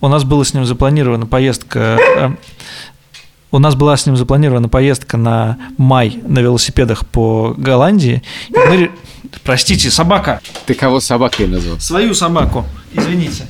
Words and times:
У 0.00 0.08
нас 0.08 0.24
была 0.24 0.44
с 0.44 0.54
ним 0.54 0.64
запланирована 0.64 1.26
поездка... 1.26 1.98
э, 2.16 2.30
У 3.50 3.58
нас 3.58 3.74
была 3.74 3.96
с 3.96 4.06
ним 4.06 4.16
запланирована 4.16 4.68
поездка 4.68 5.16
на 5.16 5.58
май 5.76 6.20
на 6.26 6.38
велосипедах 6.40 7.06
по 7.06 7.54
Голландии. 7.56 8.22
И 8.48 8.56
мы 8.56 8.90
Простите, 9.44 9.90
собака. 9.90 10.40
Ты 10.66 10.74
кого 10.74 11.00
собакой 11.00 11.46
назвал? 11.48 11.78
Свою 11.80 12.14
собаку. 12.14 12.64
Извините. 12.92 13.46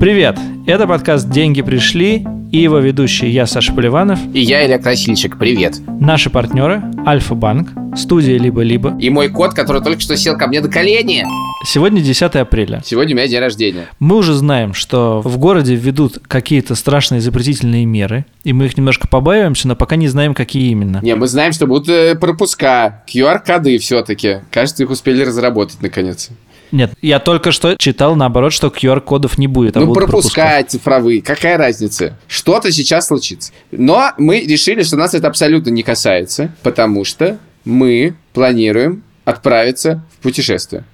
Привет! 0.00 0.38
Это 0.64 0.86
подкаст 0.86 1.28
«Деньги 1.28 1.60
пришли» 1.60 2.24
и 2.52 2.58
его 2.58 2.78
ведущий 2.78 3.28
я, 3.30 3.46
Саша 3.46 3.72
Поливанов. 3.72 4.20
И 4.32 4.40
я, 4.40 4.64
Илья 4.64 4.78
Красильщик, 4.78 5.36
привет. 5.36 5.80
Наши 5.88 6.30
партнеры 6.30 6.84
Альфа-Банк, 7.04 7.70
студия 7.96 8.38
«Либо-либо». 8.38 8.96
И 9.00 9.10
мой 9.10 9.28
кот, 9.28 9.54
который 9.54 9.82
только 9.82 10.00
что 10.00 10.16
сел 10.16 10.38
ко 10.38 10.46
мне 10.46 10.60
на 10.60 10.68
колени. 10.68 11.26
Сегодня 11.66 12.00
10 12.00 12.22
апреля. 12.36 12.80
Сегодня 12.84 13.16
у 13.16 13.18
меня 13.18 13.26
день 13.26 13.40
рождения. 13.40 13.88
Мы 13.98 14.14
уже 14.14 14.34
знаем, 14.34 14.72
что 14.72 15.20
в 15.20 15.36
городе 15.36 15.74
введут 15.74 16.20
какие-то 16.28 16.76
страшные 16.76 17.20
запретительные 17.20 17.84
меры, 17.84 18.24
и 18.44 18.52
мы 18.52 18.66
их 18.66 18.76
немножко 18.76 19.08
побаиваемся, 19.08 19.66
но 19.66 19.74
пока 19.74 19.96
не 19.96 20.06
знаем, 20.06 20.32
какие 20.32 20.70
именно. 20.70 21.00
Не, 21.02 21.16
мы 21.16 21.26
знаем, 21.26 21.52
что 21.52 21.66
будут 21.66 21.88
э, 21.88 22.14
пропуска, 22.14 23.02
QR-коды 23.12 23.78
все-таки. 23.78 24.42
Кажется, 24.52 24.84
их 24.84 24.90
успели 24.90 25.24
разработать 25.24 25.82
наконец. 25.82 26.30
Нет, 26.72 26.92
я 27.00 27.18
только 27.18 27.52
что 27.52 27.76
читал, 27.76 28.14
наоборот, 28.16 28.52
что 28.52 28.68
QR-кодов 28.68 29.38
не 29.38 29.46
будет, 29.46 29.76
а 29.76 29.80
ну, 29.80 29.86
будут 29.86 30.04
пропуска 30.04 30.62
цифровые, 30.64 31.22
какая 31.22 31.56
разница? 31.56 32.18
Что-то 32.26 32.70
сейчас 32.72 33.06
случится. 33.06 33.52
Но 33.70 34.12
мы 34.18 34.40
решили, 34.40 34.82
что 34.82 34.96
нас 34.96 35.14
это 35.14 35.28
абсолютно 35.28 35.70
не 35.70 35.82
касается, 35.82 36.54
потому 36.62 37.04
что 37.04 37.38
мы 37.64 38.14
планируем 38.32 39.02
отправиться 39.24 40.02
в 40.18 40.22
путешествие. 40.22 40.84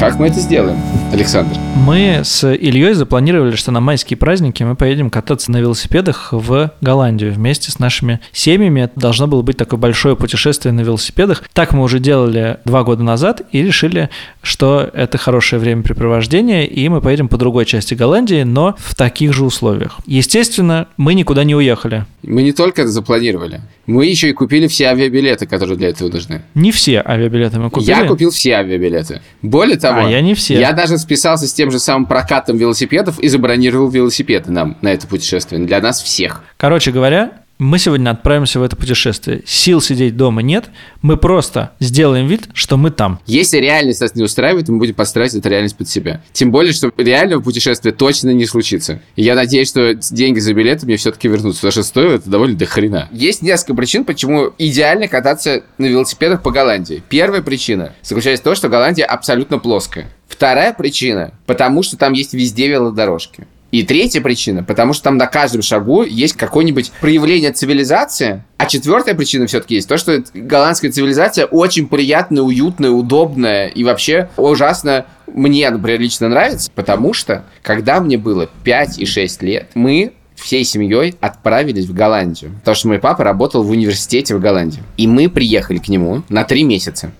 Как 0.00 0.18
мы 0.18 0.28
это 0.28 0.40
сделаем, 0.40 0.78
Александр? 1.12 1.56
Мы 1.86 2.20
с 2.22 2.46
Ильей 2.46 2.92
запланировали, 2.92 3.56
что 3.56 3.70
на 3.72 3.80
майские 3.80 4.16
праздники 4.18 4.62
мы 4.62 4.76
поедем 4.76 5.08
кататься 5.08 5.50
на 5.50 5.56
велосипедах 5.56 6.28
в 6.32 6.70
Голландию 6.82 7.32
вместе 7.32 7.70
с 7.70 7.78
нашими 7.78 8.20
семьями. 8.32 8.82
Это 8.82 9.00
должно 9.00 9.26
было 9.26 9.40
быть 9.40 9.56
такое 9.56 9.80
большое 9.80 10.16
путешествие 10.16 10.72
на 10.72 10.82
велосипедах. 10.82 11.44
Так 11.54 11.72
мы 11.72 11.82
уже 11.82 11.98
делали 11.98 12.58
два 12.66 12.84
года 12.84 13.02
назад 13.02 13.40
и 13.52 13.62
решили, 13.62 14.10
что 14.42 14.88
это 14.92 15.16
хорошее 15.16 15.60
времяпрепровождение, 15.60 16.66
и 16.66 16.88
мы 16.90 17.00
поедем 17.00 17.28
по 17.28 17.38
другой 17.38 17.64
части 17.64 17.94
Голландии, 17.94 18.42
но 18.42 18.74
в 18.78 18.94
таких 18.94 19.32
же 19.32 19.44
условиях. 19.44 19.98
Естественно, 20.06 20.88
мы 20.98 21.14
никуда 21.14 21.44
не 21.44 21.54
уехали. 21.54 22.04
Мы 22.22 22.42
не 22.42 22.52
только 22.52 22.82
это 22.82 22.90
запланировали, 22.90 23.62
мы 23.86 24.04
еще 24.04 24.28
и 24.28 24.32
купили 24.34 24.66
все 24.66 24.88
авиабилеты, 24.88 25.46
которые 25.46 25.78
для 25.78 25.88
этого 25.88 26.10
нужны. 26.10 26.42
Не 26.54 26.70
все 26.70 27.02
авиабилеты 27.04 27.58
мы 27.58 27.70
купили. 27.70 27.88
Я 27.88 28.04
купил 28.04 28.30
все 28.30 28.56
авиабилеты. 28.56 29.22
Более 29.40 29.78
того, 29.78 30.00
А 30.04 30.10
я 30.10 30.20
не 30.20 30.34
все. 30.34 30.58
я 30.60 30.72
даже 30.72 30.97
списался 30.98 31.46
с 31.46 31.52
тем 31.52 31.70
же 31.70 31.78
самым 31.78 32.06
прокатом 32.06 32.56
велосипедов 32.56 33.18
и 33.18 33.28
забронировал 33.28 33.88
велосипеды 33.88 34.50
нам 34.50 34.76
на 34.82 34.92
это 34.92 35.06
путешествие. 35.06 35.64
Для 35.64 35.80
нас 35.80 36.02
всех. 36.02 36.42
Короче 36.56 36.90
говоря, 36.90 37.32
мы 37.58 37.78
сегодня 37.78 38.10
отправимся 38.10 38.60
в 38.60 38.62
это 38.62 38.76
путешествие. 38.76 39.42
Сил 39.44 39.80
сидеть 39.80 40.16
дома 40.16 40.42
нет, 40.42 40.66
мы 41.02 41.16
просто 41.16 41.72
сделаем 41.80 42.26
вид, 42.26 42.48
что 42.54 42.76
мы 42.76 42.90
там. 42.90 43.20
Если 43.26 43.58
реальность 43.58 44.00
нас 44.00 44.14
не 44.14 44.22
устраивает, 44.22 44.68
мы 44.68 44.78
будем 44.78 44.94
подстраивать 44.94 45.34
эту 45.34 45.48
реальность 45.48 45.76
под 45.76 45.88
себя. 45.88 46.22
Тем 46.32 46.50
более, 46.50 46.72
что 46.72 46.92
реального 46.96 47.42
путешествия 47.42 47.92
точно 47.92 48.30
не 48.30 48.46
случится. 48.46 49.02
И 49.16 49.22
я 49.22 49.34
надеюсь, 49.34 49.68
что 49.68 49.94
деньги 49.94 50.38
за 50.38 50.54
билеты 50.54 50.86
мне 50.86 50.96
все-таки 50.96 51.28
вернутся, 51.28 51.60
потому 51.60 51.72
что 51.72 51.82
стоит 51.82 52.20
это 52.20 52.30
довольно 52.30 52.56
до 52.56 52.66
хрена. 52.66 53.08
Есть 53.10 53.42
несколько 53.42 53.74
причин, 53.74 54.04
почему 54.04 54.52
идеально 54.58 55.08
кататься 55.08 55.64
на 55.78 55.86
велосипедах 55.86 56.42
по 56.42 56.50
Голландии. 56.50 57.02
Первая 57.08 57.42
причина 57.42 57.92
заключается 58.02 58.42
в 58.42 58.44
том, 58.44 58.54
что 58.54 58.68
Голландия 58.68 59.04
абсолютно 59.04 59.58
плоская. 59.58 60.10
Вторая 60.28 60.72
причина, 60.72 61.32
потому 61.46 61.82
что 61.82 61.96
там 61.96 62.12
есть 62.12 62.34
везде 62.34 62.68
велодорожки. 62.68 63.46
И 63.70 63.82
третья 63.82 64.20
причина, 64.20 64.64
потому 64.64 64.94
что 64.94 65.04
там 65.04 65.16
на 65.16 65.26
каждом 65.26 65.62
шагу 65.62 66.02
есть 66.02 66.34
какое-нибудь 66.36 66.90
проявление 67.00 67.52
цивилизации. 67.52 68.42
А 68.56 68.66
четвертая 68.66 69.14
причина 69.14 69.46
все-таки 69.46 69.74
есть 69.74 69.88
то, 69.88 69.98
что 69.98 70.22
голландская 70.32 70.90
цивилизация 70.90 71.44
очень 71.44 71.86
приятная, 71.86 72.42
уютная, 72.42 72.90
удобная 72.90 73.68
и 73.68 73.84
вообще 73.84 74.30
ужасно 74.36 75.06
мне, 75.26 75.68
например, 75.70 76.00
лично 76.00 76.28
нравится, 76.28 76.70
потому 76.74 77.12
что 77.12 77.44
когда 77.62 78.00
мне 78.00 78.16
было 78.16 78.48
5 78.64 78.98
и 78.98 79.06
6 79.06 79.42
лет, 79.42 79.70
мы 79.74 80.14
всей 80.34 80.64
семьей 80.64 81.16
отправились 81.20 81.86
в 81.86 81.94
Голландию. 81.94 82.52
Потому 82.60 82.74
что 82.74 82.88
мой 82.88 82.98
папа 82.98 83.24
работал 83.24 83.62
в 83.62 83.70
университете 83.70 84.34
в 84.34 84.40
Голландии. 84.40 84.82
И 84.96 85.06
мы 85.06 85.28
приехали 85.28 85.78
к 85.78 85.88
нему 85.88 86.22
на 86.28 86.44
три 86.44 86.62
месяца. 86.62 87.12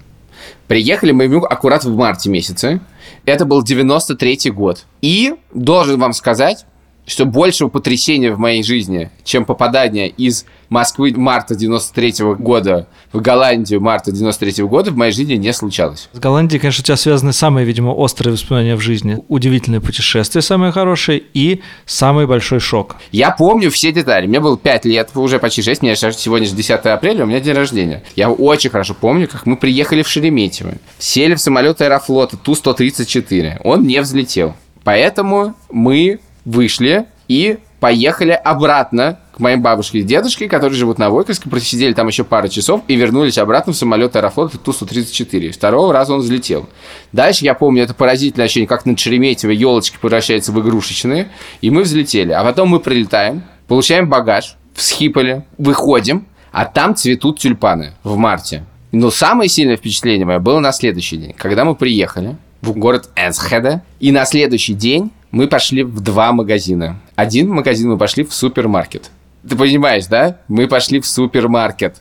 Приехали 0.67 1.13
мы 1.13 1.25
аккурат 1.45 1.85
в 1.85 1.97
марте 1.97 2.31
месяце. 2.31 2.81
Это 3.25 3.45
был 3.45 3.63
93-й 3.63 4.51
год. 4.51 4.85
И 5.01 5.35
должен 5.53 5.99
вам 5.99 6.13
сказать, 6.13 6.67
что 7.09 7.25
большего 7.25 7.69
потрясения 7.69 8.31
в 8.33 8.39
моей 8.39 8.63
жизни, 8.63 9.11
чем 9.25 9.45
попадание 9.45 10.09
из 10.09 10.45
Москвы 10.69 11.15
марта 11.17 11.55
93 11.55 12.11
-го 12.23 12.37
года 12.37 12.87
в 13.13 13.21
Голландию 13.21 13.81
марта 13.81 14.13
93 14.13 14.63
-го 14.63 14.69
года 14.69 14.91
в 14.91 14.97
моей 14.97 15.13
жизни 15.13 15.35
не 15.35 15.53
случалось. 15.53 16.11
С 16.13 16.19
Голландией, 16.19 16.61
конечно, 16.61 16.83
у 16.83 16.85
тебя 16.85 16.97
связаны 16.97 17.33
самые, 17.33 17.65
видимо, 17.65 17.91
острые 17.91 18.35
воспоминания 18.35 18.77
в 18.77 18.81
жизни. 18.81 19.19
Удивительное 19.29 19.81
путешествие 19.81 20.43
самое 20.43 20.71
хорошее 20.71 21.23
и 21.33 21.63
самый 21.87 22.27
большой 22.27 22.61
шок. 22.61 22.97
Я 23.11 23.31
помню 23.31 23.71
все 23.71 23.93
детали. 23.93 24.27
Мне 24.27 24.41
было 24.41 24.59
5 24.59 24.85
лет, 24.85 25.11
уже 25.15 25.39
почти 25.39 25.63
6, 25.63 25.81
мне 25.83 25.97
сегодня 25.97 26.47
же 26.47 26.55
10 26.55 26.85
апреля, 26.87 27.25
у 27.25 27.27
меня 27.27 27.41
день 27.41 27.55
рождения. 27.55 28.05
Я 28.15 28.31
очень 28.31 28.69
хорошо 28.71 28.95
помню, 28.95 29.27
как 29.27 29.47
мы 29.47 29.57
приехали 29.57 30.03
в 30.03 30.09
Шереметьево, 30.09 30.75
сели 30.99 31.35
в 31.35 31.41
самолет 31.41 31.81
Аэрофлота 31.81 32.37
Ту-134. 32.37 33.61
Он 33.65 33.87
не 33.87 34.01
взлетел. 34.03 34.55
Поэтому 34.85 35.55
мы 35.71 36.21
вышли 36.49 37.07
и 37.29 37.59
поехали 37.79 38.31
обратно 38.31 39.21
к 39.33 39.39
моим 39.39 39.63
бабушке 39.63 39.99
и 39.99 40.03
дедушке, 40.03 40.49
которые 40.49 40.77
живут 40.77 40.99
на 40.99 41.11
Войковске, 41.11 41.49
просидели 41.49 41.93
там 41.93 42.09
еще 42.09 42.25
пару 42.25 42.49
часов 42.49 42.81
и 42.89 42.97
вернулись 42.97 43.39
обратно 43.39 43.73
в 43.73 43.77
самолет 43.77 44.17
Аэрофлота 44.17 44.59
Ту-134. 44.59 45.53
Второго 45.53 45.93
раза 45.93 46.15
он 46.15 46.21
взлетел. 46.21 46.69
Дальше, 47.13 47.45
я 47.45 47.55
помню, 47.55 47.85
это 47.85 47.95
поразительное 47.95 48.47
ощущение, 48.47 48.67
как 48.67 48.87
на 48.87 48.97
Шереметьево 48.97 49.53
елочки 49.53 49.99
превращаются 50.01 50.51
в 50.51 50.61
игрушечные, 50.61 51.29
и 51.61 51.71
мы 51.71 51.83
взлетели. 51.83 52.33
А 52.33 52.43
потом 52.43 52.71
мы 52.71 52.81
прилетаем, 52.81 53.45
получаем 53.69 54.09
багаж 54.09 54.57
в 54.75 54.83
Схиполе, 54.83 55.45
выходим, 55.59 56.27
а 56.51 56.65
там 56.65 56.97
цветут 56.97 57.39
тюльпаны 57.39 57.93
в 58.03 58.17
марте. 58.17 58.65
Но 58.91 59.11
самое 59.11 59.51
сильное 59.51 59.77
впечатление 59.77 60.25
мое 60.25 60.39
было 60.39 60.61
на 60.61 60.73
следующий 60.73 61.19
день, 61.19 61.35
когда 61.35 61.65
мы 61.65 61.75
приехали 61.75 62.37
в 62.63 62.73
город 62.73 63.11
Энсхеде, 63.15 63.83
и 64.01 64.11
на 64.11 64.25
следующий 64.25 64.73
день 64.73 65.13
мы 65.31 65.47
пошли 65.47 65.83
в 65.83 66.01
два 66.01 66.33
магазина. 66.33 67.01
Один 67.17 67.51
магазин 67.51 67.91
мы 67.91 67.99
пошли 67.99 68.25
в 68.25 68.33
супермаркет. 68.33 69.11
Ты 69.49 69.57
понимаешь, 69.57 70.07
да? 70.07 70.39
Мы 70.49 70.67
пошли 70.67 71.01
в 71.01 71.07
супермаркет. 71.07 71.97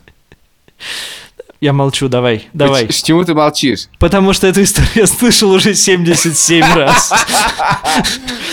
Я 1.60 1.72
молчу, 1.72 2.08
давай, 2.08 2.48
давай. 2.52 2.88
С 2.88 3.02
чему 3.02 3.24
ты 3.24 3.34
молчишь? 3.34 3.88
Потому 3.98 4.32
что 4.32 4.46
эту 4.46 4.62
историю 4.62 4.92
я 4.94 5.06
слышал 5.08 5.50
уже 5.50 5.74
77 5.74 6.64
раз. 6.76 7.12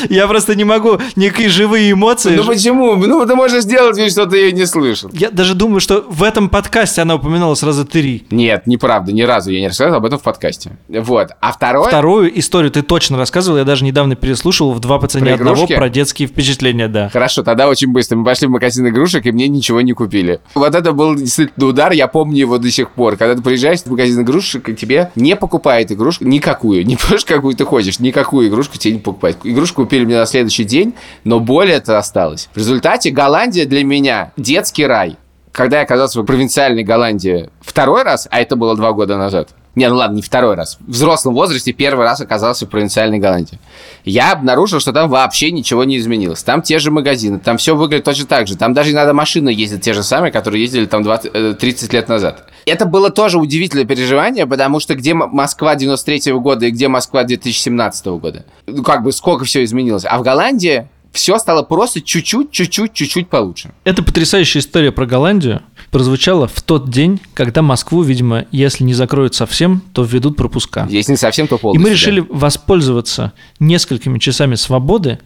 Я 0.10 0.28
просто 0.28 0.56
не 0.56 0.64
могу 0.64 0.98
никакие 1.16 1.50
живые 1.50 1.92
эмоции. 1.92 2.36
Ну 2.36 2.44
почему? 2.44 2.96
Ну 2.96 3.24
ты 3.28 3.36
можешь 3.36 3.62
сделать 3.62 3.96
вид, 3.96 4.12
что 4.12 4.26
ты 4.26 4.38
ее 4.38 4.52
не 4.54 4.66
слышал. 4.66 5.12
Я 5.14 5.30
даже 5.30 5.54
думаю, 5.54 5.82
что 5.82 6.04
в 6.10 6.24
этом 6.24 6.50
подкасте 6.50 7.04
она 7.04 7.16
упоминалась 7.16 7.62
раза 7.62 7.86
три. 7.86 8.26
Нет, 8.32 8.66
неправда, 8.66 9.12
ни 9.12 9.22
разу 9.22 9.52
я 9.52 9.60
не 9.60 9.68
рассказывал 9.68 9.98
об 9.98 10.06
этом 10.06 10.18
в 10.18 10.24
подкасте. 10.24 10.76
Вот. 10.90 11.30
А 11.40 11.52
второе... 11.52 11.88
Вторую 11.88 12.40
историю 12.40 12.72
ты 12.72 12.82
точно 12.82 13.18
рассказывал, 13.18 13.60
я 13.60 13.66
даже 13.66 13.84
недавно 13.84 14.16
переслушал 14.16 14.72
в 14.74 14.80
«Два 14.80 14.98
по 14.98 15.08
цене 15.08 15.36
одного» 15.36 15.68
про 15.68 15.90
детские 15.90 16.28
впечатления, 16.28 16.88
да. 16.88 17.10
Хорошо, 17.10 17.44
тогда 17.44 17.68
очень 17.68 17.92
быстро. 17.92 18.16
Мы 18.16 18.26
пошли 18.26 18.48
в 18.48 18.52
магазин 18.52 18.88
игрушек, 18.88 19.28
и 19.28 19.32
мне 19.32 19.48
ничего 19.48 19.82
не 19.82 19.94
купили. 19.94 20.40
Вот 20.56 20.74
это 20.74 20.92
был 20.92 21.14
действительно 21.14 21.68
удар, 21.68 21.92
я 21.92 22.08
помню 22.08 22.40
его 22.40 22.58
до 22.58 22.72
сих 22.72 22.95
пор. 22.96 23.18
Когда 23.18 23.36
ты 23.36 23.42
приезжаешь 23.42 23.82
в 23.82 23.86
магазин 23.88 24.22
игрушек, 24.22 24.68
и 24.70 24.76
тебе 24.76 25.12
не 25.16 25.36
покупает 25.36 25.92
игрушку 25.92 26.26
никакую. 26.26 26.86
Не 26.96 26.96
просто 26.96 27.36
какую 27.36 27.56
ты 27.56 27.66
хочешь, 27.66 28.00
никакую 28.00 28.48
игрушку 28.48 28.78
тебе 28.78 28.96
не 28.96 29.00
покупают. 29.00 29.38
Игрушку 29.44 29.84
купили 29.84 30.06
мне 30.06 30.18
на 30.18 30.26
следующий 30.26 30.64
день, 30.64 30.94
но 31.24 31.40
боль 31.40 31.72
это 31.72 31.98
осталось. 31.98 32.50
В 32.54 32.58
результате 32.58 33.12
Голландия 33.12 33.66
для 33.66 33.84
меня 33.84 34.32
детский 34.38 34.86
рай. 34.86 35.18
Когда 35.52 35.78
я 35.78 35.84
оказался 35.84 36.22
в 36.22 36.26
провинциальной 36.26 36.84
Голландии 36.84 37.50
второй 37.62 38.04
раз, 38.04 38.28
а 38.30 38.42
это 38.42 38.56
было 38.56 38.76
два 38.76 38.92
года 38.92 39.18
назад, 39.18 39.50
не, 39.76 39.90
ну 39.90 39.96
ладно, 39.96 40.16
не 40.16 40.22
второй 40.22 40.56
раз. 40.56 40.78
В 40.80 40.92
взрослом 40.92 41.34
возрасте 41.34 41.74
первый 41.74 42.06
раз 42.06 42.22
оказался 42.22 42.66
в 42.66 42.70
провинциальной 42.70 43.20
Голландии. 43.20 43.60
Я 44.06 44.32
обнаружил, 44.32 44.80
что 44.80 44.94
там 44.94 45.10
вообще 45.10 45.52
ничего 45.52 45.84
не 45.84 45.98
изменилось. 45.98 46.44
Там 46.44 46.62
те 46.62 46.80
же 46.80 46.92
магазины, 46.92 47.40
там 47.40 47.58
все 47.58 47.76
выглядит 47.76 48.06
точно 48.06 48.26
так 48.26 48.48
же. 48.48 48.56
Там 48.56 48.74
даже 48.74 48.92
иногда 48.92 49.14
машины 49.14 49.50
ездят 49.50 49.82
те 49.82 49.94
же 49.94 50.02
самые, 50.02 50.32
которые 50.32 50.62
ездили 50.62 50.86
там 50.86 51.04
20, 51.04 51.32
э, 51.34 51.54
30 51.60 51.92
лет 51.92 52.08
назад. 52.08 52.46
Это 52.66 52.86
было 52.86 53.10
тоже 53.10 53.38
удивительное 53.38 53.86
переживание, 53.86 54.48
потому 54.48 54.80
что 54.80 54.96
где 54.96 55.14
Москва 55.14 55.76
93 55.76 56.32
-го 56.32 56.40
года 56.40 56.66
и 56.66 56.72
где 56.72 56.88
Москва 56.88 57.24
2017 57.24 58.08
-го 58.08 58.20
года? 58.20 58.46
Ну, 58.68 58.84
как 58.84 59.04
бы 59.04 59.12
сколько 59.12 59.46
все 59.46 59.64
изменилось. 59.64 60.06
А 60.06 60.18
в 60.18 60.24
Голландии 60.24 60.88
все 61.16 61.38
стало 61.40 61.64
просто 61.64 62.02
чуть-чуть, 62.02 62.52
чуть-чуть, 62.52 62.94
чуть-чуть 62.94 63.30
получше. 63.30 63.72
Это 63.86 64.04
потрясающая 64.04 64.62
история 64.62 64.92
про 64.92 65.06
Голландию 65.06 65.62
прозвучала 65.90 66.48
в 66.48 66.62
тот 66.62 66.90
день, 66.90 67.22
когда 67.34 67.62
Москву, 67.62 68.02
видимо, 68.02 68.46
если 68.52 68.84
не 68.84 68.94
закроют 68.94 69.34
совсем, 69.34 69.82
то 69.94 70.04
введут 70.04 70.36
пропуска. 70.36 70.86
Если 70.90 71.14
не 71.14 71.18
совсем, 71.18 71.48
то 71.48 71.56
И 71.56 71.60
полностью. 71.60 71.82
мы 71.82 71.90
да. 71.90 71.94
решили 71.94 72.26
воспользоваться 72.30 73.32
несколькими 73.60 74.20
часами 74.20 74.56
свободы 74.56 75.20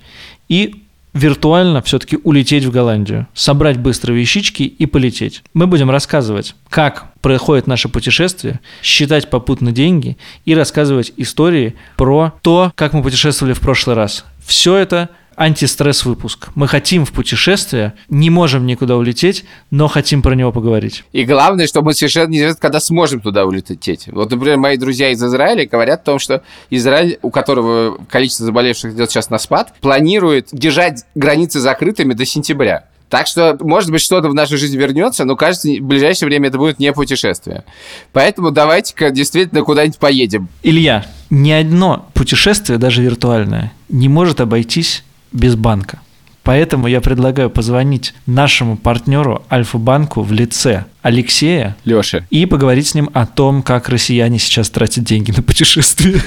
и 0.48 0.84
виртуально 1.14 1.82
все-таки 1.82 2.18
улететь 2.24 2.66
в 2.66 2.72
Голландию, 2.72 3.28
собрать 3.34 3.78
быстро 3.78 4.14
вещички 4.14 4.64
и 4.64 4.86
полететь. 4.86 5.44
Мы 5.54 5.68
будем 5.68 5.90
рассказывать, 5.90 6.56
как 6.70 7.14
проходит 7.22 7.68
наше 7.68 7.90
путешествие, 7.90 8.60
считать 8.82 9.30
попутно 9.30 9.72
деньги 9.72 10.18
и 10.46 10.56
рассказывать 10.56 11.14
истории 11.18 11.76
про 11.98 12.34
то, 12.42 12.72
как 12.76 12.94
мы 12.94 13.02
путешествовали 13.02 13.54
в 13.54 13.60
прошлый 13.60 13.96
раз. 13.96 14.26
Все 14.46 14.76
это 14.76 15.10
антистресс 15.40 16.04
выпуск. 16.04 16.50
Мы 16.56 16.68
хотим 16.68 17.06
в 17.06 17.14
путешествие, 17.14 17.94
не 18.10 18.30
можем 18.30 18.66
никуда 18.66 18.98
улететь, 18.98 19.46
но 19.72 19.88
хотим 19.88 20.22
про 20.22 20.36
него 20.36 20.52
поговорить. 20.52 21.06
И 21.14 21.24
главное, 21.24 21.66
что 21.66 21.82
мы 21.82 21.94
совершенно 21.94 22.30
неизвестно, 22.30 22.60
когда 22.60 22.82
сможем 22.82 23.22
туда 23.22 23.46
улететь. 23.46 24.08
Вот, 24.08 24.30
например, 24.30 24.58
мои 24.58 24.76
друзья 24.76 25.12
из 25.12 25.24
Израиля 25.24 25.66
говорят 25.66 26.02
о 26.02 26.04
том, 26.04 26.20
что 26.20 26.44
Израиль, 26.70 27.20
у 27.22 27.32
которого 27.32 27.98
количество 28.10 28.46
заболевших 28.46 28.94
идет 28.94 29.10
сейчас 29.10 29.30
на 29.30 29.38
спад, 29.38 29.74
планирует 29.80 30.50
держать 30.52 31.06
границы 31.16 31.62
закрытыми 31.62 32.14
до 32.14 32.26
сентября. 32.26 32.84
Так 33.08 33.26
что, 33.26 33.58
может 33.62 33.90
быть, 33.90 34.02
что-то 34.02 34.30
в 34.30 34.34
нашу 34.34 34.58
жизнь 34.58 34.78
вернется, 34.78 35.24
но, 35.24 35.36
кажется, 35.36 35.70
в 35.70 35.82
ближайшее 35.82 36.28
время 36.28 36.50
это 36.50 36.58
будет 36.58 36.80
не 36.80 36.92
путешествие. 36.92 37.64
Поэтому 38.12 38.52
давайте-ка 38.52 39.10
действительно 39.10 39.64
куда-нибудь 39.64 39.98
поедем. 39.98 40.50
Илья, 40.64 41.06
ни 41.30 41.50
одно 41.50 42.10
путешествие, 42.14 42.78
даже 42.78 43.02
виртуальное, 43.02 43.72
не 43.88 44.10
может 44.10 44.42
обойтись 44.42 45.04
без 45.32 45.56
банка. 45.56 46.00
Поэтому 46.44 46.88
я 46.88 47.02
предлагаю 47.02 47.50
позвонить 47.50 48.14
нашему 48.26 48.76
партнеру 48.78 49.44
Альфа-банку 49.52 50.22
в 50.22 50.32
лице 50.32 50.86
Алексея 51.02 51.76
Леша. 51.86 52.26
и 52.30 52.46
поговорить 52.46 52.88
с 52.88 52.96
ним 52.96 53.10
о 53.14 53.26
том, 53.26 53.62
как 53.62 53.90
россияне 53.90 54.40
сейчас 54.40 54.70
тратят 54.70 55.04
деньги 55.04 55.32
на 55.32 55.44
путешествия. 55.44 56.22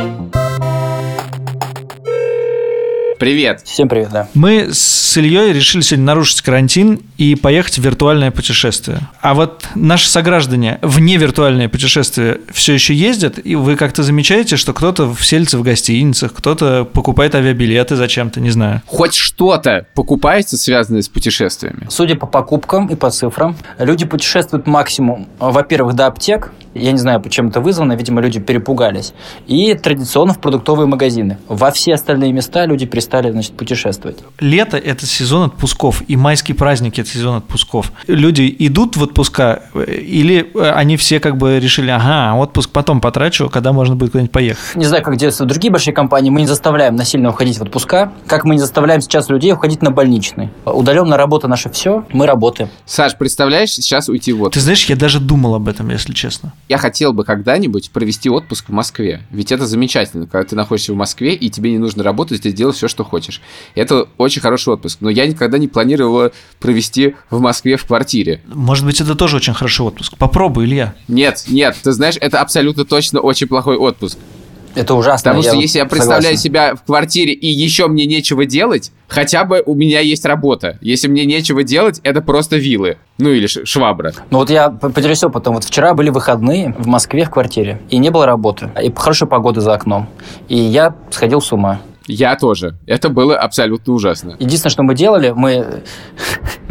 Привет. 3.21 3.61
Всем 3.65 3.87
привет, 3.87 4.09
да. 4.11 4.27
Мы 4.33 4.69
с 4.73 5.15
Ильей 5.15 5.53
решили 5.53 5.83
сегодня 5.83 6.05
нарушить 6.05 6.41
карантин 6.41 7.01
и 7.17 7.35
поехать 7.35 7.77
в 7.77 7.83
виртуальное 7.83 8.31
путешествие. 8.31 8.97
А 9.21 9.35
вот 9.35 9.63
наши 9.75 10.09
сограждане 10.09 10.79
в 10.81 10.99
невиртуальное 10.99 11.69
путешествие 11.69 12.39
все 12.51 12.73
еще 12.73 12.95
ездят, 12.95 13.35
и 13.43 13.53
вы 13.53 13.75
как-то 13.75 14.01
замечаете, 14.01 14.57
что 14.57 14.73
кто-то 14.73 15.13
вселится 15.13 15.59
в 15.59 15.61
гостиницах, 15.61 16.33
кто-то 16.33 16.83
покупает 16.83 17.35
авиабилеты 17.35 17.95
зачем-то, 17.95 18.41
не 18.41 18.49
знаю. 18.49 18.81
Хоть 18.87 19.13
что-то 19.13 19.85
покупается, 19.93 20.57
связанное 20.57 21.03
с 21.03 21.07
путешествиями? 21.07 21.85
Судя 21.91 22.15
по 22.15 22.25
покупкам 22.25 22.87
и 22.87 22.95
по 22.95 23.11
цифрам, 23.11 23.55
люди 23.77 24.03
путешествуют 24.03 24.65
максимум, 24.65 25.29
во-первых, 25.37 25.93
до 25.93 26.07
аптек. 26.07 26.53
Я 26.73 26.91
не 26.91 26.97
знаю, 26.97 27.19
почему 27.21 27.49
это 27.49 27.59
вызвано, 27.59 27.93
видимо, 27.93 28.21
люди 28.21 28.39
перепугались. 28.39 29.13
И 29.47 29.73
традиционно 29.73 30.33
в 30.33 30.39
продуктовые 30.39 30.87
магазины. 30.87 31.37
Во 31.47 31.71
все 31.71 31.95
остальные 31.95 32.31
места 32.31 32.65
люди 32.65 32.85
перестали, 32.85 33.31
значит, 33.31 33.57
путешествовать. 33.57 34.17
Лето– 34.39 34.77
это 34.77 35.05
сезон 35.05 35.43
отпусков, 35.43 36.03
и 36.07 36.15
майские 36.15 36.55
праздники– 36.55 37.01
это 37.01 37.09
сезон 37.09 37.37
отпусков. 37.37 37.91
Люди 38.07 38.53
идут 38.59 38.95
в 38.95 39.03
отпуска, 39.03 39.63
э, 39.73 39.95
или 39.95 40.49
э, 40.55 40.71
они 40.71 40.97
все 40.97 41.19
как 41.19 41.37
бы 41.37 41.59
решили, 41.59 41.89
ага, 41.91 42.35
отпуск 42.35 42.69
потом 42.69 43.01
потрачу, 43.01 43.49
когда 43.49 43.73
можно 43.73 43.95
будет 43.95 44.11
куда-нибудь 44.11 44.31
поехать. 44.31 44.75
Не 44.75 44.85
знаю, 44.85 45.03
как 45.03 45.17
делаются 45.17 45.45
другие 45.45 45.71
большие 45.71 45.93
компании, 45.93 46.29
мы 46.29 46.41
не 46.41 46.47
заставляем 46.47 46.95
насильно 46.95 47.29
уходить 47.29 47.57
в 47.57 47.63
отпуска, 47.63 48.13
как 48.27 48.45
мы 48.45 48.55
не 48.55 48.61
заставляем 48.61 49.01
сейчас 49.01 49.29
людей 49.29 49.51
уходить 49.51 49.81
на 49.81 49.91
больничный. 49.91 50.49
Удаленная 50.65 51.17
работа 51.17 51.47
наше 51.47 51.69
все, 51.69 52.05
мы 52.13 52.25
работаем. 52.25 52.69
Саш, 52.85 53.17
представляешь, 53.17 53.71
сейчас 53.71 54.07
уйти 54.07 54.31
в 54.31 54.41
отпуск? 54.41 54.53
Ты 54.53 54.59
знаешь, 54.61 54.85
я 54.85 54.95
даже 54.95 55.19
думал 55.19 55.55
об 55.55 55.67
этом, 55.67 55.89
если 55.89 56.13
честно. 56.13 56.53
Я 56.69 56.77
хотел 56.77 57.13
бы 57.13 57.25
когда-нибудь 57.25 57.91
провести 57.91 58.29
отпуск 58.29 58.69
в 58.69 58.71
Москве. 58.71 59.21
Ведь 59.31 59.51
это 59.51 59.65
замечательно, 59.65 60.25
когда 60.25 60.47
ты 60.47 60.55
находишься 60.55 60.93
в 60.93 60.95
Москве, 60.95 61.33
и 61.33 61.49
тебе 61.49 61.71
не 61.71 61.77
нужно 61.77 62.03
работать, 62.03 62.41
ты 62.41 62.51
делаешь 62.51 62.77
все, 62.77 62.87
что 62.87 63.03
хочешь. 63.03 63.41
Это 63.75 64.07
очень 64.17 64.41
хороший 64.41 64.73
отпуск. 64.73 64.99
Но 65.01 65.09
я 65.09 65.27
никогда 65.27 65.57
не 65.57 65.67
планировал 65.67 66.31
провести 66.59 67.15
в 67.29 67.39
Москве 67.39 67.75
в 67.75 67.85
квартире. 67.85 68.41
Может 68.47 68.85
быть, 68.85 69.01
это 69.01 69.15
тоже 69.15 69.37
очень 69.37 69.53
хороший 69.53 69.81
отпуск. 69.81 70.17
Попробуй, 70.17 70.65
Илья. 70.65 70.95
Нет, 71.07 71.45
нет, 71.47 71.77
ты 71.83 71.91
знаешь, 71.91 72.15
это 72.19 72.41
абсолютно 72.41 72.85
точно 72.85 73.19
очень 73.19 73.47
плохой 73.47 73.77
отпуск. 73.77 74.17
Это 74.75 74.95
ужасно. 74.95 75.31
Потому 75.31 75.43
что 75.43 75.55
вот 75.55 75.61
если 75.61 75.79
я 75.79 75.85
представляю 75.85 76.21
согласен. 76.23 76.41
себя 76.41 76.75
в 76.75 76.83
квартире 76.83 77.33
и 77.33 77.47
еще 77.47 77.87
мне 77.87 78.05
нечего 78.05 78.45
делать, 78.45 78.91
хотя 79.07 79.43
бы 79.43 79.61
у 79.65 79.75
меня 79.75 79.99
есть 79.99 80.25
работа. 80.25 80.77
Если 80.81 81.07
мне 81.07 81.25
нечего 81.25 81.63
делать, 81.63 81.99
это 82.03 82.21
просто 82.21 82.57
вилы. 82.57 82.97
Ну 83.17 83.29
или 83.31 83.47
швабра. 83.47 84.13
Ну 84.29 84.37
вот 84.39 84.49
я 84.49 84.69
п- 84.69 84.89
поделюсь 84.89 85.23
опытом. 85.23 85.55
Вот 85.55 85.63
вчера 85.63 85.93
были 85.93 86.09
выходные 86.09 86.73
в 86.77 86.87
Москве 86.87 87.25
в 87.25 87.29
квартире, 87.29 87.81
и 87.89 87.97
не 87.97 88.09
было 88.09 88.25
работы, 88.25 88.69
и 88.81 88.91
хорошая 88.95 89.27
погода 89.27 89.61
за 89.61 89.73
окном. 89.73 90.07
И 90.47 90.57
я 90.57 90.95
сходил 91.09 91.41
с 91.41 91.51
ума. 91.51 91.81
Я 92.07 92.35
тоже. 92.35 92.75
Это 92.87 93.09
было 93.09 93.37
абсолютно 93.37 93.93
ужасно. 93.93 94.35
Единственное, 94.39 94.71
что 94.71 94.83
мы 94.83 94.95
делали, 94.95 95.33
мы 95.35 95.83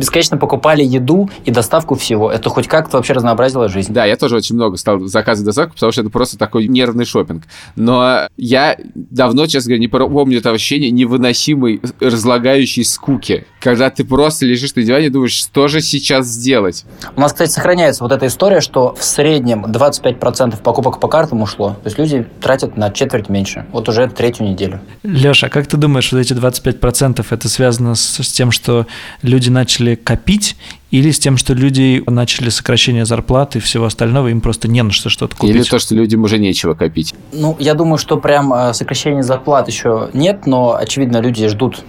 бесконечно 0.00 0.36
покупали 0.36 0.82
еду 0.82 1.30
и 1.44 1.50
доставку 1.50 1.94
всего. 1.94 2.30
Это 2.32 2.48
хоть 2.50 2.66
как-то 2.66 2.96
вообще 2.96 3.12
разнообразило 3.12 3.68
жизнь. 3.68 3.92
Да, 3.92 4.04
я 4.04 4.16
тоже 4.16 4.36
очень 4.36 4.56
много 4.56 4.76
стал 4.76 4.98
заказывать 5.00 5.46
доставку, 5.46 5.74
потому 5.74 5.92
что 5.92 6.00
это 6.00 6.10
просто 6.10 6.38
такой 6.38 6.66
нервный 6.66 7.04
шопинг. 7.04 7.44
Но 7.76 8.28
я 8.36 8.76
давно, 8.94 9.46
честно 9.46 9.68
говоря, 9.70 9.80
не 9.80 9.88
помню 9.88 10.38
это 10.38 10.50
ощущение 10.50 10.90
невыносимой 10.90 11.80
разлагающей 12.00 12.84
скуки, 12.84 13.46
когда 13.60 13.90
ты 13.90 14.04
просто 14.04 14.46
лежишь 14.46 14.74
на 14.74 14.82
диване 14.82 15.06
и 15.06 15.10
думаешь, 15.10 15.34
что 15.34 15.68
же 15.68 15.80
сейчас 15.80 16.26
сделать? 16.26 16.84
У 17.14 17.20
нас, 17.20 17.32
кстати, 17.32 17.50
сохраняется 17.50 18.02
вот 18.02 18.12
эта 18.12 18.26
история, 18.26 18.60
что 18.60 18.94
в 18.98 19.04
среднем 19.04 19.66
25% 19.66 20.62
покупок 20.62 20.98
по 20.98 21.08
картам 21.08 21.42
ушло. 21.42 21.70
То 21.82 21.86
есть 21.86 21.98
люди 21.98 22.26
тратят 22.40 22.76
на 22.76 22.90
четверть 22.90 23.28
меньше. 23.28 23.66
Вот 23.72 23.88
уже 23.88 24.08
третью 24.08 24.46
неделю. 24.48 24.80
Леша, 25.02 25.48
а 25.48 25.50
как 25.50 25.66
ты 25.66 25.76
думаешь, 25.76 26.10
вот 26.12 26.18
эти 26.18 26.32
25% 26.32 27.24
это 27.28 27.48
связано 27.48 27.94
с, 27.94 28.22
с 28.22 28.32
тем, 28.32 28.50
что 28.50 28.86
люди 29.22 29.50
начали 29.50 29.89
копить, 29.96 30.56
или 30.90 31.10
с 31.10 31.18
тем, 31.18 31.36
что 31.36 31.54
люди 31.54 32.02
начали 32.06 32.48
сокращение 32.48 33.04
зарплаты 33.04 33.58
и 33.58 33.60
всего 33.60 33.84
остального, 33.84 34.28
им 34.28 34.40
просто 34.40 34.68
не 34.68 34.82
на 34.82 34.90
что 34.90 35.08
что-то 35.08 35.36
купить? 35.36 35.54
Или 35.54 35.62
то, 35.62 35.78
что 35.78 35.94
людям 35.94 36.24
уже 36.24 36.38
нечего 36.38 36.74
копить. 36.74 37.14
Ну, 37.32 37.56
я 37.60 37.74
думаю, 37.74 37.98
что 37.98 38.16
прям 38.16 38.52
э, 38.52 38.74
сокращения 38.74 39.22
зарплат 39.22 39.68
еще 39.68 40.10
нет, 40.12 40.46
но, 40.46 40.74
очевидно, 40.74 41.18
люди 41.18 41.46
ждут 41.46 41.84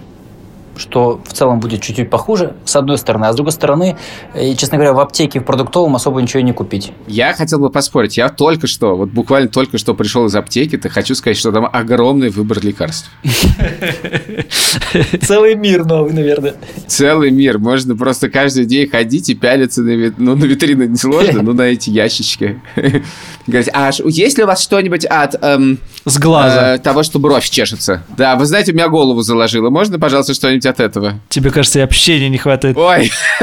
что 0.77 1.21
в 1.25 1.33
целом 1.33 1.59
будет 1.59 1.81
чуть-чуть 1.81 2.09
похуже, 2.09 2.55
с 2.65 2.75
одной 2.75 2.97
стороны. 2.97 3.25
А 3.25 3.33
с 3.33 3.35
другой 3.35 3.51
стороны, 3.51 3.97
э, 4.33 4.53
честно 4.55 4.77
говоря, 4.77 4.93
в 4.93 4.99
аптеке, 4.99 5.39
в 5.39 5.43
продуктовом 5.43 5.95
особо 5.95 6.21
ничего 6.21 6.39
и 6.39 6.43
не 6.43 6.53
купить. 6.53 6.91
Я 7.07 7.33
хотел 7.33 7.59
бы 7.59 7.69
поспорить. 7.69 8.17
Я 8.17 8.29
только 8.29 8.67
что, 8.67 8.95
вот 8.95 9.09
буквально 9.09 9.49
только 9.49 9.77
что 9.77 9.93
пришел 9.93 10.25
из 10.25 10.35
аптеки, 10.35 10.77
то 10.77 10.89
хочу 10.89 11.15
сказать, 11.15 11.37
что 11.37 11.51
там 11.51 11.67
огромный 11.71 12.29
выбор 12.29 12.59
лекарств. 12.63 13.09
Целый 15.21 15.55
мир 15.55 15.85
новый, 15.85 16.13
наверное. 16.13 16.55
Целый 16.87 17.31
мир. 17.31 17.59
Можно 17.59 17.95
просто 17.95 18.29
каждый 18.29 18.65
день 18.65 18.87
ходить 18.89 19.29
и 19.29 19.35
пялиться 19.35 19.81
на, 19.81 19.89
ви- 19.91 20.13
ну, 20.17 20.35
на 20.35 20.45
витрины 20.45 20.83
несложно, 20.87 21.41
но 21.43 21.53
на 21.53 21.63
эти 21.63 21.89
ящички. 21.89 22.61
Говорить, 23.47 23.69
а 23.73 23.91
есть 24.05 24.37
ли 24.37 24.43
у 24.43 24.47
вас 24.47 24.61
что-нибудь 24.61 25.05
от 25.05 25.35
эм, 25.43 25.79
С 26.05 26.17
глаза. 26.19 26.75
э, 26.75 26.77
того, 26.79 27.03
что 27.03 27.19
бровь 27.19 27.49
чешется? 27.49 28.03
Да, 28.17 28.35
вы 28.35 28.45
знаете, 28.45 28.71
у 28.71 28.75
меня 28.75 28.87
голову 28.89 29.21
заложило. 29.21 29.69
Можно, 29.69 29.99
пожалуйста, 29.99 30.33
что-нибудь 30.33 30.60
от 30.65 30.79
этого? 30.79 31.19
Тебе 31.29 31.51
кажется, 31.51 31.79
и 31.79 31.81
общения 31.81 32.29
не 32.29 32.37
хватает. 32.37 32.77
Ой, 32.77 33.11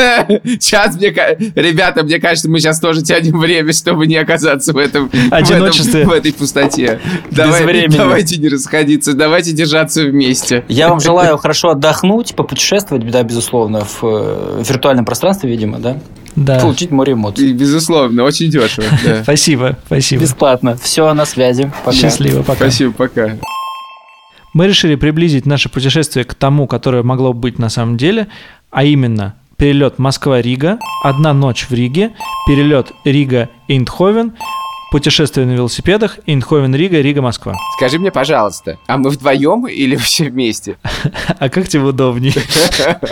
сейчас 0.61 0.97
мне... 0.97 1.09
Ребята, 1.55 2.03
мне 2.03 2.19
кажется, 2.19 2.49
мы 2.51 2.61
сейчас 2.61 2.81
тоже 2.81 3.03
тянем 3.03 3.39
время, 3.39 3.73
чтобы 3.73 4.07
не 4.07 4.17
оказаться 4.17 4.73
в 4.73 4.77
этом... 4.79 5.09
в 5.09 5.15
этом- 5.15 5.33
Одиночестве. 5.33 6.05
В, 6.07 6.13
этой 6.13 6.33
пустоте. 6.33 7.01
Давай- 7.31 7.65
времени. 7.65 7.97
давайте 7.97 8.37
не 8.37 8.49
расходиться, 8.49 9.13
давайте 9.15 9.53
держаться 9.53 10.03
вместе. 10.05 10.65
Я 10.69 10.89
вам 10.89 11.01
желаю 11.01 11.37
хорошо 11.39 11.71
отдохнуть, 11.71 12.35
попутешествовать, 12.35 13.09
да, 13.11 13.23
безусловно, 13.23 13.85
в 13.85 14.01
э, 14.03 14.63
виртуальном 14.69 15.05
пространстве, 15.05 15.51
видимо, 15.51 15.79
да? 15.79 15.99
Да. 16.37 16.61
Получить 16.61 16.91
море 16.93 17.15
эмоций. 17.15 17.49
И, 17.49 17.53
безусловно, 17.53 18.23
очень 18.23 18.49
дешево. 18.51 18.87
да. 19.05 19.23
Спасибо, 19.25 19.77
спасибо. 19.87 20.23
Бесплатно. 20.23 20.77
Все 20.81 21.13
на 21.15 21.25
связи. 21.27 21.73
Пока. 21.85 21.97
Счастливо, 21.97 22.43
пока. 22.43 22.67
Спасибо, 22.67 22.93
пока. 22.93 23.39
Мы 24.55 24.67
решили 24.67 24.95
приблизить 24.95 25.47
наше 25.47 25.69
путешествие 25.69 26.25
к 26.25 26.35
тому, 26.35 26.67
которое 26.67 27.03
могло 27.03 27.33
быть 27.33 27.59
на 27.59 27.69
самом 27.69 27.97
деле, 27.97 28.29
а 28.71 28.85
именно 28.85 29.35
перелет 29.57 29.99
Москва-Рига, 29.99 30.79
одна 31.03 31.35
ночь 31.35 31.67
в 31.69 31.73
Риге, 31.73 32.13
перелет 32.47 32.93
Рига-Эйндховен, 33.05 34.33
путешествие 34.91 35.47
на 35.47 35.53
велосипедах, 35.53 36.19
Эйндховен-Рига, 36.27 37.01
Рига-Москва. 37.01 37.55
Скажи 37.77 37.99
мне, 37.99 38.11
пожалуйста, 38.11 38.79
а 38.87 38.97
мы 38.97 39.11
вдвоем 39.11 39.67
или 39.67 39.97
все 39.97 40.25
вместе? 40.25 40.77
А 41.39 41.49
как 41.51 41.69
тебе 41.69 41.83
удобнее? 41.83 42.33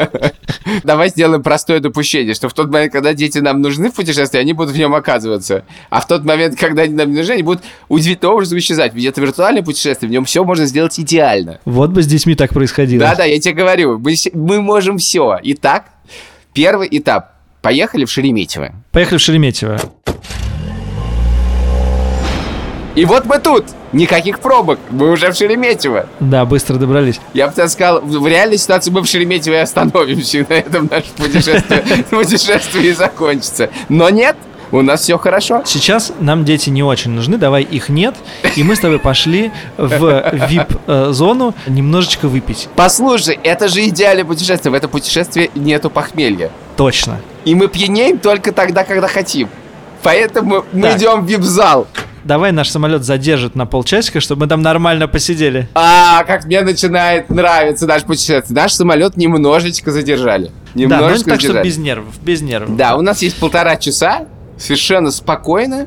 Давай 0.84 1.10
сделаем 1.10 1.42
простое 1.42 1.80
допущение, 1.80 2.34
что 2.34 2.48
в 2.48 2.54
тот 2.54 2.70
момент, 2.70 2.92
когда 2.92 3.14
дети 3.14 3.38
нам 3.38 3.60
нужны 3.60 3.90
в 3.90 3.94
путешествии, 3.94 4.38
они 4.40 4.52
будут 4.52 4.74
в 4.74 4.78
нем 4.78 4.94
оказываться. 4.94 5.64
А 5.90 6.00
в 6.00 6.08
тот 6.08 6.24
момент, 6.24 6.58
когда 6.58 6.82
они 6.82 6.94
нам 6.94 7.10
не 7.10 7.18
нужны, 7.18 7.32
они 7.32 7.42
будут 7.42 7.62
удивительным 7.88 8.34
образом 8.34 8.58
исчезать. 8.58 8.94
Ведь 8.94 9.04
это 9.04 9.20
виртуальное 9.20 9.62
путешествие, 9.62 10.08
в 10.08 10.12
нем 10.12 10.24
все 10.24 10.44
можно 10.44 10.66
сделать 10.66 10.98
идеально. 10.98 11.60
Вот 11.64 11.90
бы 11.90 12.02
с 12.02 12.06
детьми 12.06 12.34
так 12.34 12.52
происходило. 12.52 13.00
Да-да, 13.00 13.24
я 13.24 13.38
тебе 13.38 13.54
говорю, 13.54 13.98
мы, 13.98 14.14
мы 14.34 14.60
можем 14.60 14.98
все. 14.98 15.38
Итак, 15.42 15.84
первый 16.52 16.88
этап. 16.90 17.32
Поехали 17.62 18.04
в 18.04 18.10
Шереметьево. 18.10 18.72
Поехали 18.92 19.18
в 19.18 19.20
Шереметьево. 19.20 19.80
И 22.96 23.04
вот 23.04 23.26
мы 23.26 23.38
тут. 23.38 23.66
Никаких 23.92 24.40
пробок. 24.40 24.78
Мы 24.90 25.10
уже 25.10 25.30
в 25.30 25.36
Шереметьево. 25.36 26.06
Да, 26.18 26.44
быстро 26.44 26.76
добрались. 26.76 27.20
Я 27.34 27.46
бы 27.46 27.54
тебе 27.54 27.68
сказал, 27.68 28.00
в 28.00 28.26
реальной 28.26 28.58
ситуации 28.58 28.90
мы 28.90 29.02
в 29.02 29.06
Шереметьево 29.06 29.54
и 29.54 29.58
остановимся. 29.58 30.38
И 30.38 30.42
на 30.48 30.54
этом 30.54 30.88
наше 30.90 31.10
путешествие, 31.16 31.84
путешествие 32.10 32.86
и 32.88 32.92
закончится. 32.92 33.68
Но 33.90 34.08
нет, 34.08 34.34
у 34.72 34.80
нас 34.82 35.02
все 35.02 35.18
хорошо. 35.18 35.62
Сейчас 35.66 36.12
нам 36.20 36.44
дети 36.44 36.70
не 36.70 36.82
очень 36.82 37.10
нужны, 37.12 37.36
давай 37.36 37.62
их 37.62 37.88
нет, 37.90 38.14
и 38.56 38.62
мы 38.64 38.74
с 38.74 38.80
тобой 38.80 38.98
пошли 38.98 39.52
в 39.76 40.02
VIP-зону 40.32 41.54
немножечко 41.66 42.28
выпить. 42.28 42.68
Послушай, 42.76 43.38
это 43.42 43.68
же 43.68 43.86
идеальное 43.86 44.24
путешествие. 44.24 44.72
В 44.72 44.74
этом 44.74 44.90
путешествии 44.90 45.50
нету 45.54 45.90
похмелья. 45.90 46.50
Точно. 46.76 47.20
И 47.44 47.54
мы 47.54 47.68
пьянеем 47.68 48.18
только 48.18 48.52
тогда, 48.52 48.84
когда 48.84 49.06
хотим. 49.06 49.48
Поэтому 50.02 50.64
мы 50.72 50.88
Так. 50.88 50.98
идем 50.98 51.24
в 51.24 51.28
вип-зал. 51.28 51.86
Давай 52.26 52.50
наш 52.50 52.70
самолет 52.70 53.04
задержит 53.04 53.54
на 53.54 53.66
полчасика, 53.66 54.20
чтобы 54.20 54.42
мы 54.42 54.46
там 54.48 54.60
нормально 54.60 55.06
посидели. 55.06 55.68
А, 55.74 56.24
как 56.24 56.44
мне 56.46 56.60
начинает 56.62 57.30
нравиться 57.30 57.86
наш 57.86 58.02
путешествие. 58.02 58.54
Наш 58.60 58.72
самолет 58.72 59.16
немножечко 59.16 59.92
задержали. 59.92 60.46
да, 60.46 60.50
но 60.74 60.80
не 60.80 60.82
Немножечко 60.86 61.30
так, 61.30 61.38
что 61.40 61.48
задержали. 61.48 61.68
без 61.68 61.76
нервов, 61.78 62.14
без 62.22 62.42
нервов. 62.42 62.76
Да, 62.76 62.96
у 62.96 63.02
нас 63.02 63.22
есть 63.22 63.38
полтора 63.38 63.76
часа 63.76 64.26
совершенно 64.58 65.10
спокойно 65.12 65.86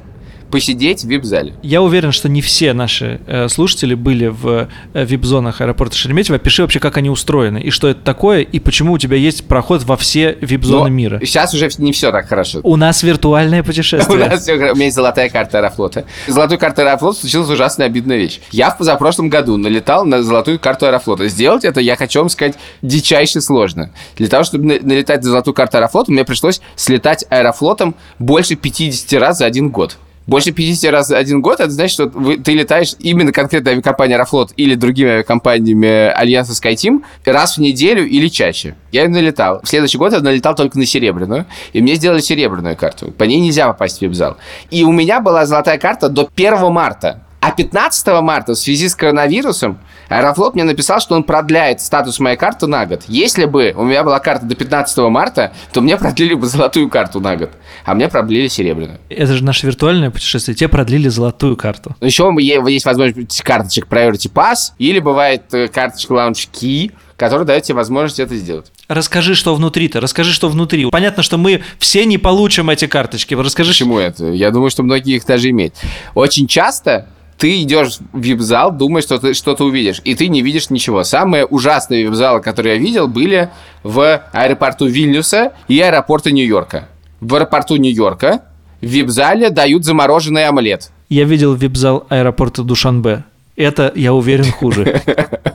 посидеть 0.52 1.04
в 1.04 1.08
вип-зале. 1.08 1.54
Я 1.62 1.82
уверен, 1.82 2.12
что 2.12 2.30
не 2.30 2.42
все 2.42 2.74
наши 2.74 3.22
э, 3.28 3.48
слушатели 3.50 3.94
были 3.94 4.28
в 4.28 4.68
э, 4.94 5.06
вип-зонах 5.06 5.62
аэропорта 5.62 5.96
Шереметьево. 5.96 6.40
Пиши 6.40 6.62
вообще, 6.62 6.80
как 6.80 6.98
они 6.98 7.10
устроены, 7.10 7.60
и 7.60 7.70
что 7.70 7.88
это 7.88 8.02
такое, 8.02 8.42
и 8.42 8.60
почему 8.60 8.94
у 8.94 8.98
тебя 8.98 9.18
есть 9.18 9.48
проход 9.48 9.84
во 9.84 9.98
все 9.98 10.38
вип-зоны 10.42 10.90
мира. 10.90 11.20
Сейчас 11.24 11.54
уже 11.54 11.70
не 11.78 11.92
все 11.92 12.12
так 12.12 12.28
хорошо. 12.28 12.60
У 12.64 12.76
нас 12.76 13.04
виртуальное 13.04 13.62
У 13.64 13.66
путешествие. 13.66 14.28
нас 14.30 14.44
всё 14.44 14.58
хо- 14.58 14.72
у 14.72 14.76
меня 14.76 14.86
есть 14.86 14.96
золотая 14.96 15.30
карта 15.30 15.60
Аэрофлота. 15.60 16.06
Золотой 16.28 16.58
картой 16.58 16.86
Аэрофлота 16.86 17.20
случилась 17.20 17.50
ужасно 17.50 17.86
обидная 17.86 18.18
вещь. 18.18 18.40
Я 18.52 18.70
в 18.72 18.78
позапрошлом 18.78 19.30
году 19.30 19.58
налетал 19.58 20.06
на 20.06 20.24
золотую 20.24 20.60
карту 20.60 20.86
Аэрофлота. 20.88 21.28
Сделать 21.28 21.64
это, 21.66 21.80
я 21.80 21.96
хочу 21.96 22.20
вам 22.20 22.30
сказать, 22.30 22.56
дичайше 22.82 23.42
сложно. 23.42 23.92
Для 24.18 24.28
того, 24.28 24.44
чтобы 24.44 24.66
на- 24.66 24.80
налетать 24.82 25.24
на 25.24 25.30
золотую 25.30 25.54
карту 25.54 25.78
Аэрофлота, 25.78 26.12
мне 26.12 26.24
пришлось 26.26 26.62
слетать 26.76 27.26
Аэрофлотом 27.30 27.96
больше 28.18 28.56
50 28.56 29.14
раз 29.20 29.38
за 29.40 29.46
один 29.46 29.70
год. 29.70 29.98
Больше 30.30 30.52
50 30.52 30.92
раз 30.92 31.08
за 31.08 31.18
один 31.18 31.42
год, 31.42 31.60
это 31.60 31.72
значит, 31.72 31.94
что 31.94 32.06
вы- 32.06 32.38
ты 32.38 32.54
летаешь 32.54 32.94
именно 33.00 33.32
конкретно 33.32 33.72
авиакомпания 33.72 34.16
Аэрофлот 34.16 34.52
или 34.58 34.76
другими 34.76 35.10
авиакомпаниями 35.10 36.12
Альянса 36.12 36.54
SkyTeam 36.54 37.02
раз 37.26 37.58
в 37.58 37.62
неделю 37.62 38.08
или 38.08 38.28
чаще. 38.28 38.76
Я 38.92 39.10
налетал. 39.10 39.60
В 39.64 39.68
следующий 39.68 39.98
год 39.98 40.14
я 40.14 40.20
налетал 40.20 40.54
только 40.54 40.78
на 40.78 40.86
серебряную, 40.86 41.48
и 41.74 41.82
мне 41.82 41.96
сделали 41.96 42.22
серебряную 42.22 42.78
карту. 42.78 43.12
По 43.12 43.24
ней 43.24 43.40
нельзя 43.40 43.66
попасть 43.68 43.98
в 43.98 44.02
вип-зал. 44.04 44.38
И 44.70 44.84
у 44.84 44.92
меня 44.92 45.20
была 45.20 45.48
золотая 45.48 45.80
карта 45.80 46.10
до 46.10 46.30
1 46.36 46.70
марта. 46.70 47.24
А 47.42 47.52
15 47.52 48.22
марта 48.22 48.54
в 48.54 48.58
связи 48.58 48.88
с 48.88 48.96
коронавирусом 48.96 49.80
Аэрофлот 50.10 50.56
мне 50.56 50.64
написал, 50.64 51.00
что 51.00 51.16
он 51.16 51.24
продляет 51.24 51.82
статус 51.82 52.20
моей 52.20 52.36
карты 52.36 52.68
на 52.68 52.86
год. 52.86 53.04
Если 53.08 53.46
бы 53.46 53.74
у 53.76 53.84
меня 53.84 54.04
была 54.04 54.20
карта 54.20 54.46
до 54.46 54.56
15 54.56 54.98
марта, 55.10 55.54
то 55.72 55.82
мне 55.82 55.98
продлили 55.98 56.34
бы 56.34 56.48
золотую 56.48 56.90
карту 56.90 57.20
на 57.20 57.36
год, 57.36 57.52
а 57.86 57.94
мне 57.94 58.08
продлили 58.10 58.48
серебряную. 58.48 59.00
Это 59.10 59.34
же 59.34 59.44
наше 59.44 59.68
виртуальное 59.68 60.10
путешествие. 60.10 60.56
Тебе 60.56 60.68
продлили 60.68 61.10
золотую 61.10 61.56
карту. 61.56 61.96
Еще 62.02 62.34
есть 62.40 62.86
возможность 62.86 63.42
карточек 63.42 63.88
Priority 63.88 64.32
Pass, 64.32 64.74
или 64.78 65.00
бывает 65.00 65.54
э, 65.54 65.68
карточка 65.68 66.14
Lounge 66.14 66.50
Key, 66.52 66.92
которая 67.16 67.46
дает 67.46 67.64
тебе 67.64 67.76
возможность 67.76 68.20
это 68.20 68.36
сделать. 68.36 68.72
Расскажи, 68.88 69.36
что 69.36 69.54
внутри-то. 69.54 70.00
Расскажи, 70.00 70.34
что 70.34 70.50
внутри. 70.50 70.90
Понятно, 70.90 71.22
что 71.22 71.38
мы 71.38 71.62
все 71.78 72.06
не 72.06 72.18
получим 72.18 72.70
эти 72.70 72.88
карточки. 72.88 73.36
Расскажи, 73.36 73.72
Почему 73.72 74.00
это? 74.00 74.26
Я 74.26 74.50
думаю, 74.52 74.72
что 74.72 74.82
многие 74.84 75.18
их 75.18 75.26
даже 75.26 75.50
имеют. 75.50 75.76
Очень 76.16 76.48
часто 76.48 77.08
ты 77.40 77.64
идешь 77.64 78.00
в 78.12 78.20
вип-зал, 78.20 78.72
думаешь, 78.72 79.06
что 79.06 79.18
ты 79.18 79.34
что-то 79.34 79.64
увидишь, 79.64 80.02
и 80.04 80.14
ты 80.14 80.28
не 80.28 80.42
видишь 80.42 80.70
ничего. 80.70 81.04
Самые 81.04 81.46
ужасные 81.46 82.04
вип-залы, 82.04 82.42
которые 82.42 82.76
я 82.76 82.82
видел, 82.82 83.08
были 83.08 83.50
в 83.82 84.22
аэропорту 84.34 84.86
Вильнюса 84.86 85.54
и 85.70 85.80
аэропорта 85.80 86.32
Нью-Йорка. 86.32 86.90
В 87.22 87.34
аэропорту 87.36 87.78
Нью-Йорка 87.78 88.42
в 88.82 88.86
вип-зале 88.86 89.50
дают 89.50 89.86
замороженный 89.86 90.48
омлет. 90.48 90.92
Я 91.08 91.24
видел 91.24 91.54
вип-зал 91.54 92.06
аэропорта 92.10 92.64
Душанбе. 92.64 93.24
Это, 93.56 93.92
я 93.96 94.14
уверен, 94.14 94.52
хуже. 94.52 95.02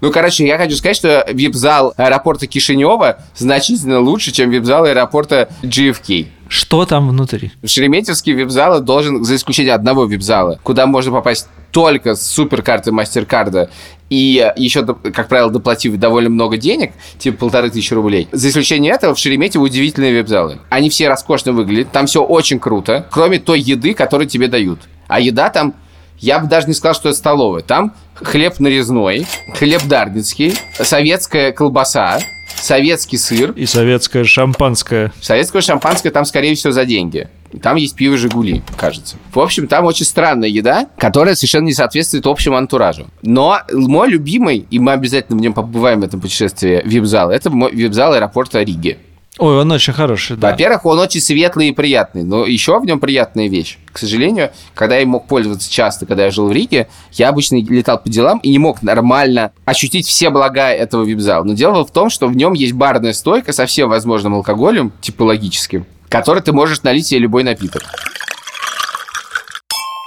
Ну, 0.00 0.10
короче, 0.10 0.46
я 0.46 0.58
хочу 0.58 0.76
сказать, 0.76 0.96
что 0.96 1.26
вип-зал 1.30 1.94
аэропорта 1.96 2.46
Кишинева 2.46 3.18
значительно 3.34 4.00
лучше, 4.00 4.32
чем 4.32 4.50
вип-зал 4.50 4.84
аэропорта 4.84 5.48
GFK. 5.62 6.26
Что 6.48 6.86
там 6.86 7.08
внутри? 7.08 7.52
Шереметьевский 7.64 8.32
вип-зал 8.32 8.80
должен, 8.80 9.24
за 9.24 9.36
исключением 9.36 9.74
одного 9.74 10.04
вип-зала, 10.04 10.60
куда 10.62 10.86
можно 10.86 11.12
попасть 11.12 11.48
только 11.72 12.14
с 12.14 12.26
суперкарты 12.26 12.92
Мастеркарда 12.92 13.68
и 14.08 14.50
еще, 14.56 14.86
как 14.86 15.28
правило, 15.28 15.50
доплатив 15.50 15.96
довольно 15.96 16.30
много 16.30 16.56
денег, 16.56 16.92
типа 17.18 17.38
полторы 17.38 17.70
тысячи 17.70 17.92
рублей. 17.92 18.28
За 18.32 18.48
исключением 18.48 18.94
этого, 18.94 19.14
в 19.14 19.18
Шереметьево 19.18 19.64
удивительные 19.64 20.12
вип-залы. 20.12 20.58
Они 20.70 20.88
все 20.88 21.08
роскошно 21.08 21.52
выглядят, 21.52 21.90
там 21.90 22.06
все 22.06 22.22
очень 22.22 22.60
круто, 22.60 23.06
кроме 23.10 23.38
той 23.38 23.60
еды, 23.60 23.94
которую 23.94 24.28
тебе 24.28 24.48
дают. 24.48 24.80
А 25.08 25.20
еда 25.20 25.50
там, 25.50 25.74
я 26.18 26.38
бы 26.38 26.48
даже 26.48 26.66
не 26.66 26.74
сказал, 26.74 26.94
что 26.94 27.08
это 27.08 27.18
столовая. 27.18 27.62
Там 27.62 27.94
хлеб 28.14 28.58
нарезной, 28.58 29.26
хлеб 29.54 29.84
дарницкий, 29.84 30.54
советская 30.80 31.52
колбаса, 31.52 32.20
советский 32.56 33.18
сыр, 33.18 33.52
И 33.52 33.66
советское 33.66 34.24
шампанское. 34.24 35.12
Советское 35.20 35.60
шампанское 35.60 36.10
там, 36.10 36.24
скорее 36.24 36.54
всего, 36.54 36.72
за 36.72 36.84
деньги. 36.84 37.28
Там 37.62 37.76
есть 37.76 37.94
пиво 37.94 38.16
«Жигули», 38.16 38.62
кажется. 38.76 39.16
В 39.32 39.40
общем, 39.40 39.66
там 39.66 39.84
очень 39.84 40.04
странная 40.04 40.48
еда, 40.48 40.88
которая 40.98 41.34
совершенно 41.34 41.66
не 41.66 41.72
соответствует 41.72 42.26
общему 42.26 42.56
антуражу. 42.56 43.06
Но 43.22 43.60
мой 43.72 44.10
любимый, 44.10 44.66
и 44.70 44.78
мы 44.78 44.92
обязательно 44.92 45.38
в 45.38 45.40
нем 45.40 45.54
побываем 45.54 46.00
в 46.00 46.04
этом 46.04 46.20
путешествии, 46.20 46.82
вип-зал, 46.84 47.30
это 47.30 47.50
вип-зал 47.50 48.12
аэропорта 48.14 48.62
Риги. 48.62 48.98
Ой, 49.38 49.60
он 49.60 49.70
очень 49.70 49.92
хороший, 49.92 50.36
да. 50.36 50.50
Во-первых, 50.50 50.86
он 50.86 50.98
очень 50.98 51.20
светлый 51.20 51.68
и 51.68 51.72
приятный, 51.72 52.24
но 52.24 52.46
еще 52.46 52.78
в 52.80 52.86
нем 52.86 53.00
приятная 53.00 53.48
вещь. 53.48 53.78
К 53.92 53.98
сожалению, 53.98 54.50
когда 54.74 54.96
я 54.96 55.06
мог 55.06 55.26
пользоваться 55.26 55.70
часто, 55.70 56.06
когда 56.06 56.24
я 56.24 56.30
жил 56.30 56.48
в 56.48 56.52
Риге, 56.52 56.88
я 57.12 57.28
обычно 57.28 57.56
летал 57.56 57.98
по 57.98 58.08
делам 58.08 58.38
и 58.38 58.48
не 58.48 58.58
мог 58.58 58.82
нормально 58.82 59.52
ощутить 59.66 60.06
все 60.06 60.30
блага 60.30 60.70
этого 60.70 61.04
вип-зала. 61.04 61.44
Но 61.44 61.52
дело 61.52 61.84
в 61.84 61.90
том, 61.90 62.08
что 62.08 62.28
в 62.28 62.36
нем 62.36 62.54
есть 62.54 62.72
барная 62.72 63.12
стойка 63.12 63.52
со 63.52 63.66
всем 63.66 63.90
возможным 63.90 64.34
алкоголем, 64.34 64.92
типологическим, 65.02 65.86
который 66.08 66.42
ты 66.42 66.52
можешь 66.52 66.82
налить 66.82 67.06
себе 67.06 67.20
любой 67.20 67.44
напиток. 67.44 67.82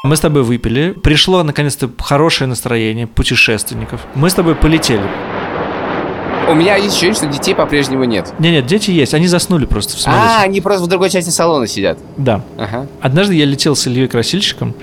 Мы 0.03 0.15
с 0.15 0.21
тобой 0.21 0.43
выпили. 0.43 0.93
Пришло, 1.03 1.43
наконец-то, 1.43 1.89
хорошее 1.99 2.47
настроение 2.47 3.05
путешественников. 3.05 4.01
Мы 4.15 4.29
с 4.29 4.33
тобой 4.33 4.55
полетели. 4.55 5.03
У 6.49 6.55
меня 6.55 6.75
есть 6.77 6.91
ощущение, 6.93 7.15
что 7.15 7.27
детей 7.27 7.53
по-прежнему 7.53 8.03
нет. 8.05 8.33
Не-нет, 8.39 8.65
дети 8.65 8.91
есть. 8.91 9.13
Они 9.13 9.27
заснули 9.27 9.65
просто 9.65 9.93
в 9.93 9.97
А, 9.97 9.99
самолете. 10.01 10.35
они 10.43 10.61
просто 10.61 10.83
в 10.83 10.87
другой 10.87 11.09
части 11.09 11.29
салона 11.29 11.67
сидят. 11.67 11.99
Да. 12.17 12.41
Ага. 12.57 12.87
Однажды 13.01 13.35
я 13.35 13.45
летел 13.45 13.75
с 13.75 13.85
Ильей 13.87 14.07
Красильщиком, 14.07 14.73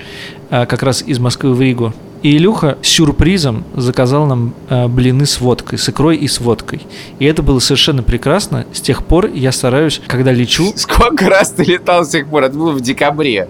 а, 0.49 0.65
как 0.65 0.81
раз 0.83 1.01
из 1.05 1.19
Москвы 1.19 1.53
в 1.53 1.61
Ригу. 1.61 1.93
И 2.23 2.35
Илюха 2.37 2.77
сюрпризом 2.81 3.63
заказал 3.75 4.25
нам 4.25 4.53
а, 4.69 4.87
блины 4.87 5.25
с 5.25 5.39
водкой, 5.41 5.77
с 5.77 5.87
икрой 5.89 6.15
и 6.15 6.27
с 6.27 6.39
водкой. 6.39 6.81
И 7.19 7.25
это 7.25 7.43
было 7.43 7.59
совершенно 7.59 8.01
прекрасно. 8.01 8.65
С 8.73 8.81
тех 8.81 9.03
пор 9.05 9.27
я 9.27 9.51
стараюсь, 9.51 10.01
когда 10.07 10.31
лечу, 10.31 10.71
Сколько 10.75 11.29
раз 11.29 11.51
ты 11.51 11.63
летал 11.63 12.05
с 12.05 12.09
тех 12.09 12.27
пор? 12.27 12.43
Это 12.45 12.57
было 12.57 12.71
в 12.71 12.81
декабре. 12.81 13.47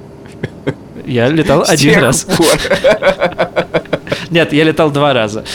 я 1.05 1.29
летал 1.29 1.65
С 1.65 1.69
один 1.69 1.99
раз. 1.99 2.23
пор. 2.25 2.47
Нет, 4.29 4.51
я 4.53 4.63
летал 4.63 4.89
два 4.91 5.13
раза. 5.13 5.45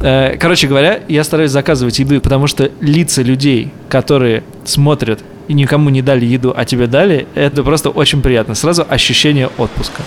Э, 0.00 0.36
Короче 0.38 0.68
говоря, 0.68 1.00
я 1.08 1.24
стараюсь 1.24 1.50
заказывать 1.50 1.98
еду, 1.98 2.20
потому 2.20 2.46
что 2.46 2.70
лица 2.80 3.22
людей, 3.22 3.70
которые 3.88 4.42
смотрят 4.64 5.20
и 5.48 5.54
никому 5.54 5.90
не 5.90 6.02
дали 6.02 6.24
еду, 6.24 6.52
а 6.56 6.64
тебе 6.64 6.86
дали, 6.86 7.26
это 7.34 7.62
просто 7.64 7.90
очень 7.90 8.22
приятно. 8.22 8.54
Сразу 8.54 8.86
ощущение 8.88 9.48
отпуска. 9.58 10.02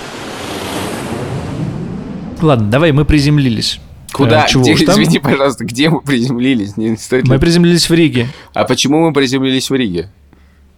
Ладно, 2.42 2.68
давай, 2.70 2.92
мы 2.92 3.06
приземлились. 3.06 3.80
Куда? 4.12 4.46
Э, 4.46 4.50
чего 4.50 4.64
Где- 4.64 4.86
там. 4.86 5.02
извини, 5.02 5.20
пожалуйста, 5.20 5.64
где 5.64 5.90
мы 5.90 6.02
приземлились? 6.02 6.76
Не 6.76 6.98
стоит 6.98 7.24
ли- 7.26 7.30
Мы 7.30 7.40
приземлились 7.40 7.90
в 7.90 7.94
Риге. 7.94 8.28
А 8.54 8.64
почему 8.66 9.00
мы 9.08 9.14
приземлились 9.14 9.70
в 9.70 9.76
Риге? 9.76 10.10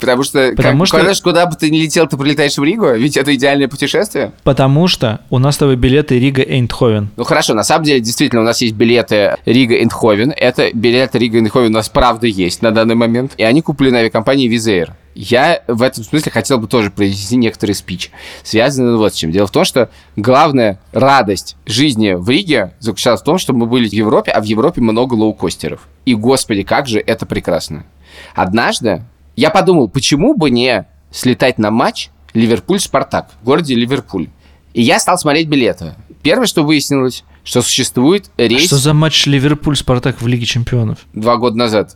Потому 0.04 0.24
что, 0.24 0.54
Потому 0.56 0.80
как, 0.80 0.88
что- 0.88 1.00
знаешь, 1.02 1.22
куда 1.22 1.46
бы 1.46 1.56
ты 1.56 1.70
ни 1.70 1.78
летел, 1.78 2.08
ты 2.08 2.18
прилетаешь 2.18 2.58
в 2.58 2.64
Ригу, 2.64 2.92
ведь 2.94 3.18
это 3.18 3.34
идеальное 3.36 3.68
путешествие. 3.68 4.32
Потому 4.44 4.88
что 4.88 5.22
у 5.30 5.40
нас 5.40 5.56
с 5.56 5.58
тобой 5.58 5.76
билеты 5.76 6.20
Рига-Эйндховен. 6.20 7.10
Ну 7.16 7.24
хорошо, 7.24 7.54
на 7.54 7.64
самом 7.64 7.86
деле, 7.86 8.00
действительно, 8.00 8.42
у 8.42 8.46
нас 8.46 8.62
есть 8.62 8.76
билеты 8.76 9.36
Рига 9.46 9.82
Эйндховен. 9.82 10.34
Это 10.36 10.70
билеты 10.74 11.18
Рига 11.20 11.40
Эйндховен 11.40 11.68
у 11.68 11.74
нас 11.74 11.90
правда 11.90 12.28
есть 12.28 12.62
на 12.62 12.72
данный 12.72 12.96
момент. 12.96 13.34
И 13.38 13.44
они 13.44 13.62
куплены 13.62 13.98
авиакомпанией 13.98 14.50
Wizz 14.50 14.72
Air. 14.72 14.94
Я 15.16 15.62
в 15.68 15.84
этом 15.84 16.04
смысле 16.04 16.32
хотел 16.32 16.58
бы 16.58 16.68
тоже 16.68 16.90
произнести 16.90 17.36
некоторый 17.36 17.74
спич, 17.74 18.10
связанный 18.44 18.98
вот 18.98 19.14
с 19.14 19.18
чем. 19.18 19.32
Дело 19.32 19.46
в 19.46 19.52
том, 19.52 19.64
что 19.64 19.90
главная 20.16 20.80
радость 20.92 21.56
жизни 21.68 22.14
в 22.14 22.28
Риге 22.30 22.74
заключалась 22.80 23.22
в 23.22 23.24
том, 23.24 23.38
что 23.38 23.54
мы 23.54 23.68
были 23.68 23.88
в 23.88 23.94
Европе, 23.94 24.32
а 24.32 24.42
в 24.42 24.46
Европе 24.46 24.82
много 24.82 25.14
лоукостеров. 25.14 25.88
И, 26.06 26.16
господи, 26.16 26.64
как 26.64 26.88
же 26.88 27.00
это 27.00 27.28
прекрасно. 27.28 27.86
Однажды 28.34 29.04
я 29.36 29.50
подумал, 29.50 29.90
почему 29.90 30.36
бы 30.36 30.50
не 30.50 30.86
слетать 31.12 31.58
на 31.58 31.72
матч 31.72 32.10
Ливерпуль-Спартак 32.34 33.30
в 33.42 33.46
городе 33.46 33.76
Ливерпуль. 33.76 34.28
И 34.74 34.82
я 34.82 35.00
стал 35.00 35.18
смотреть 35.18 35.48
билеты. 35.48 35.94
Первое, 36.24 36.48
что 36.48 36.64
выяснилось, 36.64 37.24
что 37.44 37.62
существует 37.62 38.32
рейс 38.38 38.66
Что 38.68 38.78
за 38.78 38.94
матч 38.94 39.28
Ливерпуль-Спартак 39.28 40.22
в 40.22 40.28
Лиге 40.28 40.46
Чемпионов? 40.46 41.00
два 41.14 41.38
года 41.38 41.58
назад. 41.58 41.96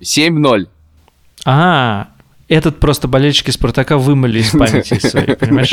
7-0. 0.00 0.66
А, 1.44 2.08
этот 2.48 2.80
просто 2.80 3.08
болельщики 3.08 3.50
Спартака 3.50 3.98
вымыли 3.98 4.40
из 4.40 4.50
памяти 4.50 4.98
своей, 5.06 5.36
понимаешь? 5.36 5.72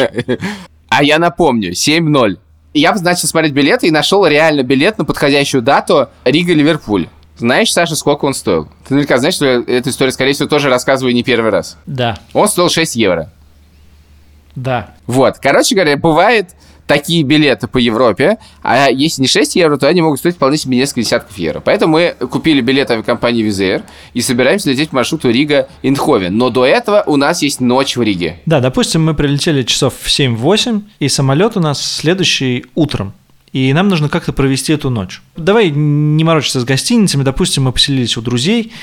А 0.90 1.04
я 1.04 1.18
напомню, 1.20 1.72
7-0. 1.72 2.38
И 2.74 2.80
Я 2.80 2.94
начал 2.94 3.28
смотреть 3.28 3.54
билеты 3.54 3.88
и 3.88 3.92
нашел 3.92 4.26
реально 4.26 4.64
билет 4.64 4.98
на 4.98 5.06
подходящую 5.06 5.62
дату 5.62 6.10
Рига-Ливерпуль. 6.26 7.08
Знаешь, 7.38 7.72
Саша, 7.74 7.96
сколько 7.96 8.26
он 8.26 8.34
стоил? 8.34 8.68
Ты 8.88 8.94
наверняка 8.94 9.18
знаешь, 9.18 9.36
что 9.36 9.46
я 9.46 9.64
эту 9.66 9.90
историю, 9.90 10.12
скорее 10.14 10.34
всего, 10.34 10.48
тоже 10.48 10.70
рассказываю 10.70 11.14
не 11.16 11.24
первый 11.24 11.52
раз. 11.52 11.78
Да, 11.86 12.18
Он 12.34 12.48
стоил 12.48 12.70
6 12.70 12.96
евро. 12.96 13.32
да. 14.56 14.92
Вот, 15.08 15.40
короче 15.42 15.76
говоря, 15.76 15.98
бывает 15.98 16.50
такие 16.86 17.24
билеты 17.24 17.68
по 17.68 17.78
Европе, 17.78 18.38
а 18.62 18.90
если 18.90 19.22
не 19.22 19.28
6 19.28 19.56
евро, 19.56 19.78
то 19.78 19.88
они 19.88 20.02
могут 20.02 20.20
стоить 20.20 20.36
вполне 20.36 20.58
себе 20.58 20.78
несколько 20.78 21.02
десятков 21.02 21.38
евро. 21.38 21.60
Поэтому 21.62 21.94
мы 21.94 22.16
купили 22.28 22.62
билет 22.62 22.92
авиакомпании 22.92 23.42
Визаир 23.42 23.84
и 24.14 24.22
собираемся 24.22 24.70
лететь 24.70 24.90
по 24.90 24.98
маршруту 24.98 25.30
Рига-Индховен. 25.30 26.38
Но 26.38 26.50
до 26.50 26.66
этого 26.66 27.04
у 27.08 27.16
нас 27.16 27.42
есть 27.42 27.62
ночь 27.62 27.96
в 27.96 28.02
Риге. 28.02 28.42
Да, 28.46 28.60
допустим, 28.60 29.04
мы 29.04 29.14
прилетели 29.16 29.64
часов 29.64 29.94
в 30.00 30.08
7-8, 30.08 30.82
и 31.00 31.08
самолет 31.10 31.58
у 31.58 31.62
нас 31.62 31.82
следующий 31.82 32.66
утром. 32.76 33.14
И 33.54 33.72
нам 33.72 33.88
нужно 33.88 34.10
как-то 34.10 34.34
провести 34.34 34.74
эту 34.74 34.90
ночь. 34.90 35.22
Давай 35.38 35.70
не 35.70 36.24
морочиться 36.24 36.60
с 36.60 36.66
гостиницами. 36.66 37.24
Допустим, 37.24 37.64
мы 37.64 37.72
поселились 37.72 38.18
у 38.18 38.22
друзей. 38.22 38.74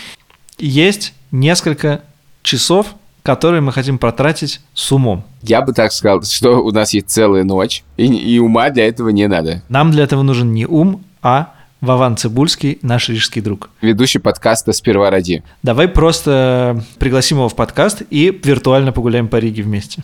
Есть 0.58 1.12
несколько 1.32 2.02
часов, 2.42 2.94
которые 3.24 3.60
мы 3.62 3.72
хотим 3.72 3.98
потратить 3.98 4.60
с 4.72 4.92
умом. 4.92 5.24
Я 5.42 5.60
бы 5.62 5.72
так 5.72 5.92
сказал, 5.92 6.22
что 6.22 6.60
у 6.62 6.70
нас 6.70 6.94
есть 6.94 7.10
целая 7.10 7.42
ночь, 7.42 7.82
и, 7.96 8.06
и 8.06 8.38
ума 8.38 8.70
для 8.70 8.86
этого 8.86 9.08
не 9.08 9.26
надо. 9.26 9.62
Нам 9.68 9.90
для 9.90 10.04
этого 10.04 10.22
нужен 10.22 10.52
не 10.52 10.66
ум, 10.66 11.04
а 11.20 11.52
Вован 11.80 12.16
Цибульский, 12.16 12.78
наш 12.82 13.08
рижский 13.08 13.42
друг. 13.42 13.70
Ведущий 13.80 14.18
подкаста 14.18 14.72
«Сперва 14.72 15.10
ради». 15.10 15.42
Давай 15.62 15.88
просто 15.88 16.84
пригласим 16.98 17.38
его 17.38 17.48
в 17.48 17.56
подкаст 17.56 18.02
и 18.10 18.38
виртуально 18.44 18.92
погуляем 18.92 19.28
по 19.28 19.36
Риге 19.36 19.62
вместе. 19.62 20.02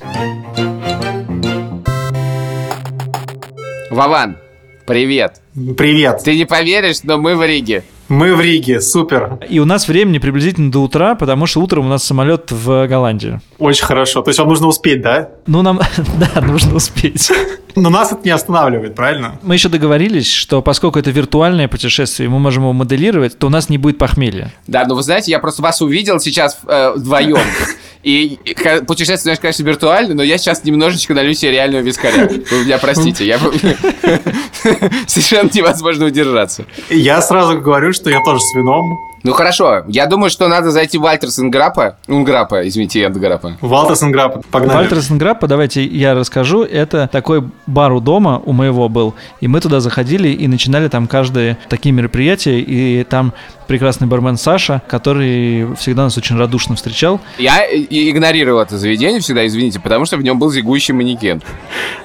Вован, 3.90 4.36
привет. 4.86 5.40
Привет. 5.76 6.22
Ты 6.24 6.36
не 6.36 6.44
поверишь, 6.44 7.02
но 7.02 7.18
мы 7.18 7.36
в 7.36 7.44
Риге. 7.44 7.82
Мы 8.08 8.36
в 8.36 8.40
Риге, 8.40 8.80
супер. 8.80 9.38
И 9.48 9.58
у 9.58 9.64
нас 9.64 9.88
времени 9.88 10.18
приблизительно 10.18 10.70
до 10.70 10.78
утра, 10.78 11.16
потому 11.16 11.46
что 11.46 11.60
утром 11.60 11.86
у 11.86 11.88
нас 11.88 12.04
самолет 12.04 12.52
в 12.52 12.86
Голландию. 12.86 13.40
Очень 13.58 13.84
хорошо. 13.84 14.22
То 14.22 14.30
есть 14.30 14.38
вам 14.38 14.48
нужно 14.48 14.68
успеть, 14.68 15.02
да? 15.02 15.30
Ну, 15.46 15.62
нам, 15.62 15.80
да, 16.34 16.40
нужно 16.40 16.76
успеть. 16.76 17.32
Но 17.76 17.90
нас 17.90 18.10
это 18.10 18.22
не 18.24 18.30
останавливает, 18.30 18.94
правильно? 18.94 19.38
Мы 19.42 19.54
еще 19.54 19.68
договорились, 19.68 20.30
что 20.30 20.62
поскольку 20.62 20.98
это 20.98 21.10
виртуальное 21.10 21.68
путешествие, 21.68 22.28
мы 22.28 22.38
можем 22.38 22.62
его 22.62 22.72
моделировать, 22.72 23.38
то 23.38 23.46
у 23.48 23.50
нас 23.50 23.68
не 23.68 23.76
будет 23.76 23.98
похмелья. 23.98 24.50
Да, 24.66 24.84
ну 24.86 24.94
вы 24.94 25.02
знаете, 25.02 25.30
я 25.30 25.38
просто 25.38 25.62
вас 25.62 25.82
увидел 25.82 26.18
сейчас 26.18 26.58
э, 26.66 26.92
вдвоем. 26.96 27.38
И 28.02 28.38
путешествие, 28.86 29.18
знаешь, 29.18 29.40
конечно, 29.40 29.64
виртуально, 29.64 30.14
но 30.14 30.22
я 30.22 30.38
сейчас 30.38 30.62
немножечко 30.64 31.12
налью 31.12 31.34
себе 31.34 31.50
реального 31.50 31.82
вискаря. 31.82 32.28
Вы 32.28 32.64
меня 32.64 32.78
простите, 32.78 33.26
я 33.26 33.38
совершенно 35.06 35.50
невозможно 35.52 36.06
удержаться. 36.06 36.66
Я 36.88 37.20
сразу 37.20 37.60
говорю, 37.60 37.92
что 37.92 38.08
я 38.08 38.20
тоже 38.22 38.40
с 38.40 38.54
вином. 38.54 38.96
Ну 39.26 39.32
хорошо, 39.32 39.82
я 39.88 40.06
думаю, 40.06 40.30
что 40.30 40.46
надо 40.46 40.70
зайти 40.70 40.98
в 40.98 41.00
Valters 41.00 41.40
and 41.40 41.59
Grapa. 41.59 41.96
Un 42.06 42.21
Grapa, 42.21 42.64
извините, 42.68 43.02
and 43.02 43.20
Grapa. 43.20 43.56
Valters 43.60 43.98
and 43.98 44.14
Grapa, 44.14 44.46
погнали. 44.52 44.76
Valters 44.76 45.02
and 45.02 45.17
Grapa, 45.17 45.48
давайте 45.48 45.84
я 45.84 46.14
расскажу. 46.14 46.62
Это 46.62 47.08
такой 47.10 47.42
бар 47.66 47.92
у 47.92 47.98
дома 47.98 48.40
у 48.44 48.52
моего 48.52 48.88
был. 48.88 49.16
И 49.40 49.48
мы 49.48 49.60
туда 49.60 49.80
заходили 49.80 50.28
и 50.28 50.46
начинали 50.46 50.86
там 50.86 51.08
каждые 51.08 51.58
такие 51.68 51.92
мероприятия. 51.92 52.60
И 52.60 53.02
там 53.02 53.32
прекрасный 53.66 54.06
бармен 54.06 54.36
Саша, 54.36 54.82
который 54.88 55.74
всегда 55.76 56.04
нас 56.04 56.16
очень 56.16 56.36
радушно 56.38 56.76
встречал. 56.76 57.20
Я 57.38 57.64
и- 57.64 57.80
и 57.80 58.10
игнорировал 58.10 58.60
это 58.60 58.78
заведение 58.78 59.20
всегда, 59.20 59.46
извините, 59.46 59.80
потому 59.80 60.04
что 60.06 60.16
в 60.16 60.22
нем 60.22 60.38
был 60.38 60.50
зигующий 60.50 60.94
манекен. 60.94 61.42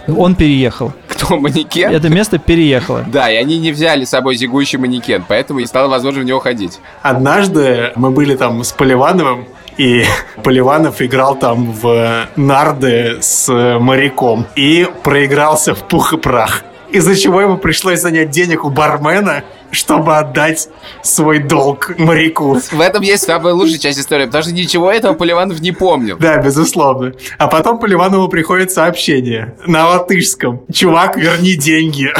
Он 0.07 0.35
переехал. 0.35 0.93
Кто 1.07 1.37
манекен? 1.37 1.91
Это 1.91 2.09
место 2.09 2.37
переехало. 2.39 3.05
Да, 3.11 3.29
и 3.31 3.35
они 3.35 3.59
не 3.59 3.71
взяли 3.71 4.05
с 4.05 4.09
собой 4.09 4.35
зигующий 4.35 4.77
манекен, 4.79 5.23
поэтому 5.27 5.59
и 5.59 5.65
стало 5.65 5.87
возможно 5.89 6.21
в 6.21 6.25
него 6.25 6.39
ходить. 6.39 6.79
Однажды 7.01 7.91
мы 7.95 8.11
были 8.11 8.35
там 8.35 8.63
с 8.63 8.71
Поливановым, 8.71 9.45
и 9.77 10.03
Поливанов 10.43 11.01
играл 11.01 11.35
там 11.35 11.71
в 11.71 12.27
нарды 12.35 13.17
с 13.21 13.47
моряком 13.79 14.45
и 14.55 14.87
проигрался 15.03 15.75
в 15.75 15.83
пух 15.87 16.13
и 16.13 16.17
прах. 16.17 16.63
Из-за 16.89 17.15
чего 17.15 17.39
ему 17.41 17.57
пришлось 17.57 18.01
занять 18.01 18.31
денег 18.31 18.65
у 18.65 18.69
бармена, 18.69 19.43
чтобы 19.71 20.17
отдать 20.17 20.69
свой 21.01 21.39
долг 21.39 21.97
моряку. 21.97 22.59
В 22.71 22.79
этом 22.81 23.01
есть 23.01 23.23
самая 23.23 23.53
лучшая 23.53 23.79
часть 23.79 23.99
истории, 23.99 24.25
потому 24.25 24.43
что 24.43 24.53
ничего 24.53 24.91
этого 24.91 25.13
Поливанов 25.13 25.59
не 25.59 25.71
помнил. 25.71 26.17
Да, 26.17 26.37
безусловно. 26.37 27.13
А 27.37 27.47
потом 27.47 27.79
Поливанову 27.79 28.27
приходит 28.27 28.71
сообщение 28.71 29.55
на 29.65 29.87
латышском. 29.87 30.61
Чувак, 30.71 31.17
верни 31.17 31.55
деньги. 31.55 32.13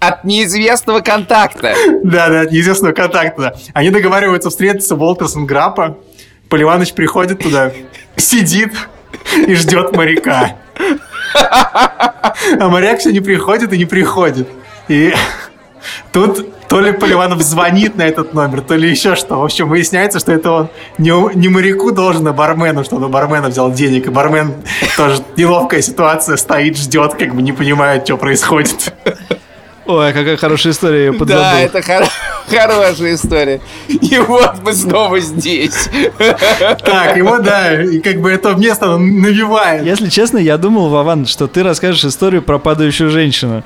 От 0.00 0.24
неизвестного 0.24 1.00
контакта. 1.00 1.74
Да, 2.02 2.28
да, 2.28 2.40
от 2.42 2.52
неизвестного 2.52 2.92
контакта. 2.92 3.58
Они 3.74 3.90
договариваются 3.90 4.50
встретиться 4.50 4.96
в 4.96 5.02
Уолтерсон 5.02 5.46
Граппа. 5.46 5.98
Поливаныч 6.48 6.94
приходит 6.94 7.40
туда, 7.40 7.72
сидит 8.16 8.72
и 9.46 9.54
ждет 9.54 9.94
моряка. 9.94 10.56
А 11.34 12.68
моряк 12.68 12.98
все 12.98 13.12
не 13.12 13.20
приходит 13.20 13.72
и 13.72 13.78
не 13.78 13.84
приходит. 13.84 14.48
И 14.90 15.14
тут 16.12 16.66
то 16.68 16.80
ли 16.80 16.90
Поливанов 16.92 17.40
звонит 17.42 17.94
на 17.94 18.02
этот 18.02 18.34
номер, 18.34 18.60
то 18.60 18.74
ли 18.74 18.90
еще 18.90 19.14
что. 19.14 19.36
В 19.36 19.44
общем, 19.44 19.68
выясняется, 19.68 20.18
что 20.18 20.32
это 20.32 20.50
он 20.50 20.68
не, 20.98 21.10
не 21.36 21.48
моряку 21.48 21.92
должен, 21.92 22.26
а 22.26 22.32
бармену, 22.32 22.82
что 22.82 22.96
он 22.96 23.04
у 23.04 23.08
бармена 23.08 23.50
взял 23.50 23.72
денег. 23.72 24.08
И 24.08 24.10
бармен 24.10 24.52
тоже 24.96 25.22
неловкая 25.36 25.80
ситуация, 25.80 26.36
стоит, 26.36 26.76
ждет, 26.76 27.14
как 27.14 27.36
бы 27.36 27.42
не 27.42 27.52
понимает, 27.52 28.04
что 28.04 28.16
происходит. 28.16 28.92
Ой, 29.86 30.12
какая 30.12 30.36
хорошая 30.36 30.72
история, 30.72 31.06
я 31.06 31.12
подзабыл. 31.12 31.42
Да, 31.42 31.60
это 31.60 31.82
хор- 31.82 32.08
хорошая 32.48 33.14
история. 33.14 33.60
И 33.88 34.18
вот 34.18 34.56
мы 34.62 34.72
снова 34.72 35.20
здесь. 35.20 35.88
Так, 36.84 37.16
его, 37.16 37.38
да, 37.38 37.80
и 37.80 38.00
как 38.00 38.20
бы 38.20 38.30
это 38.30 38.54
место 38.54 38.98
навевает. 38.98 39.84
Если 39.84 40.08
честно, 40.08 40.38
я 40.38 40.58
думал, 40.58 40.88
Вован, 40.90 41.26
что 41.26 41.46
ты 41.46 41.62
расскажешь 41.62 42.04
историю 42.04 42.42
про 42.42 42.58
падающую 42.58 43.10
женщину. 43.10 43.62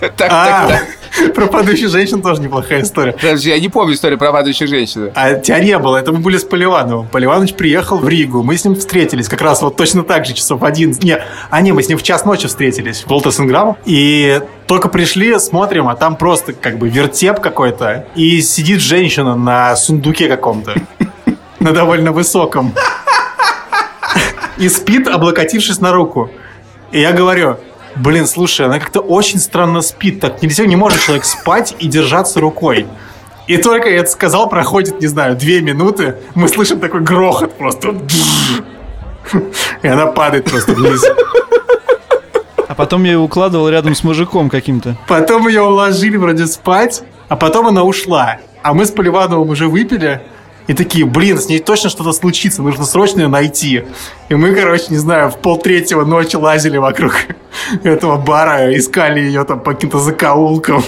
Так, 0.00 0.12
так, 0.16 0.28
А, 0.30 0.68
так. 0.68 1.34
про 1.34 1.46
падающих 1.46 1.88
женщин 1.88 2.22
тоже 2.22 2.40
неплохая 2.42 2.82
история. 2.82 3.12
Подожди, 3.12 3.48
я 3.50 3.58
не 3.58 3.68
помню 3.68 3.94
историю 3.94 4.18
про 4.18 4.30
падающую 4.32 4.68
женщину. 4.68 5.10
А 5.14 5.34
тебя 5.34 5.58
не 5.60 5.76
было, 5.78 5.96
это 5.96 6.12
мы 6.12 6.18
были 6.18 6.36
с 6.36 6.44
Поливановым. 6.44 7.08
Поливанович 7.08 7.54
приехал 7.54 7.98
в 7.98 8.08
Ригу, 8.08 8.42
мы 8.42 8.56
с 8.56 8.64
ним 8.64 8.76
встретились 8.76 9.28
как 9.28 9.40
раз 9.40 9.62
вот 9.62 9.76
точно 9.76 10.02
так 10.04 10.26
же, 10.26 10.34
часов 10.34 10.62
11. 10.62 11.02
Не, 11.02 11.18
а 11.50 11.60
не, 11.62 11.72
мы 11.72 11.82
с 11.82 11.88
ним 11.88 11.98
в 11.98 12.02
час 12.02 12.24
ночи 12.24 12.46
встретились 12.46 13.02
в 13.02 13.08
Волтасенграм. 13.08 13.76
И 13.86 14.40
только 14.66 14.88
пришли, 14.88 15.38
смотрим, 15.38 15.88
а 15.88 15.96
там 15.96 16.16
просто 16.16 16.52
как 16.52 16.78
бы 16.78 16.88
вертеп 16.88 17.40
какой-то. 17.40 18.06
И 18.14 18.40
сидит 18.42 18.80
женщина 18.80 19.34
на 19.34 19.74
сундуке 19.76 20.28
каком-то. 20.28 20.74
На 21.60 21.72
довольно 21.72 22.12
высоком. 22.12 22.72
И 24.58 24.68
спит, 24.68 25.08
облокотившись 25.08 25.80
на 25.80 25.92
руку. 25.92 26.30
И 26.92 27.00
я 27.00 27.12
говорю, 27.12 27.56
блин, 27.96 28.26
слушай, 28.26 28.66
она 28.66 28.78
как-то 28.78 29.00
очень 29.00 29.38
странно 29.38 29.80
спит. 29.80 30.20
Так 30.20 30.42
нельзя, 30.42 30.66
не 30.66 30.76
может 30.76 31.00
человек 31.00 31.24
спать 31.24 31.74
и 31.78 31.88
держаться 31.88 32.40
рукой. 32.40 32.86
И 33.46 33.56
только 33.56 33.88
я 33.88 34.00
это 34.00 34.10
сказал, 34.10 34.48
проходит, 34.48 35.00
не 35.00 35.06
знаю, 35.06 35.34
две 35.34 35.62
минуты, 35.62 36.16
мы 36.34 36.48
слышим 36.48 36.80
такой 36.80 37.00
грохот 37.00 37.56
просто. 37.56 37.94
И 39.82 39.88
она 39.88 40.06
падает 40.06 40.44
просто 40.50 40.72
вниз. 40.72 41.02
А 42.68 42.74
потом 42.74 43.04
я 43.04 43.12
ее 43.12 43.18
укладывал 43.18 43.68
рядом 43.70 43.94
с 43.94 44.04
мужиком 44.04 44.50
каким-то. 44.50 44.96
Потом 45.08 45.48
ее 45.48 45.62
уложили 45.62 46.16
вроде 46.16 46.46
спать, 46.46 47.02
а 47.28 47.36
потом 47.36 47.66
она 47.66 47.82
ушла. 47.82 48.38
А 48.62 48.74
мы 48.74 48.84
с 48.84 48.90
Поливановым 48.90 49.48
уже 49.48 49.68
выпили, 49.68 50.20
И 50.68 50.74
такие, 50.74 51.06
блин, 51.06 51.38
с 51.38 51.48
ней 51.48 51.58
точно 51.58 51.90
что-то 51.90 52.12
случится, 52.12 52.62
нужно 52.62 52.84
срочно 52.84 53.22
ее 53.22 53.28
найти. 53.28 53.84
И 54.28 54.34
мы, 54.34 54.54
короче, 54.54 54.84
не 54.90 54.98
знаю, 54.98 55.30
в 55.30 55.38
полтретьего 55.38 56.04
ночи 56.04 56.36
лазили 56.36 56.76
вокруг 56.76 57.14
этого 57.84 58.18
бара, 58.18 58.76
искали 58.76 59.20
ее 59.20 59.44
там 59.44 59.60
по 59.60 59.72
каким-то 59.72 59.98
закоулкам. 59.98 60.84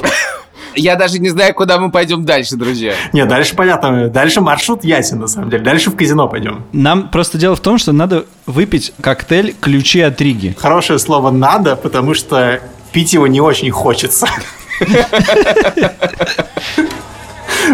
Я 0.77 0.97
даже 0.97 1.19
не 1.19 1.31
знаю, 1.31 1.55
куда 1.55 1.79
мы 1.79 1.91
пойдем 1.91 2.25
дальше, 2.25 2.57
друзья. 2.57 2.95
Не, 3.13 3.25
дальше 3.25 3.57
понятно. 3.57 4.09
Дальше 4.09 4.41
маршрут 4.41 4.85
ясен, 4.85 5.19
на 5.19 5.27
самом 5.27 5.51
деле. 5.51 5.65
Дальше 5.65 5.91
в 5.91 5.97
казино 5.97 6.29
пойдем. 6.29 6.65
Нам 6.73 7.09
просто 7.09 7.39
дело 7.39 7.57
в 7.57 7.61
том, 7.61 7.79
что 7.79 7.93
надо 7.93 8.27
выпить 8.47 8.93
коктейль 9.01 9.55
«Ключи 9.61 10.01
от 10.01 10.21
Риги». 10.21 10.55
Хорошее 10.59 10.99
слово 10.99 11.31
«надо», 11.31 11.75
потому 11.75 12.15
что 12.15 12.61
пить 12.93 13.15
его 13.15 13.27
не 13.27 13.41
очень 13.41 13.71
хочется. 13.71 14.29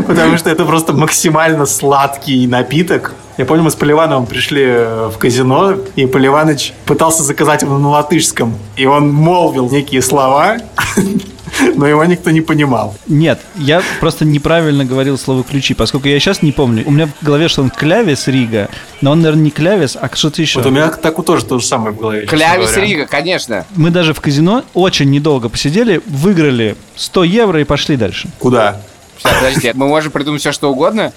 Потому 0.03 0.37
что 0.37 0.51
это 0.51 0.65
просто 0.65 0.93
максимально 0.93 1.67
сладкий 1.67 2.47
напиток. 2.47 3.15
Я 3.37 3.45
помню, 3.45 3.65
мы 3.65 3.71
с 3.71 3.75
Поливановым 3.75 4.27
пришли 4.27 4.65
в 4.65 5.15
казино, 5.19 5.75
и 5.95 6.07
Поливаныч 6.07 6.73
пытался 6.87 7.23
заказать 7.23 7.63
его 7.63 7.77
на 7.79 7.91
латышском. 7.91 8.57
И 8.77 8.87
он 8.87 9.13
молвил 9.13 9.69
некие 9.69 10.01
слова, 10.01 10.57
но 11.75 11.87
его 11.87 12.05
никто 12.05 12.31
не 12.31 12.41
понимал. 12.41 12.97
Нет, 13.07 13.41
я 13.57 13.83
просто 14.01 14.25
неправильно 14.25 14.87
говорил 14.87 15.19
слово 15.19 15.45
«ключи», 15.45 15.75
поскольку 15.75 16.09
я 16.09 16.19
сейчас 16.19 16.41
не 16.41 16.53
помню. 16.53 16.83
У 16.87 16.91
меня 16.91 17.09
в 17.09 17.25
голове, 17.25 17.49
что 17.49 17.63
он 17.63 17.71
клявис 17.71 18.27
Рига, 18.27 18.69
но 19.03 19.13
он, 19.13 19.21
наверное, 19.21 19.45
не 19.45 19.51
клявис, 19.51 19.99
а 20.01 20.09
что-то 20.15 20.41
еще. 20.41 20.61
Вот 20.61 20.67
у 20.69 20.71
меня 20.71 20.89
так 20.89 21.23
тоже 21.25 21.45
то 21.45 21.59
же 21.59 21.67
самое 21.67 21.93
в 21.93 21.99
голове. 21.99 22.27
Клявис. 22.27 22.75
Рига, 22.77 23.07
конечно. 23.07 23.67
Мы 23.75 23.91
даже 23.91 24.15
в 24.15 24.21
казино 24.21 24.65
очень 24.73 25.11
недолго 25.11 25.51
посидели, 25.51 26.01
выиграли 26.07 26.77
100 26.97 27.25
евро 27.25 27.61
и 27.61 27.65
пошли 27.65 27.97
дальше. 27.97 28.29
Куда? 28.39 28.81
Сейчас, 29.19 29.35
подождите, 29.35 29.73
мы 29.75 29.87
можем 29.89 30.13
придумать 30.13 30.41
все, 30.41 30.53
что 30.53 30.71
угодно? 30.71 31.13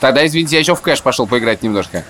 Тогда, 0.00 0.26
извините, 0.26 0.56
я 0.56 0.60
еще 0.60 0.74
в 0.74 0.80
кэш 0.80 1.02
пошел 1.02 1.26
поиграть 1.26 1.62
немножко. 1.62 2.04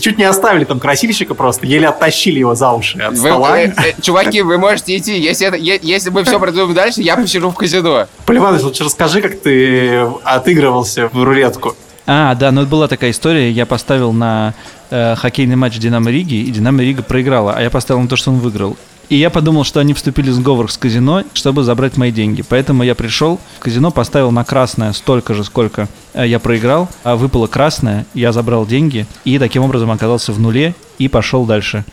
Чуть 0.00 0.18
не 0.18 0.24
оставили 0.24 0.64
там 0.64 0.78
красильщика 0.78 1.34
просто, 1.34 1.66
еле 1.66 1.88
оттащили 1.88 2.38
его 2.38 2.54
за 2.54 2.70
уши 2.72 2.98
от 2.98 3.14
Вы, 3.14 3.30
стола. 3.30 3.58
э, 3.58 3.72
э, 3.76 4.00
чуваки, 4.00 4.42
вы 4.42 4.56
можете 4.58 4.96
идти. 4.96 5.18
Если, 5.18 5.46
это, 5.46 5.56
е- 5.56 5.80
если 5.82 6.10
мы 6.10 6.22
все 6.24 6.38
придумаем 6.38 6.74
дальше, 6.74 7.00
я 7.00 7.16
посижу 7.16 7.50
в 7.50 7.54
казино. 7.54 8.06
Поливанович, 8.26 8.62
лучше 8.62 8.84
расскажи, 8.84 9.20
как 9.22 9.40
ты 9.40 10.06
отыгрывался 10.24 11.08
в 11.08 11.20
рулетку. 11.22 11.74
А, 12.06 12.34
да, 12.36 12.52
ну 12.52 12.62
это 12.62 12.70
была 12.70 12.86
такая 12.86 13.10
история. 13.10 13.50
Я 13.50 13.66
поставил 13.66 14.12
на 14.12 14.54
э, 14.90 15.14
хоккейный 15.16 15.56
матч 15.56 15.78
Динамо 15.78 16.10
Риги, 16.10 16.34
и 16.36 16.50
Динамо 16.50 16.82
Рига 16.82 17.02
проиграла, 17.02 17.54
а 17.56 17.62
я 17.62 17.70
поставил 17.70 18.00
на 18.00 18.08
то, 18.08 18.16
что 18.16 18.30
он 18.30 18.38
выиграл. 18.38 18.76
И 19.08 19.16
я 19.16 19.30
подумал, 19.30 19.64
что 19.64 19.80
они 19.80 19.94
вступили 19.94 20.30
в 20.30 20.34
сговор 20.34 20.70
с 20.70 20.76
казино, 20.76 21.24
чтобы 21.32 21.62
забрать 21.62 21.96
мои 21.96 22.12
деньги. 22.12 22.44
Поэтому 22.46 22.82
я 22.82 22.94
пришел 22.94 23.40
в 23.56 23.60
казино, 23.60 23.90
поставил 23.90 24.30
на 24.30 24.44
красное 24.44 24.92
столько 24.92 25.32
же, 25.32 25.44
сколько 25.44 25.88
э, 26.12 26.26
я 26.26 26.38
проиграл, 26.38 26.90
а 27.04 27.16
выпало 27.16 27.46
красное, 27.46 28.06
я 28.12 28.32
забрал 28.32 28.66
деньги 28.66 29.06
и 29.24 29.38
таким 29.38 29.62
образом 29.62 29.90
оказался 29.90 30.32
в 30.32 30.40
нуле 30.40 30.74
и 30.98 31.08
пошел 31.08 31.46
дальше. 31.46 31.84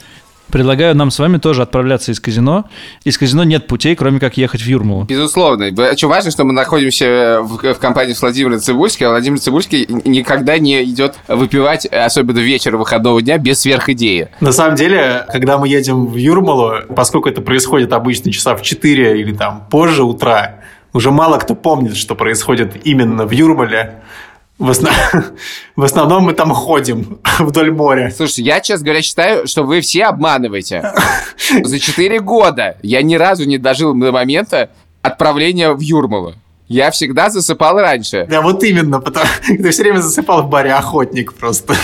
Предлагаю 0.51 0.95
нам 0.95 1.11
с 1.11 1.19
вами 1.19 1.37
тоже 1.37 1.63
отправляться 1.63 2.11
из 2.11 2.19
казино. 2.19 2.65
Из 3.03 3.17
казино 3.17 3.43
нет 3.43 3.67
путей, 3.67 3.95
кроме 3.95 4.19
как 4.19 4.37
ехать 4.37 4.61
в 4.61 4.67
Юрмалу. 4.67 5.03
Безусловно. 5.03 5.65
Очень 5.65 6.07
важно, 6.07 6.31
что 6.31 6.43
мы 6.43 6.53
находимся 6.53 7.39
в, 7.41 7.73
в 7.73 7.79
компании 7.79 8.13
с 8.13 8.21
Владимиром 8.21 8.59
Цибульским, 8.59 9.07
а 9.07 9.09
Владимир 9.09 9.39
Цибульский 9.39 9.87
никогда 10.05 10.57
не 10.57 10.83
идет 10.83 11.15
выпивать, 11.27 11.85
особенно 11.85 12.39
вечер 12.39 12.77
выходного 12.77 13.21
дня, 13.21 13.37
без 13.37 13.59
сверхидеи. 13.61 14.29
На 14.39 14.51
самом 14.51 14.75
деле, 14.75 15.25
когда 15.31 15.57
мы 15.57 15.67
едем 15.67 16.05
в 16.07 16.15
Юрмалу, 16.15 16.85
поскольку 16.95 17.29
это 17.29 17.41
происходит 17.41 17.91
обычно 17.93 18.31
часа 18.31 18.55
в 18.55 18.61
4 18.61 19.19
или 19.19 19.33
там 19.33 19.67
позже 19.69 20.03
утра, 20.03 20.59
уже 20.95 21.11
мало 21.11 21.37
кто 21.39 21.55
помнит, 21.55 21.97
что 21.97 22.15
происходит 22.15 22.85
именно 22.85 23.25
в 23.25 23.31
Юрмале. 23.31 24.01
В, 24.57 24.69
основ- 24.69 25.33
в 25.75 25.83
основном 25.83 26.23
мы 26.23 26.33
там 26.33 26.51
ходим 26.53 27.19
вдоль 27.39 27.71
моря. 27.71 28.11
Слушайте, 28.15 28.43
я, 28.43 28.61
честно 28.61 28.85
говоря, 28.85 29.01
считаю, 29.01 29.47
что 29.47 29.63
вы 29.63 29.81
все 29.81 30.05
обманываете. 30.05 30.93
За 31.63 31.79
4 31.79 32.19
года 32.21 32.77
я 32.81 33.01
ни 33.01 33.15
разу 33.15 33.45
не 33.45 33.57
дожил 33.57 33.93
до 33.93 34.11
момента 34.11 34.69
отправления 35.01 35.71
в 35.73 35.79
Юрмалу. 35.81 36.33
Я 36.67 36.89
всегда 36.89 37.29
засыпал 37.29 37.77
раньше. 37.79 38.25
Да, 38.27 38.41
вот 38.41 38.63
именно, 38.63 38.99
потому 38.99 39.27
ты 39.45 39.69
все 39.69 39.83
время 39.83 39.99
засыпал 39.99 40.43
в 40.43 40.49
баре 40.49 40.73
охотник 40.73 41.33
просто. 41.33 41.75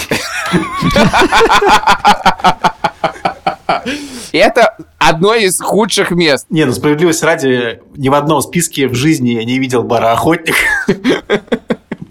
Это 4.31 4.75
одно 4.97 5.36
из 5.36 5.60
худших 5.60 6.12
мест. 6.12 6.45
Не, 6.49 6.65
ну 6.65 6.71
справедливости 6.73 7.23
ради, 7.25 7.81
ни 7.95 8.10
в 8.10 8.13
одном 8.13 8.41
списке 8.41 8.88
в 8.88 8.95
жизни 8.95 9.31
я 9.31 9.43
не 9.43 9.60
видел 9.60 9.84
бара 9.84 10.13
охотник. 10.13 10.55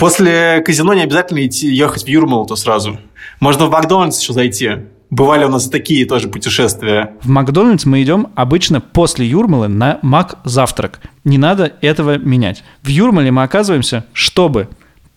После 0.01 0.63
казино 0.63 0.95
не 0.95 1.03
обязательно 1.03 1.47
идти 1.47 1.69
ехать 1.69 2.05
в 2.05 2.07
Юрмалу-то 2.07 2.57
сразу. 2.57 2.99
Можно 3.39 3.67
в 3.67 3.71
Макдональдс 3.71 4.19
еще 4.19 4.33
зайти. 4.33 4.71
Бывали 5.11 5.45
у 5.45 5.51
нас 5.51 5.69
такие 5.69 6.07
тоже 6.07 6.29
путешествия. 6.29 7.13
В 7.21 7.29
Макдональдс 7.29 7.85
мы 7.85 8.03
идем 8.03 8.29
обычно 8.35 8.81
после 8.81 9.27
Юрмалы 9.27 9.69
на 9.69 9.99
Мак 10.01 10.39
завтрак. 10.45 11.01
Не 11.25 11.37
надо 11.37 11.75
этого 11.83 12.17
менять. 12.17 12.65
В 12.83 12.89
Юрмале 12.89 13.31
мы 13.31 13.43
оказываемся, 13.43 14.07
чтобы 14.15 14.69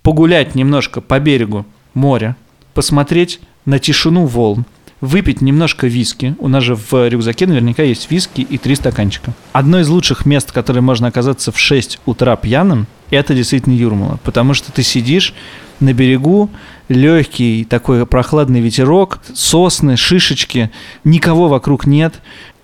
погулять 0.02 0.54
немножко 0.54 1.00
по 1.00 1.17
берегу 1.17 1.65
моря, 1.93 2.36
посмотреть 2.74 3.39
на 3.63 3.80
тишину 3.80 4.26
волн, 4.26 4.65
выпить 5.04 5.42
немножко 5.42 5.88
виски. 5.88 6.34
У 6.39 6.48
нас 6.48 6.63
же 6.63 6.76
в 6.76 7.10
рюкзаке 7.10 7.46
наверняка 7.46 7.84
есть 7.84 8.10
виски 8.10 8.39
и 8.39 8.58
три 8.58 8.74
стаканчика. 8.74 9.34
Одно 9.52 9.82
из 9.82 9.89
лучших 9.89 10.26
мест, 10.26 10.52
в 10.52 10.54
которое 10.54 10.80
можно 10.80 11.10
оказаться 11.10 11.52
в 11.52 11.60
6 11.60 12.00
утра 12.06 12.38
пьяным, 12.38 12.88
это 13.10 13.36
действительно 13.36 13.74
Юрмала. 13.74 14.18
Потому 14.24 14.54
что 14.54 14.72
ты 14.72 14.82
сидишь 14.82 15.34
на 15.82 15.92
берегу, 15.92 16.50
легкий 16.88 17.66
такой 17.66 18.06
прохладный 18.06 18.62
ветерок, 18.62 19.20
сосны, 19.34 19.98
шишечки, 19.98 20.72
никого 21.04 21.50
вокруг 21.50 21.86
нет. 21.86 22.22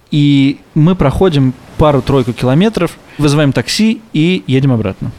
И 0.10 0.62
мы 0.76 0.96
проходим 0.96 1.54
пару-тройку 1.78 2.32
километров, 2.32 2.98
вызываем 3.18 3.52
такси 3.52 4.02
и 4.14 4.46
едем 4.48 4.72
обратно. 4.72 5.12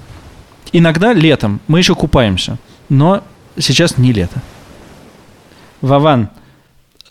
Иногда 0.72 1.12
летом 1.12 1.60
мы 1.68 1.80
еще 1.80 1.94
купаемся, 1.94 2.56
но 2.88 3.22
сейчас 3.58 3.98
не 3.98 4.14
лето. 4.14 4.40
Вован, 5.82 6.30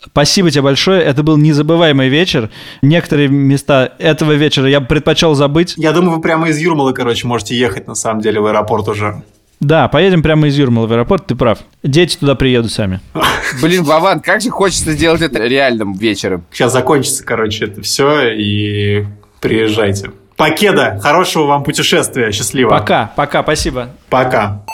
спасибо 0.04 0.50
тебе 0.50 0.62
большое. 0.62 1.02
Это 1.02 1.22
был 1.22 1.36
незабываемый 1.36 2.08
вечер. 2.08 2.50
Некоторые 2.82 3.28
места 3.28 3.92
этого 3.98 4.32
вечера 4.32 4.68
я 4.68 4.80
бы 4.80 4.86
предпочел 4.86 5.34
забыть. 5.34 5.74
Я 5.76 5.92
думаю, 5.92 6.16
вы 6.16 6.22
прямо 6.22 6.48
из 6.48 6.58
Юрмалы, 6.58 6.92
короче, 6.92 7.26
можете 7.26 7.56
ехать, 7.56 7.86
на 7.86 7.94
самом 7.94 8.20
деле, 8.20 8.40
в 8.40 8.46
аэропорт 8.46 8.88
уже. 8.88 9.22
Да, 9.60 9.88
поедем 9.88 10.22
прямо 10.22 10.48
из 10.48 10.58
Юрмала 10.58 10.86
в 10.86 10.92
аэропорт, 10.92 11.26
ты 11.26 11.34
прав. 11.34 11.58
Дети 11.82 12.16
туда 12.16 12.34
приедут 12.34 12.72
сами. 12.72 13.00
Блин, 13.62 13.84
Вован, 13.84 14.20
как 14.20 14.40
же 14.40 14.48
хочется 14.48 14.92
сделать 14.92 15.20
это 15.20 15.38
реальным 15.44 15.92
вечером. 15.92 16.46
Сейчас 16.50 16.72
закончится, 16.72 17.24
короче, 17.24 17.66
это 17.66 17.82
все, 17.82 18.30
и 18.32 19.04
приезжайте. 19.40 20.12
Покеда, 20.36 20.98
хорошего 21.02 21.44
вам 21.44 21.62
путешествия, 21.62 22.32
счастливо. 22.32 22.70
Пока, 22.70 23.12
пока, 23.14 23.42
спасибо. 23.42 23.90
Пока. 24.08 24.64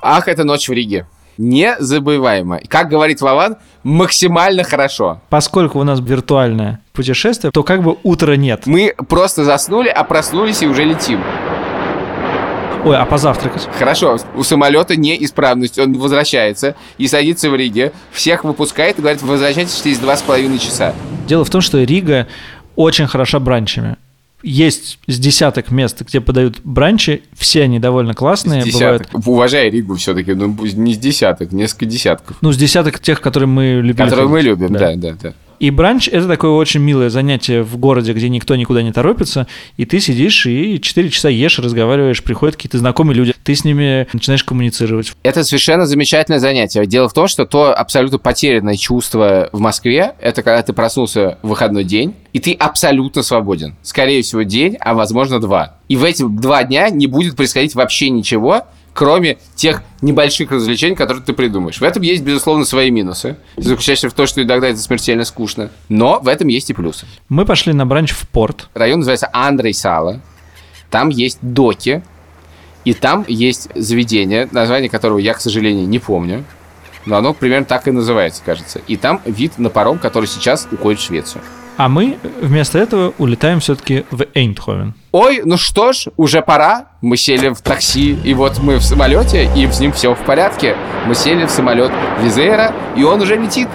Ах, 0.00 0.28
это 0.28 0.44
ночь 0.44 0.68
в 0.68 0.72
Риге. 0.72 1.08
Незабываемо. 1.38 2.60
Как 2.68 2.88
говорит 2.88 3.20
Вован, 3.20 3.56
максимально 3.82 4.64
хорошо. 4.64 5.20
Поскольку 5.28 5.78
у 5.78 5.84
нас 5.84 6.00
виртуальное 6.00 6.80
путешествие, 6.92 7.50
то 7.50 7.62
как 7.62 7.82
бы 7.82 7.96
утра 8.02 8.36
нет. 8.36 8.66
Мы 8.66 8.94
просто 9.08 9.44
заснули, 9.44 9.88
а 9.88 10.02
проснулись 10.04 10.62
и 10.62 10.66
уже 10.66 10.84
летим. 10.84 11.22
Ой, 12.84 12.96
а 12.96 13.04
позавтракать? 13.04 13.68
Хорошо, 13.78 14.16
у 14.36 14.44
самолета 14.44 14.94
неисправность, 14.94 15.76
он 15.76 15.94
возвращается 15.94 16.76
и 16.98 17.08
садится 17.08 17.50
в 17.50 17.56
Риге, 17.56 17.92
всех 18.12 18.44
выпускает 18.44 18.98
и 18.98 19.00
говорит, 19.00 19.22
возвращайтесь 19.22 19.80
через 19.82 19.98
два 19.98 20.16
с 20.16 20.22
половиной 20.22 20.60
часа. 20.60 20.94
Дело 21.26 21.44
в 21.44 21.50
том, 21.50 21.60
что 21.60 21.82
Рига 21.82 22.28
очень 22.76 23.08
хороша 23.08 23.40
бранчами. 23.40 23.96
Есть 24.46 25.00
с 25.08 25.18
десяток 25.18 25.72
мест, 25.72 26.02
где 26.02 26.20
подают 26.20 26.60
бранчи, 26.62 27.24
все 27.36 27.64
они 27.64 27.80
довольно 27.80 28.14
классные. 28.14 28.64
С 28.64 28.72
бывают. 28.72 29.08
Уважай 29.12 29.68
Ригу 29.70 29.96
все-таки, 29.96 30.34
ну 30.34 30.56
не 30.62 30.94
с 30.94 30.98
десяток, 30.98 31.50
несколько 31.50 31.86
десятков. 31.86 32.36
ну, 32.40 32.52
с 32.52 32.56
десяток 32.56 33.00
тех, 33.00 33.20
которые 33.20 33.48
мы 33.48 33.80
любим. 33.82 34.04
Которые 34.04 34.28
мы 34.28 34.40
любим, 34.42 34.72
да, 34.72 34.94
да, 34.94 35.16
да. 35.20 35.34
И 35.58 35.70
бранч– 35.70 36.08
это 36.12 36.26
такое 36.26 36.50
очень 36.50 36.80
милое 36.80 37.10
занятие 37.10 37.62
в 37.62 37.76
городе, 37.78 38.12
где 38.12 38.28
никто 38.28 38.56
никуда 38.56 38.82
не 38.82 38.92
торопится, 38.92 39.46
и 39.76 39.84
ты 39.84 40.00
сидишь 40.00 40.46
и 40.46 40.80
4 40.80 41.10
часа 41.10 41.28
ешь, 41.28 41.58
разговариваешь, 41.58 42.22
приходят 42.22 42.56
какие-то 42.56 42.78
знакомые 42.78 43.16
люди, 43.16 43.34
ты 43.42 43.54
с 43.54 43.64
ними 43.64 44.06
начинаешь 44.12 44.44
коммуницировать. 44.44 45.12
Это 45.22 45.44
совершенно 45.44 45.86
замечательное 45.86 46.40
занятие. 46.40 46.86
Дело 46.86 47.08
в 47.08 47.12
том, 47.12 47.28
что 47.28 47.46
то 47.46 47.74
абсолютно 47.74 48.18
потерянное 48.18 48.76
чувство 48.76 49.48
в 49.52 49.60
Москве, 49.60 50.14
это 50.20 50.42
когда 50.42 50.62
ты 50.62 50.72
проснулся 50.72 51.38
в 51.42 51.48
выходной 51.48 51.84
день, 51.84 52.14
и 52.32 52.38
ты 52.38 52.52
абсолютно 52.52 53.22
свободен. 53.22 53.76
Скорее 53.82 54.22
всего, 54.22 54.42
день, 54.42 54.76
а 54.80 54.94
возможно, 54.94 55.40
два. 55.40 55.76
И 55.88 55.96
в 55.96 56.04
эти 56.04 56.24
два 56.26 56.64
дня 56.64 56.90
не 56.90 57.06
будет 57.06 57.36
происходить 57.36 57.74
вообще 57.74 58.10
ничего, 58.10 58.64
кроме 58.96 59.36
тех 59.54 59.82
небольших 60.00 60.50
развлечений, 60.50 60.96
которые 60.96 61.22
ты 61.22 61.34
придумаешь. 61.34 61.78
В 61.78 61.82
этом 61.82 62.02
есть, 62.02 62.24
безусловно, 62.24 62.64
свои 62.64 62.90
минусы, 62.90 63.36
заключающиеся 63.58 64.08
в 64.08 64.14
том, 64.14 64.26
что 64.26 64.42
иногда 64.42 64.68
это 64.68 64.78
смертельно 64.78 65.24
скучно. 65.24 65.70
Но 65.90 66.18
в 66.18 66.28
этом 66.28 66.48
есть 66.48 66.70
и 66.70 66.72
плюсы. 66.72 67.06
Мы 67.28 67.44
пошли 67.44 67.74
на 67.74 67.84
бранч 67.84 68.12
в 68.12 68.26
порт. 68.26 68.70
Район 68.72 69.00
называется 69.00 69.28
Андрей 69.34 69.74
Сала. 69.74 70.22
Там 70.90 71.10
есть 71.10 71.38
доки. 71.42 72.02
И 72.86 72.94
там 72.94 73.26
есть 73.28 73.68
заведение, 73.74 74.48
название 74.50 74.88
которого 74.88 75.18
я, 75.18 75.34
к 75.34 75.40
сожалению, 75.42 75.86
не 75.86 75.98
помню. 75.98 76.44
Но 77.04 77.16
оно 77.16 77.34
примерно 77.34 77.66
так 77.66 77.86
и 77.88 77.90
называется, 77.90 78.42
кажется. 78.46 78.80
И 78.88 78.96
там 78.96 79.20
вид 79.26 79.58
на 79.58 79.68
паром, 79.68 79.98
который 79.98 80.26
сейчас 80.26 80.66
уходит 80.72 81.00
в 81.00 81.04
Швецию. 81.04 81.42
А 81.76 81.90
мы 81.90 82.16
вместо 82.40 82.78
этого 82.78 83.12
улетаем 83.18 83.60
все-таки 83.60 84.06
в 84.10 84.24
Эйндховен. 84.32 84.94
Ой, 85.18 85.40
ну 85.46 85.56
что 85.56 85.94
ж, 85.94 86.08
уже 86.18 86.42
пора. 86.42 86.88
Мы 87.00 87.16
сели 87.16 87.48
в 87.48 87.62
такси, 87.62 88.18
и 88.22 88.34
вот 88.34 88.58
мы 88.58 88.76
в 88.76 88.82
самолете, 88.84 89.48
и 89.56 89.66
с 89.66 89.80
ним 89.80 89.92
все 89.92 90.14
в 90.14 90.18
порядке. 90.18 90.76
Мы 91.06 91.14
сели 91.14 91.46
в 91.46 91.50
самолет 91.50 91.90
Визера, 92.22 92.74
и 92.98 93.02
он 93.02 93.22
уже 93.22 93.36
летит. 93.36 93.66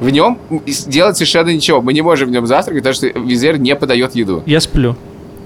В 0.00 0.08
нем 0.08 0.38
делать 0.86 1.18
совершенно 1.18 1.50
ничего. 1.50 1.82
Мы 1.82 1.92
не 1.92 2.00
можем 2.00 2.30
в 2.30 2.32
нем 2.32 2.46
завтракать, 2.46 2.84
потому 2.84 2.94
что 2.94 3.06
Визер 3.20 3.58
не 3.58 3.76
подает 3.76 4.14
еду. 4.14 4.42
Я 4.46 4.62
сплю. 4.62 4.96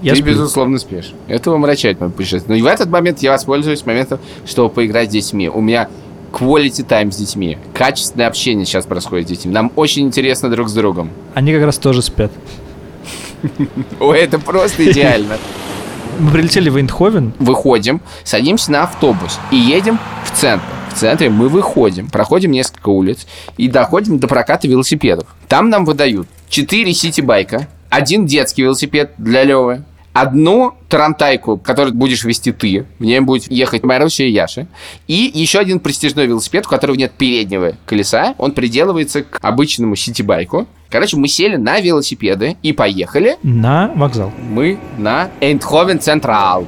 Я 0.01 0.13
Ты, 0.13 0.19
сплю. 0.21 0.31
безусловно, 0.31 0.77
спишь. 0.77 1.11
Это 1.27 1.51
умрачает 1.51 1.99
мое 1.99 2.09
путешествие. 2.09 2.57
Но 2.57 2.63
в 2.63 2.67
этот 2.71 2.89
момент 2.89 3.19
я 3.19 3.31
воспользуюсь 3.31 3.85
моментом, 3.85 4.19
чтобы 4.45 4.73
поиграть 4.73 5.09
с 5.09 5.11
детьми. 5.11 5.49
У 5.49 5.59
меня 5.59 5.89
quality 6.31 6.87
time 6.87 7.11
с 7.11 7.17
детьми. 7.17 7.57
Качественное 7.73 8.27
общение 8.27 8.65
сейчас 8.65 8.85
происходит 8.85 9.27
с 9.27 9.31
детьми. 9.31 9.51
Нам 9.51 9.73
очень 9.75 10.03
интересно 10.03 10.49
друг 10.49 10.69
с 10.69 10.73
другом. 10.73 11.09
Они 11.33 11.51
как 11.51 11.65
раз 11.65 11.77
тоже 11.77 12.01
спят. 12.01 12.31
Ой, 13.99 14.19
это 14.19 14.39
просто 14.39 14.89
идеально. 14.91 15.37
Мы 16.19 16.31
прилетели 16.31 16.69
в 16.69 16.77
Эйндховен. 16.77 17.33
Выходим, 17.39 18.01
садимся 18.23 18.71
на 18.71 18.83
автобус 18.83 19.39
и 19.51 19.55
едем 19.55 19.99
в 20.25 20.31
центр. 20.31 20.65
В 20.89 20.99
центре 20.99 21.29
мы 21.29 21.47
выходим, 21.47 22.09
проходим 22.09 22.51
несколько 22.51 22.89
улиц 22.89 23.27
и 23.55 23.67
доходим 23.67 24.17
до 24.17 24.27
проката 24.27 24.67
велосипедов. 24.67 25.27
Там 25.47 25.69
нам 25.69 25.85
выдают 25.85 26.27
4 26.49 26.91
сити-байка, 26.93 27.67
один 27.89 28.25
детский 28.25 28.63
велосипед 28.63 29.13
для 29.19 29.43
Левы, 29.43 29.83
одну 30.21 30.73
тарантайку, 30.89 31.57
которую 31.57 31.93
будешь 31.93 32.23
вести 32.23 32.51
ты, 32.51 32.85
в 32.99 33.03
ней 33.03 33.19
будет 33.19 33.51
ехать 33.51 33.83
Маруся 33.83 34.23
и 34.23 34.31
Яша, 34.31 34.67
и 35.07 35.31
еще 35.33 35.59
один 35.59 35.79
престижной 35.79 36.27
велосипед, 36.27 36.65
у 36.65 36.69
которого 36.69 36.95
нет 36.95 37.11
переднего 37.11 37.73
колеса, 37.85 38.33
он 38.37 38.51
приделывается 38.51 39.23
к 39.23 39.39
обычному 39.41 39.95
сити-байку. 39.95 40.67
Короче, 40.89 41.17
мы 41.17 41.27
сели 41.27 41.57
на 41.57 41.79
велосипеды 41.79 42.57
и 42.63 42.73
поехали 42.73 43.37
на 43.43 43.91
вокзал. 43.95 44.31
мы 44.49 44.79
на 44.97 45.29
Эйндховен 45.41 45.99
Централ. 45.99 46.65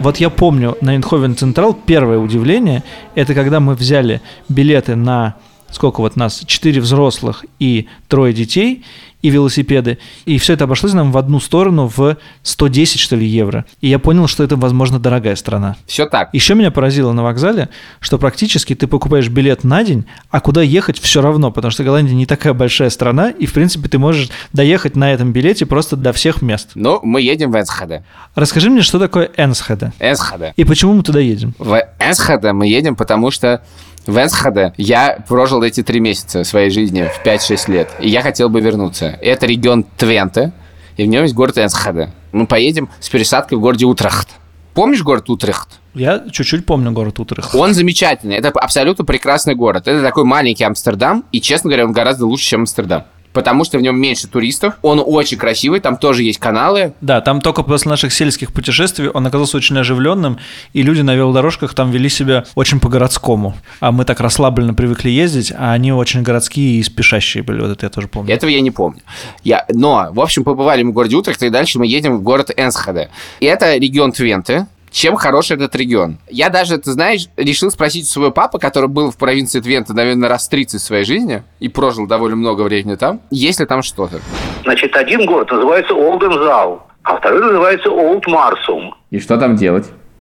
Вот 0.00 0.18
я 0.18 0.30
помню 0.30 0.76
на 0.80 0.94
Эйндховен 0.94 1.36
Централ 1.36 1.74
первое 1.74 2.18
удивление, 2.18 2.84
это 3.14 3.34
когда 3.34 3.60
мы 3.60 3.74
взяли 3.74 4.20
билеты 4.48 4.94
на 4.94 5.36
сколько 5.70 6.00
вот 6.00 6.16
нас, 6.16 6.42
четыре 6.46 6.80
взрослых 6.80 7.44
и 7.58 7.88
трое 8.08 8.32
детей, 8.32 8.84
и 9.22 9.30
велосипеды, 9.30 9.98
и 10.26 10.38
все 10.38 10.52
это 10.52 10.64
обошлось 10.64 10.92
нам 10.92 11.10
в 11.10 11.18
одну 11.18 11.40
сторону 11.40 11.90
в 11.94 12.16
110, 12.42 13.00
что 13.00 13.16
ли, 13.16 13.26
евро. 13.26 13.64
И 13.80 13.88
я 13.88 13.98
понял, 13.98 14.28
что 14.28 14.44
это, 14.44 14.56
возможно, 14.56 15.00
дорогая 15.00 15.34
страна. 15.34 15.76
Все 15.86 16.06
так. 16.06 16.32
Еще 16.32 16.54
меня 16.54 16.70
поразило 16.70 17.12
на 17.12 17.24
вокзале, 17.24 17.68
что 18.00 18.18
практически 18.18 18.74
ты 18.74 18.86
покупаешь 18.86 19.28
билет 19.28 19.64
на 19.64 19.82
день, 19.82 20.06
а 20.30 20.40
куда 20.40 20.62
ехать 20.62 20.98
все 21.00 21.20
равно, 21.20 21.50
потому 21.50 21.70
что 21.70 21.82
Голландия 21.82 22.14
не 22.14 22.26
такая 22.26 22.54
большая 22.54 22.90
страна, 22.90 23.30
и, 23.30 23.46
в 23.46 23.52
принципе, 23.52 23.88
ты 23.88 23.98
можешь 23.98 24.28
доехать 24.52 24.94
на 24.94 25.12
этом 25.12 25.32
билете 25.32 25.66
просто 25.66 25.96
до 25.96 26.12
всех 26.12 26.40
мест. 26.40 26.70
Ну, 26.74 27.00
мы 27.02 27.20
едем 27.20 27.50
в 27.50 27.56
Энсхеде. 27.56 28.04
Расскажи 28.36 28.70
мне, 28.70 28.82
что 28.82 29.00
такое 29.00 29.30
Энсхеде? 29.36 29.92
Энсхеде. 29.98 30.52
И 30.56 30.64
почему 30.64 30.94
мы 30.94 31.02
туда 31.02 31.18
едем? 31.18 31.54
В 31.58 31.82
Энсхеде 31.98 32.52
мы 32.52 32.68
едем, 32.68 32.94
потому 32.94 33.32
что 33.32 33.62
в 34.08 34.16
Энсхеде 34.16 34.72
я 34.78 35.22
прожил 35.28 35.62
эти 35.62 35.82
три 35.82 36.00
месяца 36.00 36.42
своей 36.42 36.70
жизни 36.70 37.08
в 37.14 37.24
5-6 37.24 37.70
лет, 37.70 37.90
и 38.00 38.08
я 38.08 38.22
хотел 38.22 38.48
бы 38.48 38.60
вернуться. 38.60 39.18
Это 39.20 39.46
регион 39.46 39.84
Твенте, 39.84 40.52
и 40.96 41.04
в 41.04 41.06
нем 41.06 41.24
есть 41.24 41.34
город 41.34 41.58
Энсхеде. 41.58 42.10
Мы 42.32 42.46
поедем 42.46 42.88
с 43.00 43.08
пересадкой 43.10 43.58
в 43.58 43.60
городе 43.60 43.84
Утрехт. 43.84 44.30
Помнишь 44.72 45.02
город 45.02 45.28
Утрехт? 45.28 45.68
Я 45.92 46.24
чуть-чуть 46.30 46.64
помню 46.64 46.90
город 46.92 47.20
Утрехт. 47.20 47.54
Он 47.54 47.74
замечательный. 47.74 48.36
Это 48.36 48.48
абсолютно 48.48 49.04
прекрасный 49.04 49.54
город. 49.54 49.86
Это 49.86 50.00
такой 50.02 50.24
маленький 50.24 50.64
Амстердам, 50.64 51.26
и, 51.30 51.40
честно 51.42 51.68
говоря, 51.68 51.84
он 51.84 51.92
гораздо 51.92 52.26
лучше, 52.26 52.46
чем 52.46 52.60
Амстердам. 52.60 53.04
Потому 53.32 53.64
что 53.64 53.78
в 53.78 53.82
нем 53.82 54.00
меньше 54.00 54.28
туристов. 54.28 54.74
Он 54.82 55.02
очень 55.04 55.38
красивый, 55.38 55.80
там 55.80 55.96
тоже 55.96 56.22
есть 56.22 56.38
каналы. 56.38 56.94
Да, 57.00 57.20
там 57.20 57.40
только 57.40 57.62
после 57.62 57.90
наших 57.90 58.12
сельских 58.12 58.52
путешествий 58.52 59.08
он 59.08 59.26
оказался 59.26 59.56
очень 59.56 59.78
оживленным, 59.78 60.38
и 60.72 60.82
люди 60.82 61.02
на 61.02 61.14
велодорожках 61.14 61.74
там 61.74 61.90
вели 61.90 62.08
себя 62.08 62.44
очень 62.54 62.80
по-городскому. 62.80 63.54
А 63.80 63.92
мы 63.92 64.04
так 64.04 64.20
расслабленно 64.20 64.74
привыкли 64.74 65.10
ездить, 65.10 65.52
а 65.56 65.72
они 65.72 65.92
очень 65.92 66.22
городские 66.22 66.80
и 66.80 66.82
спешащие 66.82 67.42
были, 67.42 67.60
вот 67.60 67.70
это 67.70 67.86
я 67.86 67.90
тоже 67.90 68.08
помню. 68.08 68.34
Этого 68.34 68.50
я 68.50 68.60
не 68.60 68.70
помню. 68.70 69.00
Я... 69.44 69.64
Но, 69.68 70.08
в 70.12 70.20
общем, 70.20 70.44
побывали 70.44 70.82
мы 70.82 70.90
в 70.90 70.94
городе 70.94 71.16
Утрехт, 71.16 71.42
и 71.42 71.50
дальше 71.50 71.78
мы 71.78 71.86
едем 71.86 72.16
в 72.16 72.22
город 72.22 72.50
Энсхеде. 72.56 73.10
И 73.40 73.46
это 73.46 73.76
регион 73.76 74.12
Твенте. 74.12 74.66
Чем 74.98 75.14
хорош 75.14 75.52
этот 75.52 75.76
регион? 75.76 76.18
Я 76.28 76.48
даже, 76.48 76.76
ты 76.76 76.90
знаешь, 76.90 77.28
решил 77.36 77.70
спросить 77.70 78.02
у 78.02 78.08
своего 78.08 78.32
папы, 78.32 78.58
который 78.58 78.88
был 78.88 79.12
в 79.12 79.16
провинции 79.16 79.60
Твенте, 79.60 79.92
наверное, 79.92 80.28
раз 80.28 80.48
30 80.48 80.80
в 80.80 80.84
своей 80.84 81.04
жизни 81.04 81.44
и 81.60 81.68
прожил 81.68 82.08
довольно 82.08 82.34
много 82.34 82.62
времени 82.62 82.96
там, 82.96 83.20
есть 83.30 83.60
ли 83.60 83.66
там 83.66 83.84
что-то. 83.84 84.18
Значит, 84.64 84.96
один 84.96 85.24
город 85.24 85.52
называется 85.52 85.94
Олдензау, 85.94 86.82
а 87.04 87.16
второй 87.16 87.42
называется 87.42 87.90
Олд 87.90 88.26
Марсум. 88.26 88.92
И 89.10 89.20
что 89.20 89.36
там 89.36 89.54
делать? 89.54 89.86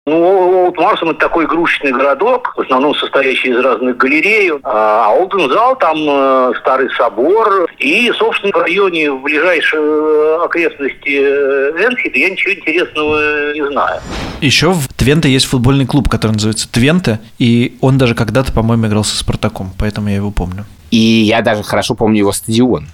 Ну, 0.09 0.65
Олд 0.65 0.79
Марсум 0.79 1.11
это 1.11 1.21
такой 1.21 1.45
игрушечный 1.45 1.93
городок, 1.93 2.55
в 2.57 2.61
основном 2.63 2.95
состоящий 2.95 3.51
из 3.51 3.59
разных 3.59 3.97
галерей. 3.99 4.53
А 4.65 5.11
Олдензал 5.11 5.77
там 5.77 5.99
э, 5.99 6.53
старый 6.61 6.89
собор. 6.97 7.69
И, 7.79 8.11
собственно, 8.17 8.53
в 8.53 8.57
районе 8.57 9.11
в 9.11 9.23
ближайшей 9.23 9.79
э, 9.79 10.45
окрестности 10.45 11.21
э, 11.21 11.85
Энхеда 11.85 12.19
я 12.19 12.31
ничего 12.31 12.55
интересного 12.55 13.53
не 13.53 13.67
знаю. 13.71 14.01
Еще 14.41 14.71
в 14.71 14.89
Твенте 14.97 15.29
есть 15.29 15.47
футбольный 15.47 15.87
клуб, 15.87 16.09
который 16.09 16.33
называется 16.33 16.73
Твенте, 16.73 17.21
и 17.39 17.77
он 17.83 17.99
даже 17.99 18.15
когда-то, 18.15 18.53
по-моему, 18.53 18.87
играл 18.87 19.05
со 19.05 19.17
Спартаком, 19.17 19.73
поэтому 19.79 20.09
я 20.09 20.17
его 20.17 20.31
помню. 20.31 20.65
И 20.91 20.97
я 20.97 21.43
даже 21.43 21.63
хорошо 21.63 21.95
помню 21.95 22.19
его 22.19 22.33
стадион. 22.33 22.87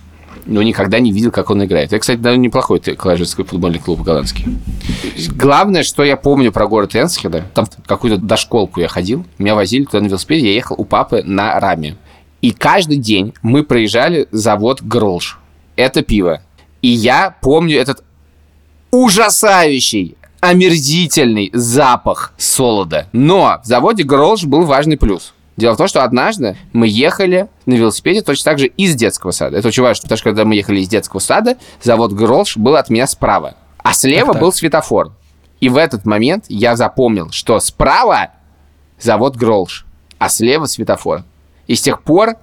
Но 0.46 0.62
никогда 0.62 0.98
не 0.98 1.12
видел, 1.12 1.30
как 1.30 1.50
он 1.50 1.64
играет. 1.64 1.88
Это, 1.88 1.98
кстати, 1.98 2.18
довольно 2.18 2.42
неплохой 2.42 2.80
колледжский 2.80 3.44
футбольный 3.44 3.78
клуб 3.78 4.02
голландский. 4.02 4.46
Главное, 5.30 5.82
что 5.82 6.04
я 6.04 6.16
помню 6.16 6.52
про 6.52 6.66
город 6.66 6.94
Энсхеда, 6.94 7.44
там 7.54 7.66
какую-то 7.86 8.20
дошколку 8.20 8.80
я 8.80 8.88
ходил, 8.88 9.24
меня 9.38 9.54
возили 9.54 9.84
туда 9.84 10.00
на 10.00 10.06
велосипеде, 10.08 10.48
я 10.48 10.54
ехал 10.54 10.76
у 10.78 10.84
папы 10.84 11.22
на 11.24 11.58
раме. 11.58 11.96
И 12.42 12.50
каждый 12.50 12.98
день 12.98 13.32
мы 13.42 13.62
проезжали 13.62 14.28
завод 14.30 14.82
Гролш. 14.82 15.38
Это 15.76 16.02
пиво. 16.02 16.42
И 16.82 16.88
я 16.88 17.34
помню 17.40 17.78
этот 17.78 18.04
ужасающий, 18.90 20.16
омерзительный 20.40 21.50
запах 21.54 22.34
солода. 22.36 23.08
Но 23.12 23.60
в 23.64 23.66
заводе 23.66 24.02
Гролш 24.02 24.44
был 24.44 24.64
важный 24.64 24.98
плюс. 24.98 25.32
Дело 25.56 25.74
в 25.74 25.76
том, 25.76 25.86
что 25.86 26.02
однажды 26.02 26.56
мы 26.72 26.88
ехали 26.88 27.48
на 27.66 27.74
велосипеде 27.74 28.22
точно 28.22 28.44
так 28.50 28.58
же 28.58 28.66
из 28.66 28.94
детского 28.96 29.30
сада. 29.30 29.58
Это 29.58 29.68
очень 29.68 29.82
важно, 29.82 30.02
потому 30.02 30.16
что 30.16 30.24
когда 30.24 30.44
мы 30.44 30.56
ехали 30.56 30.80
из 30.80 30.88
детского 30.88 31.20
сада, 31.20 31.56
завод 31.80 32.12
Гролш 32.12 32.56
был 32.56 32.76
от 32.76 32.90
меня 32.90 33.06
справа, 33.06 33.54
а 33.78 33.92
слева 33.92 34.26
Так-так. 34.26 34.42
был 34.42 34.52
светофор. 34.52 35.12
И 35.60 35.68
в 35.68 35.76
этот 35.76 36.04
момент 36.06 36.46
я 36.48 36.74
запомнил, 36.74 37.30
что 37.30 37.60
справа 37.60 38.30
завод 38.98 39.36
Гролш, 39.36 39.86
а 40.18 40.28
слева 40.28 40.66
светофор. 40.66 41.22
И 41.68 41.76
с 41.76 41.82
тех 41.82 42.02
пор 42.02 42.34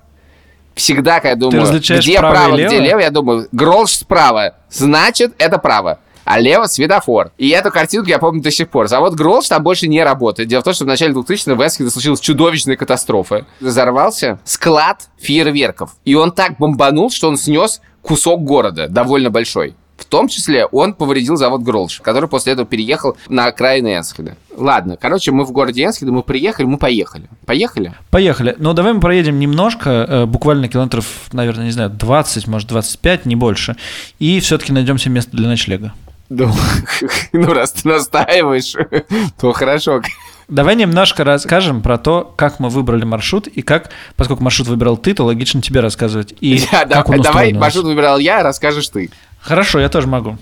всегда, 0.73 1.15
когда 1.19 1.29
я 1.29 1.35
думаю, 1.35 1.79
где 1.79 2.17
право 2.17 2.33
право, 2.33 2.55
где 2.55 2.79
лево, 2.79 2.99
я 2.99 3.11
думаю, 3.11 3.47
Гролш 3.51 3.91
справа, 3.91 4.55
значит, 4.69 5.33
это 5.37 5.57
право. 5.57 5.99
А 6.31 6.39
лево 6.39 6.65
светофор. 6.67 7.33
И 7.37 7.49
эту 7.49 7.71
картинку 7.71 8.07
я 8.07 8.17
помню 8.17 8.41
до 8.41 8.51
сих 8.51 8.69
пор. 8.69 8.87
Завод 8.87 9.15
Гролш 9.15 9.49
там 9.49 9.63
больше 9.63 9.89
не 9.89 10.01
работает. 10.01 10.47
Дело 10.47 10.61
в 10.61 10.63
том, 10.63 10.73
что 10.73 10.85
в 10.85 10.87
начале 10.87 11.13
2000-х 11.13 11.55
в 11.55 11.67
Эсхеде 11.67 11.89
случилась 11.89 12.21
чудовищная 12.21 12.77
катастрофа. 12.77 13.45
Взорвался 13.59 14.39
склад 14.45 15.09
фейерверков. 15.19 15.91
И 16.05 16.15
он 16.15 16.31
так 16.31 16.57
бомбанул, 16.57 17.11
что 17.11 17.27
он 17.27 17.35
снес 17.35 17.81
кусок 18.01 18.45
города, 18.45 18.87
довольно 18.87 19.29
большой. 19.29 19.75
В 19.97 20.05
том 20.05 20.29
числе 20.29 20.65
он 20.65 20.93
повредил 20.93 21.35
завод 21.35 21.63
Гролш, 21.63 21.99
который 21.99 22.29
после 22.29 22.53
этого 22.53 22.65
переехал 22.65 23.17
на 23.27 23.47
окраины 23.47 23.97
Энсхеда. 23.97 24.37
Ладно, 24.55 24.95
короче, 24.95 25.31
мы 25.33 25.43
в 25.43 25.51
городе 25.51 25.83
Энсхеде, 25.83 26.11
мы 26.11 26.23
приехали, 26.23 26.65
мы 26.65 26.77
поехали. 26.77 27.25
Поехали? 27.45 27.93
Поехали. 28.09 28.55
Ну, 28.57 28.71
давай 28.71 28.93
мы 28.93 29.01
проедем 29.01 29.37
немножко, 29.37 29.89
э, 29.89 30.25
буквально 30.27 30.69
километров, 30.69 31.05
наверное, 31.33 31.65
не 31.65 31.71
знаю, 31.71 31.89
20, 31.89 32.47
может, 32.47 32.69
25, 32.69 33.25
не 33.25 33.35
больше, 33.35 33.75
и 34.17 34.39
все-таки 34.39 34.71
найдем 34.71 34.97
себе 34.97 35.15
место 35.15 35.35
для 35.35 35.49
ночлега. 35.49 35.93
Ну, 36.33 36.49
ну, 37.33 37.53
раз 37.53 37.73
ты 37.73 37.89
настаиваешь, 37.89 38.73
то 39.41 39.51
хорошо. 39.51 40.01
Давай 40.47 40.77
немножко 40.77 41.25
расскажем 41.25 41.81
про 41.81 41.97
то, 41.97 42.33
как 42.37 42.59
мы 42.61 42.69
выбрали 42.69 43.03
маршрут, 43.03 43.47
и 43.47 43.61
как, 43.61 43.89
поскольку 44.15 44.41
маршрут 44.41 44.69
выбирал 44.69 44.95
ты, 44.95 45.13
то 45.13 45.25
логично 45.25 45.61
тебе 45.61 45.81
рассказывать. 45.81 46.33
И 46.39 46.55
Я- 46.71 46.85
как 46.85 47.21
Давай 47.21 47.47
он 47.49 47.53
нас. 47.55 47.61
маршрут 47.61 47.83
выбирал 47.85 48.17
я, 48.17 48.43
расскажешь 48.43 48.87
ты. 48.87 49.11
Хорошо, 49.41 49.79
я 49.81 49.89
тоже 49.89 50.07
могу. 50.07 50.37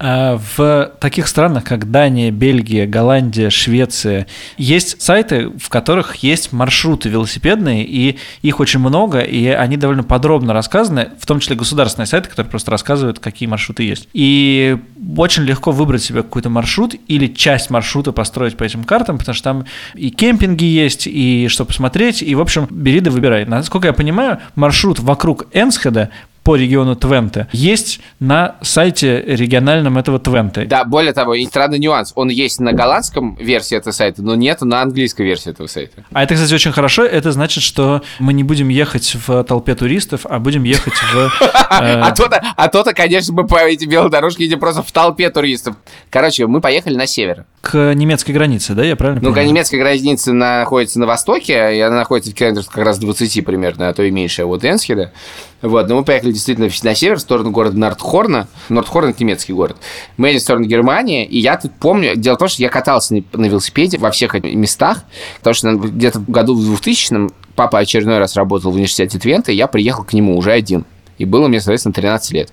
А 0.00 0.40
в 0.56 0.92
таких 1.00 1.26
странах, 1.26 1.64
как 1.64 1.90
Дания, 1.90 2.30
Бельгия, 2.30 2.86
Голландия, 2.86 3.50
Швеция, 3.50 4.28
есть 4.56 5.02
сайты, 5.02 5.50
в 5.58 5.68
которых 5.68 6.16
есть 6.16 6.52
маршруты 6.52 7.08
велосипедные, 7.08 7.84
и 7.84 8.16
их 8.42 8.60
очень 8.60 8.78
много, 8.78 9.20
и 9.20 9.46
они 9.48 9.76
довольно 9.76 10.04
подробно 10.04 10.52
рассказаны, 10.52 11.08
в 11.18 11.26
том 11.26 11.40
числе 11.40 11.56
государственные 11.56 12.06
сайты, 12.06 12.28
которые 12.28 12.48
просто 12.48 12.70
рассказывают, 12.70 13.18
какие 13.18 13.48
маршруты 13.48 13.82
есть. 13.82 14.08
И 14.12 14.76
очень 15.16 15.42
легко 15.42 15.72
выбрать 15.72 16.02
себе 16.02 16.22
какой-то 16.22 16.48
маршрут 16.48 16.94
или 17.08 17.26
часть 17.26 17.70
маршрута 17.70 18.12
построить 18.12 18.56
по 18.56 18.62
этим 18.62 18.84
картам, 18.84 19.18
потому 19.18 19.34
что 19.34 19.44
там 19.44 19.64
и 19.94 20.10
кемпинги 20.10 20.64
есть, 20.64 21.08
и 21.08 21.48
что 21.48 21.64
посмотреть, 21.64 22.22
и, 22.22 22.36
в 22.36 22.40
общем, 22.40 22.68
бери 22.70 23.00
да 23.00 23.10
выбирай. 23.10 23.44
Насколько 23.46 23.88
я 23.88 23.92
понимаю, 23.92 24.38
маршрут 24.54 25.00
вокруг 25.00 25.46
Энсхеда 25.52 26.10
по 26.48 26.56
региону 26.56 26.96
Твенте 26.96 27.46
есть 27.52 28.00
на 28.20 28.56
сайте 28.62 29.20
региональном 29.20 29.98
этого 29.98 30.18
Твенте. 30.18 30.64
Да, 30.64 30.84
более 30.84 31.12
того, 31.12 31.34
и 31.34 31.44
странный 31.44 31.78
нюанс. 31.78 32.12
Он 32.14 32.30
есть 32.30 32.58
на 32.58 32.72
голландском 32.72 33.36
версии 33.36 33.76
этого 33.76 33.92
сайта, 33.92 34.22
но 34.22 34.34
нет 34.34 34.62
на 34.62 34.80
английской 34.80 35.26
версии 35.26 35.50
этого 35.50 35.66
сайта. 35.66 36.04
А 36.10 36.22
это, 36.22 36.36
кстати, 36.36 36.54
очень 36.54 36.72
хорошо. 36.72 37.04
Это 37.04 37.32
значит, 37.32 37.62
что 37.62 38.00
мы 38.18 38.32
не 38.32 38.44
будем 38.44 38.70
ехать 38.70 39.14
в 39.26 39.44
толпе 39.44 39.74
туристов, 39.74 40.22
а 40.24 40.38
будем 40.38 40.64
ехать 40.64 40.94
в... 40.94 41.30
А 41.70 42.12
то-то, 42.12 42.42
а 42.56 42.68
то-то, 42.68 42.94
конечно, 42.94 43.34
мы 43.34 43.46
по 43.46 43.56
этим 43.56 43.90
белодорожке 43.90 44.44
едем 44.44 44.58
просто 44.58 44.82
в 44.82 44.90
толпе 44.90 45.28
туристов. 45.28 45.76
Короче, 46.08 46.46
мы 46.46 46.62
поехали 46.62 46.96
на 46.96 47.06
север. 47.06 47.44
К 47.60 47.92
немецкой 47.94 48.32
границе, 48.32 48.72
да, 48.72 48.84
я 48.84 48.96
правильно 48.96 49.20
Ну, 49.22 49.36
немецкая 49.36 49.78
граница 49.78 50.32
находится 50.32 50.98
на 50.98 51.06
востоке, 51.06 51.76
и 51.76 51.80
она 51.80 51.96
находится 51.96 52.30
в 52.30 52.34
километрах 52.34 52.68
как 52.68 52.84
раз 52.84 52.98
20 52.98 53.44
примерно, 53.44 53.90
а 53.90 53.92
то 53.92 54.02
и 54.02 54.10
меньше 54.10 54.44
от 54.44 54.64
Энсхеда. 54.64 55.12
Вот, 55.60 55.88
но 55.88 55.96
мы 55.96 56.04
поехали 56.04 56.32
действительно 56.38 56.70
на 56.82 56.94
север, 56.94 57.16
в 57.16 57.20
сторону 57.20 57.50
города 57.50 57.78
Нордхорна. 57.78 58.48
Нордхорн– 58.68 59.08
это 59.10 59.22
немецкий 59.22 59.52
город. 59.52 59.76
Мы 60.16 60.28
едем 60.28 60.40
в 60.40 60.42
сторону 60.42 60.66
Германии, 60.66 61.24
и 61.24 61.38
я 61.38 61.56
тут 61.56 61.72
помню... 61.78 62.16
Дело 62.16 62.36
в 62.36 62.38
том, 62.38 62.48
что 62.48 62.62
я 62.62 62.68
катался 62.68 63.22
на, 63.32 63.46
велосипеде 63.46 63.98
во 63.98 64.10
всех 64.10 64.34
местах, 64.34 65.04
потому 65.38 65.54
что 65.54 65.72
где-то 65.74 66.20
в 66.20 66.30
году 66.30 66.54
в 66.54 66.64
2000 66.64 67.28
папа 67.54 67.80
очередной 67.80 68.18
раз 68.18 68.36
работал 68.36 68.70
в 68.70 68.74
университете 68.74 69.18
Твента, 69.18 69.52
и 69.52 69.56
я 69.56 69.66
приехал 69.66 70.04
к 70.04 70.12
нему 70.12 70.36
уже 70.36 70.52
один. 70.52 70.84
И 71.18 71.24
было 71.24 71.48
мне, 71.48 71.60
соответственно, 71.60 71.92
13 71.92 72.32
лет. 72.32 72.52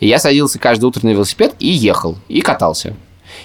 И 0.00 0.08
я 0.08 0.18
садился 0.18 0.58
каждое 0.58 0.86
утро 0.86 1.06
на 1.06 1.10
велосипед 1.10 1.54
и 1.58 1.68
ехал, 1.68 2.16
и 2.28 2.40
катался. 2.40 2.94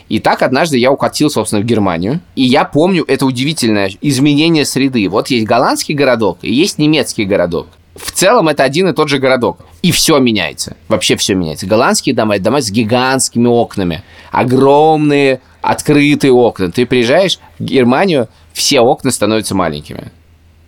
И 0.10 0.19
так 0.19 0.41
однажды 0.41 0.78
я 0.78 0.91
укатил, 0.91 1.30
собственно, 1.30 1.62
в 1.62 1.65
Германию. 1.65 2.22
И 2.36 2.43
я 2.43 2.63
помню 2.63 3.04
это 3.08 3.26
удивительное 3.26 3.91
изменение 4.02 4.65
среды. 4.65 5.08
Вот 5.10 5.28
есть 5.28 5.46
голландский 5.46 5.93
городок 5.93 6.39
и 6.41 6.54
есть 6.54 6.78
немецкий 6.78 7.26
городок. 7.26 7.67
В 7.95 8.12
целом 8.12 8.49
это 8.49 8.63
один 8.63 8.88
и 8.88 8.93
тот 8.93 9.10
же 9.10 9.19
городок. 9.19 9.60
И 9.82 9.91
все 9.91 10.17
меняется. 10.19 10.75
Вообще 10.88 11.15
все 11.15 11.36
меняется. 11.36 11.67
Голландские 11.67 12.15
дома– 12.15 12.36
это 12.36 12.45
дома 12.45 12.62
с 12.62 12.71
гигантскими 12.71 13.47
окнами. 13.47 14.03
Огромные 14.32 15.41
открытые 15.62 16.34
окна. 16.34 16.71
Ты 16.71 16.86
приезжаешь 16.86 17.39
в 17.60 17.63
Германию, 17.63 18.27
все 18.51 18.82
окна 18.82 19.12
становятся 19.12 19.56
маленькими. 19.56 20.12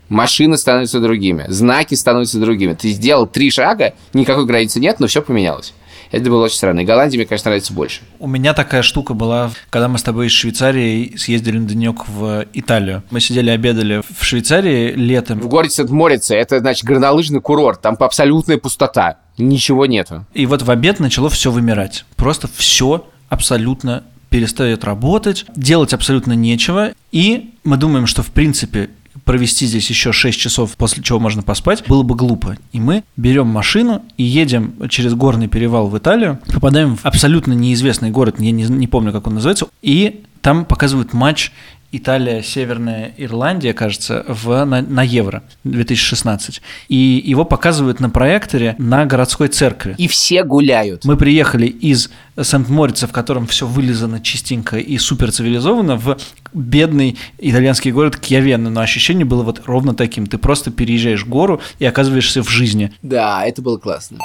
Машины 0.07 0.55
становятся 0.57 0.99
другими, 0.99 1.45
знаки 1.47 1.95
становятся 1.95 2.39
другими. 2.39 2.73
Ты 2.73 2.89
сделал 2.89 3.25
три 3.25 3.49
шага, 3.49 3.93
никакой 4.13 4.45
границы 4.45 4.79
нет, 4.79 4.99
но 4.99 5.07
все 5.07 5.21
поменялось. 5.21 5.73
Это 6.15 6.29
было 6.29 6.45
очень 6.45 6.55
странно. 6.55 6.79
И 6.79 6.85
Голландия, 6.85 7.17
мне, 7.17 7.25
конечно, 7.25 7.49
нравится 7.49 7.73
больше. 7.73 7.99
У 8.19 8.27
меня 8.27 8.53
такая 8.53 8.83
штука 8.83 9.13
была, 9.13 9.51
когда 9.69 9.89
мы 9.89 9.97
с 9.97 10.03
тобой 10.03 10.27
из 10.27 10.31
Швейцарии 10.31 11.13
съездили 11.17 11.57
на 11.57 11.67
денек 11.67 12.07
в 12.07 12.45
Италию. 12.53 13.03
Мы 13.11 13.19
сидели, 13.19 13.49
обедали 13.49 14.01
в 14.17 14.23
Швейцарии 14.23 14.93
летом. 14.93 15.41
В 15.41 15.49
городе 15.49 15.71
Сент-Морице 15.71 16.33
это, 16.35 16.59
значит, 16.59 16.85
горнолыжный 16.85 17.41
курорт. 17.41 17.81
Там 17.81 17.97
абсолютная 17.99 18.57
пустота. 18.57 19.17
Ничего 19.37 19.87
нету. 19.87 20.25
И 20.33 20.45
вот 20.45 20.61
в 20.61 20.71
обед 20.71 21.01
начало 21.01 21.29
все 21.29 21.51
вымирать. 21.51 22.05
Просто 22.15 22.47
все 22.47 23.05
абсолютно 23.27 24.05
перестает 24.29 24.85
работать, 24.85 25.45
делать 25.57 25.93
абсолютно 25.93 26.31
нечего. 26.31 26.93
И 27.11 27.55
мы 27.65 27.75
думаем, 27.75 28.07
что 28.07 28.23
в 28.23 28.31
принципе 28.31 28.89
провести 29.23 29.65
здесь 29.65 29.89
еще 29.89 30.11
6 30.11 30.39
часов, 30.39 30.75
после 30.77 31.03
чего 31.03 31.19
можно 31.19 31.41
поспать, 31.41 31.83
было 31.87 32.03
бы 32.03 32.15
глупо. 32.15 32.57
И 32.71 32.79
мы 32.79 33.03
берем 33.17 33.47
машину 33.47 34.03
и 34.17 34.23
едем 34.23 34.75
через 34.89 35.13
горный 35.13 35.47
перевал 35.47 35.87
в 35.87 35.97
Италию, 35.97 36.39
попадаем 36.53 36.97
в 36.97 37.05
абсолютно 37.05 37.53
неизвестный 37.53 38.09
город, 38.09 38.35
я 38.39 38.51
не, 38.51 38.63
не 38.63 38.87
помню, 38.87 39.11
как 39.11 39.27
он 39.27 39.35
называется, 39.35 39.67
и 39.81 40.23
там 40.41 40.65
показывают 40.65 41.13
матч 41.13 41.51
Италия, 41.97 42.41
Северная 42.43 43.13
Ирландия, 43.17 43.73
кажется, 43.73 44.25
в, 44.27 44.65
на, 44.65 44.81
на 44.81 45.03
Евро 45.03 45.43
2016. 45.63 46.61
И 46.89 47.23
его 47.25 47.45
показывают 47.45 47.99
на 47.99 48.09
проекторе 48.09 48.75
на 48.77 49.05
городской 49.05 49.47
церкви. 49.47 49.95
И 49.97 50.07
все 50.07 50.43
гуляют. 50.43 51.05
Мы 51.05 51.17
приехали 51.17 51.67
из 51.67 52.09
Сент-Морица, 52.41 53.07
в 53.07 53.11
котором 53.11 53.47
все 53.47 53.65
вылизано 53.65 54.19
чистенько 54.19 54.77
и 54.77 54.97
супер 54.97 55.31
цивилизованно, 55.31 55.95
в 55.95 56.17
бедный 56.53 57.17
итальянский 57.37 57.91
город 57.91 58.17
Кьявенна. 58.17 58.69
Но 58.69 58.81
ощущение 58.81 59.25
было 59.25 59.43
вот 59.43 59.61
ровно 59.65 59.93
таким. 59.93 60.27
Ты 60.27 60.37
просто 60.37 60.71
переезжаешь 60.71 61.25
гору 61.25 61.61
и 61.79 61.85
оказываешься 61.85 62.43
в 62.43 62.49
жизни. 62.49 62.93
Да, 63.01 63.45
это 63.45 63.61
было 63.61 63.77
классно. 63.77 64.19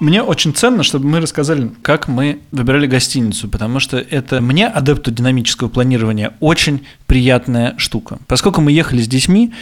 Мне 0.00 0.22
очень 0.22 0.54
ценно, 0.54 0.82
чтобы 0.82 1.06
мы 1.06 1.20
рассказали, 1.20 1.70
как 1.82 2.08
мы 2.08 2.40
выбирали 2.50 2.86
гостиницу, 2.86 3.48
потому 3.48 3.80
что 3.80 3.98
это 3.98 4.40
мне, 4.40 4.66
адепту 4.66 5.10
динамического 5.10 5.68
планирования, 5.68 6.34
очень 6.40 6.86
приятная 7.06 7.74
штука. 7.76 8.18
Поскольку 8.26 8.60
мы 8.60 8.72
ехали 8.72 9.02
с 9.02 9.08
детьми, 9.08 9.52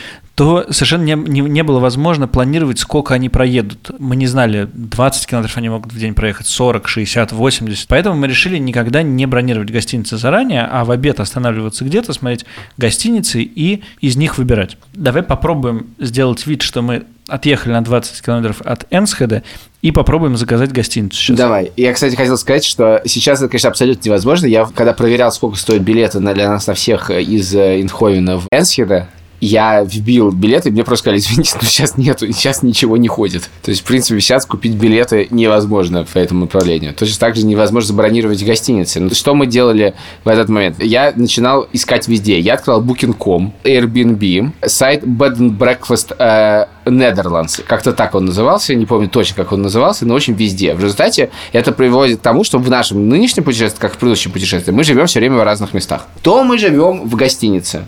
то 0.41 0.65
совершенно 0.71 1.03
не, 1.03 1.13
не, 1.17 1.41
не 1.43 1.63
было 1.63 1.81
возможно 1.81 2.27
планировать, 2.27 2.79
сколько 2.79 3.13
они 3.13 3.29
проедут. 3.29 3.91
Мы 3.99 4.17
не 4.17 4.27
знали, 4.27 4.71
20 4.73 5.27
километров 5.27 5.59
они 5.59 5.69
могут 5.69 5.93
в 5.93 5.99
день 5.99 6.15
проехать, 6.15 6.47
40, 6.47 6.89
60, 6.89 7.33
80. 7.33 7.87
Поэтому 7.87 8.17
мы 8.17 8.27
решили 8.27 8.57
никогда 8.57 9.03
не 9.03 9.27
бронировать 9.27 9.71
гостиницы 9.71 10.17
заранее, 10.17 10.63
а 10.63 10.87
в 10.87 10.93
обед 10.93 11.21
останавливаться 11.21 11.85
где-то, 11.85 12.15
смотреть 12.15 12.47
гостиницы 12.79 13.43
и 13.43 13.83
из 14.01 14.17
них 14.17 14.39
выбирать. 14.39 14.79
Давай 14.95 15.23
попробуем 15.23 15.89
сделать 15.99 16.47
вид, 16.47 16.63
что 16.63 16.81
мы 16.81 17.05
отъехали 17.29 17.75
на 17.75 17.85
20 17.85 18.25
километров 18.25 18.63
от 18.63 18.87
Энсхеда 18.91 19.43
и 19.83 19.91
попробуем 19.93 20.39
заказать 20.39 20.73
гостиницу 20.73 21.21
сейчас. 21.21 21.37
Давай. 21.37 21.71
Я, 21.77 21.93
кстати, 21.93 22.17
хотел 22.17 22.39
сказать, 22.39 22.65
что 22.65 23.03
сейчас 23.05 23.41
это, 23.41 23.51
конечно, 23.51 23.69
абсолютно 23.69 24.09
невозможно. 24.09 24.47
Я, 24.47 24.65
когда 24.65 24.95
проверял, 24.95 25.33
сколько 25.33 25.59
стоят 25.59 25.83
билеты 25.83 26.19
для 26.19 26.49
нас 26.49 26.67
на 26.67 26.73
всех 26.73 27.11
из 27.11 27.55
э, 27.55 27.83
Инховена 27.83 28.39
в 28.39 28.47
Энсхеда, 28.51 29.07
я 29.41 29.83
вбил 29.83 30.31
билеты, 30.31 30.71
мне 30.71 30.85
просто 30.85 31.05
сказали, 31.05 31.19
извините, 31.21 31.57
но 31.61 31.67
сейчас 31.67 31.97
нету, 31.97 32.27
сейчас 32.33 32.63
ничего 32.63 32.97
не 32.97 33.09
ходит. 33.09 33.49
То 33.63 33.71
есть, 33.71 33.83
в 33.83 33.85
принципе, 33.85 34.21
сейчас 34.21 34.47
купить 34.47 34.75
билеты 34.75 35.29
невозможно 35.31 36.05
по 36.05 36.19
этому 36.19 36.43
направлению. 36.43 36.95
Точно 36.95 37.19
так 37.19 37.37
же 37.37 37.45
невозможно 37.45 37.89
забронировать 37.89 38.45
гостиницы. 38.45 39.01
Но 39.01 39.11
что 39.11 39.35
мы 39.35 39.47
делали 39.47 39.95
в 40.25 40.29
этот 40.29 40.49
момент? 40.49 40.83
Я 40.83 41.13
начинал 41.17 41.67
искать 41.73 42.09
везде. 42.09 42.39
Я 42.39 42.55
открыл 42.55 42.83
Booking.com, 42.83 43.55
Airbnb, 43.65 44.53
сайт 44.67 45.05
Bed 45.05 45.39
and 45.39 45.59
Breakfast 45.59 46.15
э, 46.19 46.67
Netherlands. 46.85 47.63
Как-то 47.67 47.93
так 47.93 48.15
он 48.15 48.27
назывался, 48.27 48.75
не 48.75 48.87
помню 48.87 49.09
точно, 49.09 49.37
как 49.37 49.53
он 49.53 49.63
назывался, 49.63 50.07
но 50.07 50.15
очень 50.15 50.35
везде. 50.35 50.75
В 50.75 50.81
результате 50.81 51.31
это 51.53 51.73
приводит 51.73 52.21
к 52.21 52.23
тому, 52.23 52.45
что 52.45 52.59
в 52.59 52.69
нашем 52.69 53.09
нынешнем 53.09 53.45
путешествии, 53.45 53.81
как 53.81 53.95
в 53.95 53.97
предыдущем 53.97 54.33
путешествии, 54.33 54.73
мы 54.73 54.85
живем 54.85 55.07
все 55.07 55.21
время 55.21 55.37
в 55.37 55.43
разных 55.43 55.73
местах. 55.73 56.07
То 56.23 56.45
мы 56.45 56.59
живем 56.59 57.09
в 57.09 57.17
гостинице. 57.17 57.85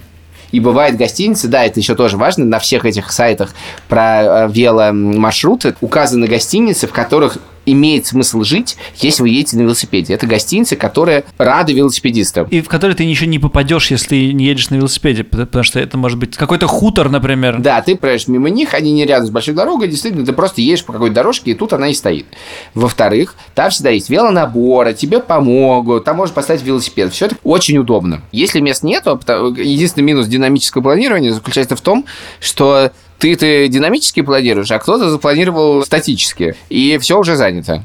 И 0.52 0.60
бывает 0.60 0.96
гостиницы, 0.96 1.48
да, 1.48 1.64
это 1.64 1.80
еще 1.80 1.94
тоже 1.94 2.16
важно, 2.16 2.44
на 2.44 2.58
всех 2.58 2.84
этих 2.84 3.10
сайтах 3.10 3.54
про 3.88 4.22
э, 4.22 4.48
веломаршруты 4.50 5.74
указаны 5.80 6.26
гостиницы, 6.26 6.86
в 6.86 6.92
которых 6.92 7.38
имеет 7.66 8.06
смысл 8.06 8.42
жить, 8.42 8.76
если 8.96 9.22
вы 9.22 9.30
едете 9.30 9.56
на 9.56 9.62
велосипеде. 9.62 10.14
Это 10.14 10.26
гостиницы, 10.26 10.76
которые 10.76 11.24
рады 11.38 11.72
велосипедистам. 11.72 12.46
И 12.46 12.60
в 12.60 12.68
которые 12.68 12.96
ты 12.96 13.04
еще 13.04 13.26
не 13.26 13.38
попадешь, 13.38 13.90
если 13.90 14.32
не 14.32 14.44
едешь 14.46 14.70
на 14.70 14.76
велосипеде, 14.76 15.24
потому 15.24 15.62
что 15.62 15.80
это 15.80 15.96
может 15.96 16.18
быть 16.18 16.36
какой-то 16.36 16.66
хутор, 16.66 17.08
например. 17.08 17.58
Да, 17.60 17.80
ты 17.82 17.96
проезжаешь 17.96 18.28
мимо 18.28 18.50
них, 18.50 18.74
они 18.74 18.92
не 18.92 19.04
рядом 19.04 19.26
с 19.26 19.30
большой 19.30 19.54
дорогой, 19.54 19.88
действительно, 19.88 20.24
ты 20.24 20.32
просто 20.32 20.60
едешь 20.60 20.84
по 20.84 20.92
какой-то 20.92 21.14
дорожке, 21.14 21.52
и 21.52 21.54
тут 21.54 21.72
она 21.72 21.88
и 21.88 21.94
стоит. 21.94 22.26
Во-вторых, 22.74 23.34
там 23.54 23.70
всегда 23.70 23.90
есть 23.90 24.10
велонаборы, 24.10 24.94
тебе 24.94 25.20
помогут, 25.20 26.04
там 26.04 26.16
можно 26.16 26.34
поставить 26.34 26.62
велосипед. 26.62 27.12
Все 27.12 27.26
это 27.26 27.36
очень 27.42 27.78
удобно. 27.78 28.22
Если 28.32 28.60
мест 28.60 28.82
нету, 28.82 29.20
единственный 29.56 30.04
минус 30.04 30.26
динамического 30.26 30.82
планирования 30.82 31.32
заключается 31.32 31.76
в 31.76 31.80
том, 31.80 32.04
что 32.40 32.92
ты, 33.18 33.36
ты 33.36 33.68
динамически 33.68 34.22
планируешь, 34.22 34.70
а 34.70 34.78
кто-то 34.78 35.10
запланировал 35.10 35.84
статически, 35.84 36.56
и 36.68 36.98
все 36.98 37.18
уже 37.18 37.36
занято. 37.36 37.84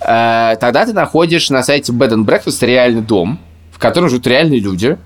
Э, 0.00 0.56
тогда 0.60 0.84
ты 0.84 0.92
находишь 0.92 1.50
на 1.50 1.62
сайте 1.62 1.92
Bed 1.92 2.10
and 2.10 2.24
Breakfast 2.24 2.64
реальный 2.66 3.02
дом, 3.02 3.38
в 3.70 3.78
котором 3.78 4.08
живут 4.08 4.26
реальные 4.26 4.60
люди. 4.60 4.98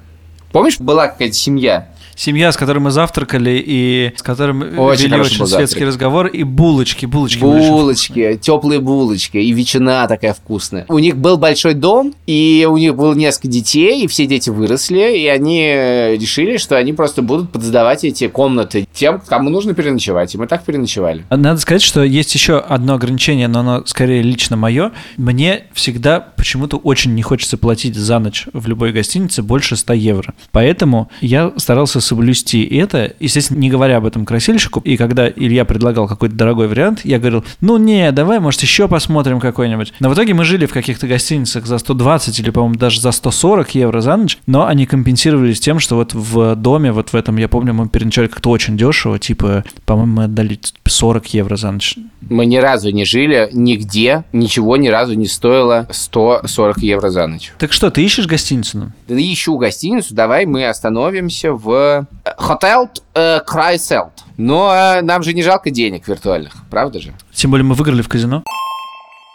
Помнишь, 0.52 0.78
была 0.78 1.08
какая-то 1.08 1.34
семья, 1.34 1.88
семья, 2.16 2.50
с 2.50 2.56
которой 2.56 2.78
мы 2.78 2.90
завтракали 2.90 3.62
и 3.64 4.12
с 4.16 4.22
которым 4.22 4.78
Очень 4.78 5.04
вели 5.04 5.20
очень 5.20 5.46
светский 5.46 5.80
завтрак. 5.80 5.88
разговор, 5.88 6.26
и 6.26 6.42
булочки, 6.42 7.06
булочки. 7.06 7.40
Булочки, 7.40 8.38
теплые 8.40 8.80
булочки 8.80 9.36
и 9.36 9.52
ветчина 9.52 10.06
такая 10.08 10.34
вкусная. 10.34 10.86
У 10.88 10.98
них 10.98 11.16
был 11.16 11.36
большой 11.36 11.74
дом, 11.74 12.14
и 12.26 12.66
у 12.68 12.76
них 12.76 12.96
было 12.96 13.14
несколько 13.14 13.48
детей, 13.48 14.04
и 14.04 14.06
все 14.06 14.26
дети 14.26 14.50
выросли, 14.50 15.16
и 15.18 15.26
они 15.26 15.60
э, 15.62 16.16
решили, 16.16 16.56
что 16.56 16.76
они 16.76 16.92
просто 16.92 17.22
будут 17.22 17.50
подсдавать 17.50 18.04
эти 18.04 18.28
комнаты 18.28 18.88
тем, 18.92 19.20
кому 19.20 19.50
нужно 19.50 19.74
переночевать. 19.74 20.34
И 20.34 20.38
мы 20.38 20.46
так 20.46 20.64
переночевали. 20.64 21.24
Надо 21.30 21.58
сказать, 21.60 21.82
что 21.82 22.02
есть 22.02 22.34
еще 22.34 22.58
одно 22.58 22.94
ограничение, 22.94 23.48
но 23.48 23.60
оно 23.60 23.84
скорее 23.86 24.22
лично 24.22 24.56
мое. 24.56 24.92
Мне 25.16 25.64
всегда 25.72 26.20
почему-то 26.20 26.78
очень 26.78 27.14
не 27.14 27.22
хочется 27.22 27.58
платить 27.58 27.94
за 27.94 28.18
ночь 28.18 28.46
в 28.52 28.66
любой 28.68 28.92
гостинице 28.92 29.42
больше 29.42 29.76
100 29.76 29.92
евро. 29.94 30.34
Поэтому 30.52 31.10
я 31.20 31.52
старался 31.56 32.00
соблюсти 32.06 32.64
это, 32.64 33.12
естественно, 33.20 33.58
не 33.58 33.70
говоря 33.70 33.98
об 33.98 34.06
этом 34.06 34.24
красильщику. 34.24 34.80
И 34.80 34.96
когда 34.96 35.28
Илья 35.28 35.64
предлагал 35.64 36.08
какой-то 36.08 36.34
дорогой 36.34 36.68
вариант, 36.68 37.00
я 37.04 37.18
говорил, 37.18 37.44
ну 37.60 37.76
не, 37.76 38.10
давай, 38.12 38.40
может, 38.40 38.62
еще 38.62 38.88
посмотрим 38.88 39.40
какой-нибудь. 39.40 39.92
Но 40.00 40.08
в 40.10 40.14
итоге 40.14 40.34
мы 40.34 40.44
жили 40.44 40.66
в 40.66 40.72
каких-то 40.72 41.06
гостиницах 41.06 41.66
за 41.66 41.78
120 41.78 42.38
или, 42.40 42.50
по-моему, 42.50 42.76
даже 42.76 43.00
за 43.00 43.10
140 43.10 43.74
евро 43.74 44.00
за 44.00 44.16
ночь, 44.16 44.38
но 44.46 44.66
они 44.66 44.86
компенсировались 44.86 45.60
тем, 45.60 45.80
что 45.80 45.96
вот 45.96 46.14
в 46.14 46.54
доме, 46.54 46.92
вот 46.92 47.10
в 47.10 47.16
этом, 47.16 47.36
я 47.36 47.48
помню, 47.48 47.74
мы 47.74 47.88
переночевали 47.88 48.28
как-то 48.28 48.50
очень 48.50 48.76
дешево, 48.76 49.18
типа, 49.18 49.64
по-моему, 49.84 50.12
мы 50.12 50.24
отдали 50.24 50.58
40 50.84 51.26
евро 51.34 51.56
за 51.56 51.72
ночь. 51.72 51.96
Мы 52.28 52.46
ни 52.46 52.56
разу 52.56 52.90
не 52.90 53.04
жили 53.04 53.48
нигде, 53.52 54.24
ничего 54.32 54.76
ни 54.76 54.88
разу 54.88 55.14
не 55.14 55.26
стоило 55.26 55.86
140 55.90 56.78
евро 56.78 57.10
за 57.10 57.26
ночь. 57.26 57.52
Так 57.58 57.72
что, 57.72 57.90
ты 57.90 58.04
ищешь 58.04 58.26
гостиницу? 58.26 58.76
нам? 58.78 58.92
Да 59.08 59.16
ищу 59.16 59.56
гостиницу, 59.56 60.14
давай 60.14 60.46
мы 60.46 60.66
остановимся 60.66 61.52
в 61.52 61.95
э, 62.24 62.30
Hotel 62.38 62.88
э, 63.14 63.40
Крайселт. 63.40 64.12
Но 64.36 64.72
э, 64.74 65.02
нам 65.02 65.22
же 65.22 65.32
не 65.32 65.42
жалко 65.42 65.70
денег 65.70 66.06
виртуальных, 66.08 66.52
правда 66.70 67.00
же? 67.00 67.14
Тем 67.32 67.50
более 67.50 67.64
мы 67.64 67.74
выиграли 67.74 68.02
в 68.02 68.08
казино. 68.08 68.42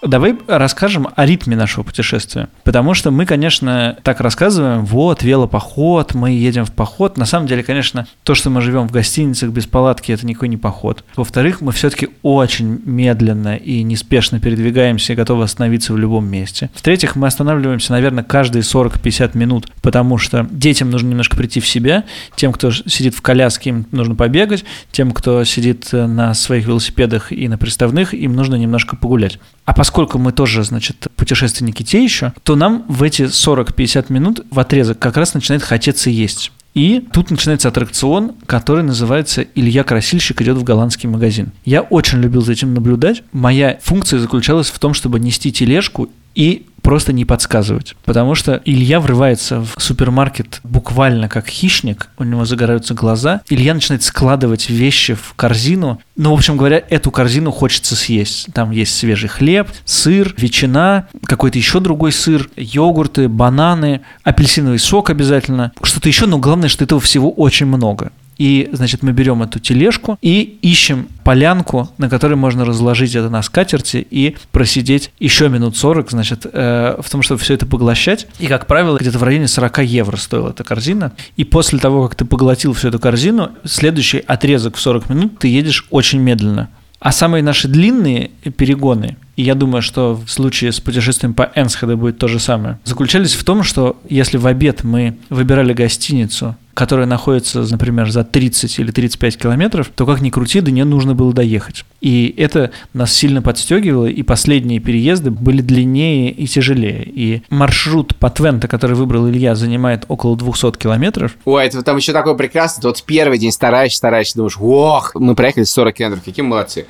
Давай 0.01 0.35
расскажем 0.47 1.09
о 1.15 1.25
ритме 1.27 1.55
нашего 1.55 1.83
путешествия. 1.83 2.49
Потому 2.63 2.95
что 2.95 3.11
мы, 3.11 3.27
конечно, 3.27 3.97
так 4.01 4.19
рассказываем, 4.19 4.83
вот, 4.83 5.21
велопоход, 5.21 6.15
мы 6.15 6.31
едем 6.31 6.65
в 6.65 6.71
поход. 6.71 7.17
На 7.17 7.25
самом 7.25 7.45
деле, 7.45 7.61
конечно, 7.61 8.07
то, 8.23 8.33
что 8.33 8.49
мы 8.49 8.61
живем 8.61 8.87
в 8.87 8.91
гостиницах 8.91 9.51
без 9.51 9.67
палатки, 9.67 10.11
это 10.11 10.25
никакой 10.25 10.47
не 10.47 10.57
поход. 10.57 11.03
Во-вторых, 11.15 11.61
мы 11.61 11.71
все-таки 11.71 12.09
очень 12.23 12.81
медленно 12.83 13.55
и 13.55 13.83
неспешно 13.83 14.39
передвигаемся 14.39 15.13
и 15.13 15.15
готовы 15.15 15.43
остановиться 15.43 15.93
в 15.93 15.99
любом 15.99 16.27
месте. 16.27 16.71
В-третьих, 16.73 17.15
мы 17.15 17.27
останавливаемся, 17.27 17.91
наверное, 17.91 18.23
каждые 18.23 18.63
40-50 18.63 19.37
минут, 19.37 19.67
потому 19.83 20.17
что 20.17 20.47
детям 20.49 20.89
нужно 20.89 21.09
немножко 21.09 21.37
прийти 21.37 21.59
в 21.59 21.67
себя, 21.67 22.05
тем, 22.35 22.53
кто 22.53 22.71
сидит 22.71 23.13
в 23.13 23.21
коляске, 23.21 23.69
им 23.69 23.85
нужно 23.91 24.15
побегать, 24.15 24.65
тем, 24.91 25.11
кто 25.11 25.43
сидит 25.43 25.89
э, 25.91 26.07
на 26.07 26.33
своих 26.33 26.65
велосипедах 26.65 27.31
и 27.31 27.47
на 27.47 27.59
приставных, 27.59 28.15
им 28.15 28.35
нужно 28.35 28.55
немножко 28.55 28.95
погулять. 28.95 29.37
А 29.71 29.73
поскольку 29.73 30.17
мы 30.17 30.33
тоже, 30.33 30.65
значит, 30.65 31.07
путешественники 31.15 31.81
те 31.81 32.03
еще, 32.03 32.33
то 32.43 32.57
нам 32.57 32.83
в 32.89 33.03
эти 33.03 33.21
40-50 33.21 34.11
минут 34.11 34.45
в 34.51 34.59
отрезок 34.59 34.99
как 34.99 35.15
раз 35.15 35.33
начинает 35.33 35.63
хотеться 35.63 36.09
есть. 36.09 36.51
И 36.73 37.07
тут 37.13 37.31
начинается 37.31 37.69
аттракцион, 37.69 38.33
который 38.47 38.83
называется 38.83 39.45
«Илья 39.55 39.85
Красильщик 39.85 40.41
идет 40.41 40.57
в 40.57 40.63
голландский 40.63 41.07
магазин». 41.07 41.53
Я 41.63 41.83
очень 41.83 42.19
любил 42.19 42.41
за 42.41 42.51
этим 42.51 42.73
наблюдать. 42.73 43.23
Моя 43.31 43.79
функция 43.81 44.19
заключалась 44.19 44.69
в 44.69 44.77
том, 44.77 44.93
чтобы 44.93 45.21
нести 45.21 45.53
тележку 45.53 46.09
и 46.35 46.65
просто 46.81 47.13
не 47.13 47.25
подсказывать. 47.25 47.95
Потому 48.05 48.35
что 48.35 48.61
Илья 48.65 48.99
врывается 48.99 49.61
в 49.61 49.81
супермаркет 49.81 50.59
буквально 50.63 51.29
как 51.29 51.47
хищник, 51.47 52.09
у 52.17 52.23
него 52.23 52.45
загораются 52.45 52.93
глаза. 52.93 53.41
Илья 53.49 53.73
начинает 53.73 54.03
складывать 54.03 54.69
вещи 54.69 55.13
в 55.13 55.33
корзину. 55.35 56.01
Ну, 56.15 56.31
в 56.31 56.33
общем 56.33 56.57
говоря, 56.57 56.83
эту 56.89 57.11
корзину 57.11 57.51
хочется 57.51 57.95
съесть. 57.95 58.47
Там 58.53 58.71
есть 58.71 58.95
свежий 58.95 59.29
хлеб, 59.29 59.67
сыр, 59.85 60.33
ветчина, 60.37 61.07
какой-то 61.25 61.57
еще 61.57 61.79
другой 61.79 62.11
сыр, 62.11 62.49
йогурты, 62.55 63.27
бананы, 63.27 64.01
апельсиновый 64.23 64.79
сок 64.79 65.09
обязательно. 65.09 65.71
Что-то 65.81 66.09
еще, 66.09 66.25
но 66.25 66.37
главное, 66.37 66.69
что 66.69 66.83
этого 66.83 67.01
всего 67.01 67.31
очень 67.31 67.65
много. 67.65 68.11
И, 68.37 68.69
значит, 68.71 69.03
мы 69.03 69.11
берем 69.11 69.43
эту 69.43 69.59
тележку 69.59 70.17
и 70.21 70.57
ищем 70.61 71.07
полянку, 71.23 71.89
на 71.97 72.09
которой 72.09 72.35
можно 72.35 72.65
разложить 72.65 73.15
это 73.15 73.29
на 73.29 73.41
скатерти 73.43 74.05
и 74.09 74.35
просидеть 74.51 75.11
еще 75.19 75.49
минут 75.49 75.77
40, 75.77 76.11
значит, 76.11 76.45
э, 76.51 76.95
в 76.99 77.09
том, 77.09 77.21
чтобы 77.21 77.39
все 77.41 77.53
это 77.53 77.65
поглощать. 77.65 78.27
И, 78.39 78.47
как 78.47 78.65
правило, 78.67 78.97
где-то 78.97 79.19
в 79.19 79.23
районе 79.23 79.47
40 79.47 79.79
евро 79.83 80.17
стоила 80.17 80.49
эта 80.49 80.63
корзина. 80.63 81.13
И 81.37 81.43
после 81.43 81.79
того, 81.79 82.07
как 82.07 82.15
ты 82.15 82.25
поглотил 82.25 82.73
всю 82.73 82.87
эту 82.87 82.99
корзину, 82.99 83.51
следующий 83.63 84.19
отрезок 84.19 84.75
в 84.75 84.79
40 84.81 85.09
минут 85.09 85.39
ты 85.39 85.47
едешь 85.47 85.85
очень 85.89 86.19
медленно. 86.19 86.69
А 86.99 87.11
самые 87.11 87.41
наши 87.41 87.67
длинные 87.67 88.29
перегоны, 88.57 89.17
и 89.35 89.43
я 89.43 89.55
думаю, 89.55 89.81
что 89.81 90.13
в 90.13 90.29
случае 90.29 90.71
с 90.71 90.79
путешествием 90.79 91.33
по 91.33 91.51
Энсхеде 91.55 91.95
будет 91.95 92.17
то 92.17 92.27
же 92.27 92.39
самое, 92.39 92.79
заключались 92.83 93.33
в 93.33 93.43
том, 93.43 93.63
что 93.63 93.97
если 94.09 94.37
в 94.37 94.47
обед 94.47 94.83
мы 94.83 95.17
выбирали 95.29 95.73
гостиницу, 95.73 96.55
которая 96.73 97.05
находится, 97.05 97.61
например, 97.69 98.09
за 98.09 98.23
30 98.23 98.79
или 98.79 98.91
35 98.91 99.37
километров, 99.37 99.91
то 99.93 100.05
как 100.05 100.21
ни 100.21 100.29
крути, 100.29 100.61
до 100.61 100.71
нее 100.71 100.85
нужно 100.85 101.13
было 101.13 101.33
доехать. 101.33 101.85
И 101.99 102.33
это 102.37 102.71
нас 102.93 103.13
сильно 103.13 103.41
подстегивало, 103.41 104.05
и 104.05 104.23
последние 104.23 104.79
переезды 104.79 105.31
были 105.31 105.61
длиннее 105.61 106.31
и 106.31 106.47
тяжелее. 106.47 107.03
И 107.05 107.43
маршрут 107.49 108.15
по 108.15 108.29
Твента, 108.29 108.67
который 108.67 108.95
выбрал 108.95 109.29
Илья, 109.29 109.55
занимает 109.55 110.05
около 110.07 110.37
200 110.37 110.77
километров. 110.77 111.35
Ой, 111.45 111.65
это 111.65 111.81
там 111.83 111.97
еще 111.97 112.13
такое 112.13 112.35
прекрасное. 112.35 112.89
Вот 112.89 113.03
первый 113.03 113.37
день 113.37 113.51
стараешься, 113.51 113.97
стараешься, 113.97 114.37
думаешь, 114.37 114.57
ох, 114.59 115.13
мы 115.15 115.35
проехали 115.35 115.65
40 115.65 115.95
километров, 115.95 116.25
какие 116.25 116.45
молодцы. 116.45 116.85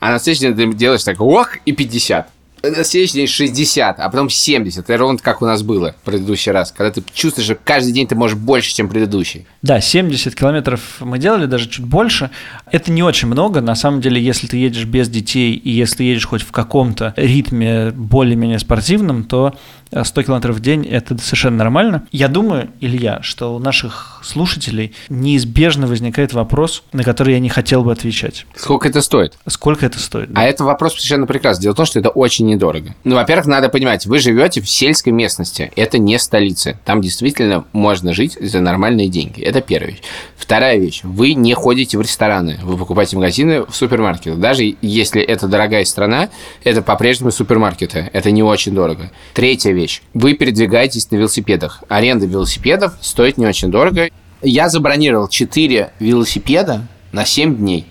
А 0.00 0.10
на 0.10 0.18
следующий 0.18 0.52
день 0.54 0.72
ты 0.72 0.76
делаешь 0.76 1.04
так, 1.04 1.20
ох, 1.20 1.56
и 1.64 1.72
50. 1.72 2.28
На 2.62 2.84
следующий 2.84 3.14
день 3.14 3.26
60, 3.26 4.00
а 4.00 4.08
потом 4.08 4.28
70. 4.28 4.82
Это 4.82 4.96
ровно 4.96 5.18
как 5.18 5.40
у 5.40 5.46
нас 5.46 5.62
было 5.62 5.94
в 6.02 6.04
предыдущий 6.04 6.50
раз. 6.50 6.72
Когда 6.72 6.90
ты 6.90 7.02
чувствуешь, 7.14 7.46
что 7.46 7.54
каждый 7.54 7.92
день 7.92 8.08
ты 8.08 8.16
можешь 8.16 8.36
больше, 8.36 8.74
чем 8.74 8.88
предыдущий. 8.88 9.46
Да, 9.62 9.80
70 9.80 10.34
километров 10.34 10.80
мы 11.00 11.18
делали, 11.18 11.46
даже 11.46 11.68
чуть 11.68 11.84
больше. 11.84 12.30
Это 12.70 12.90
не 12.90 13.02
очень 13.02 13.28
много. 13.28 13.60
На 13.60 13.76
самом 13.76 14.00
деле, 14.00 14.20
если 14.20 14.46
ты 14.46 14.56
едешь 14.56 14.84
без 14.84 15.08
детей 15.08 15.52
и 15.52 15.70
если 15.70 15.96
ты 15.98 16.04
едешь 16.04 16.26
хоть 16.26 16.42
в 16.42 16.50
каком-то 16.50 17.14
ритме 17.16 17.92
более-менее 17.92 18.58
спортивном, 18.58 19.24
то 19.24 19.54
100 19.90 20.22
километров 20.22 20.56
в 20.56 20.60
день– 20.60 20.86
это 20.90 21.16
совершенно 21.18 21.56
нормально. 21.58 22.06
Я 22.12 22.28
думаю, 22.28 22.70
Илья, 22.80 23.20
что 23.22 23.54
у 23.54 23.58
наших 23.58 24.20
слушателей 24.24 24.94
неизбежно 25.08 25.86
возникает 25.86 26.32
вопрос, 26.32 26.82
на 26.92 27.04
который 27.04 27.34
я 27.34 27.40
не 27.40 27.48
хотел 27.48 27.84
бы 27.84 27.92
отвечать. 27.92 28.46
Сколько 28.56 28.88
это 28.88 29.00
стоит? 29.00 29.34
Сколько 29.46 29.86
это 29.86 29.98
стоит? 29.98 30.30
А 30.34 30.44
это 30.44 30.64
вопрос 30.64 30.94
совершенно 30.94 31.26
прекрасный. 31.26 31.62
Дело 31.62 31.74
в 31.74 31.76
том, 31.76 31.86
что 31.86 31.98
это 32.00 32.08
очень 32.08 32.46
недорого. 32.46 32.94
Ну, 33.04 33.14
во-первых, 33.14 33.46
надо 33.46 33.68
понимать, 33.68 34.06
вы 34.06 34.18
живете 34.18 34.60
в 34.60 34.68
сельской 34.68 35.12
местности. 35.12 35.72
Это 35.76 35.98
не 35.98 36.18
столица. 36.18 36.78
Там 36.84 37.00
действительно 37.00 37.64
можно 37.72 38.12
жить 38.12 38.36
за 38.40 38.60
нормальные 38.60 39.08
деньги. 39.08 39.42
Это 39.42 39.60
первая 39.60 39.92
вещь. 39.92 40.02
Вторая 40.36 40.78
вещь. 40.78 41.00
Вы 41.04 41.34
не 41.34 41.54
ходите 41.54 41.98
в 41.98 42.00
рестораны. 42.00 42.58
Вы 42.62 42.76
покупаете 42.76 43.16
магазины 43.16 43.64
в 43.64 43.74
супермаркетах. 43.74 44.38
Даже 44.38 44.76
если 44.82 45.22
это 45.22 45.46
дорогая 45.48 45.84
страна, 45.84 46.28
это 46.64 46.82
по-прежнему 46.82 47.30
супермаркеты. 47.30 48.10
Это 48.12 48.30
не 48.30 48.42
очень 48.42 48.74
дорого. 48.74 49.10
Третья 49.34 49.72
вещь. 49.76 50.02
Вы 50.14 50.34
передвигаетесь 50.34 51.10
на 51.10 51.16
велосипедах. 51.16 51.84
Аренда 51.88 52.26
велосипедов 52.26 52.94
стоит 53.00 53.38
не 53.38 53.46
очень 53.46 53.70
дорого. 53.70 54.08
Я 54.42 54.68
забронировал 54.68 55.28
4 55.28 55.92
велосипеда 56.00 56.86
на 57.12 57.24
7 57.24 57.56
дней. 57.56 57.86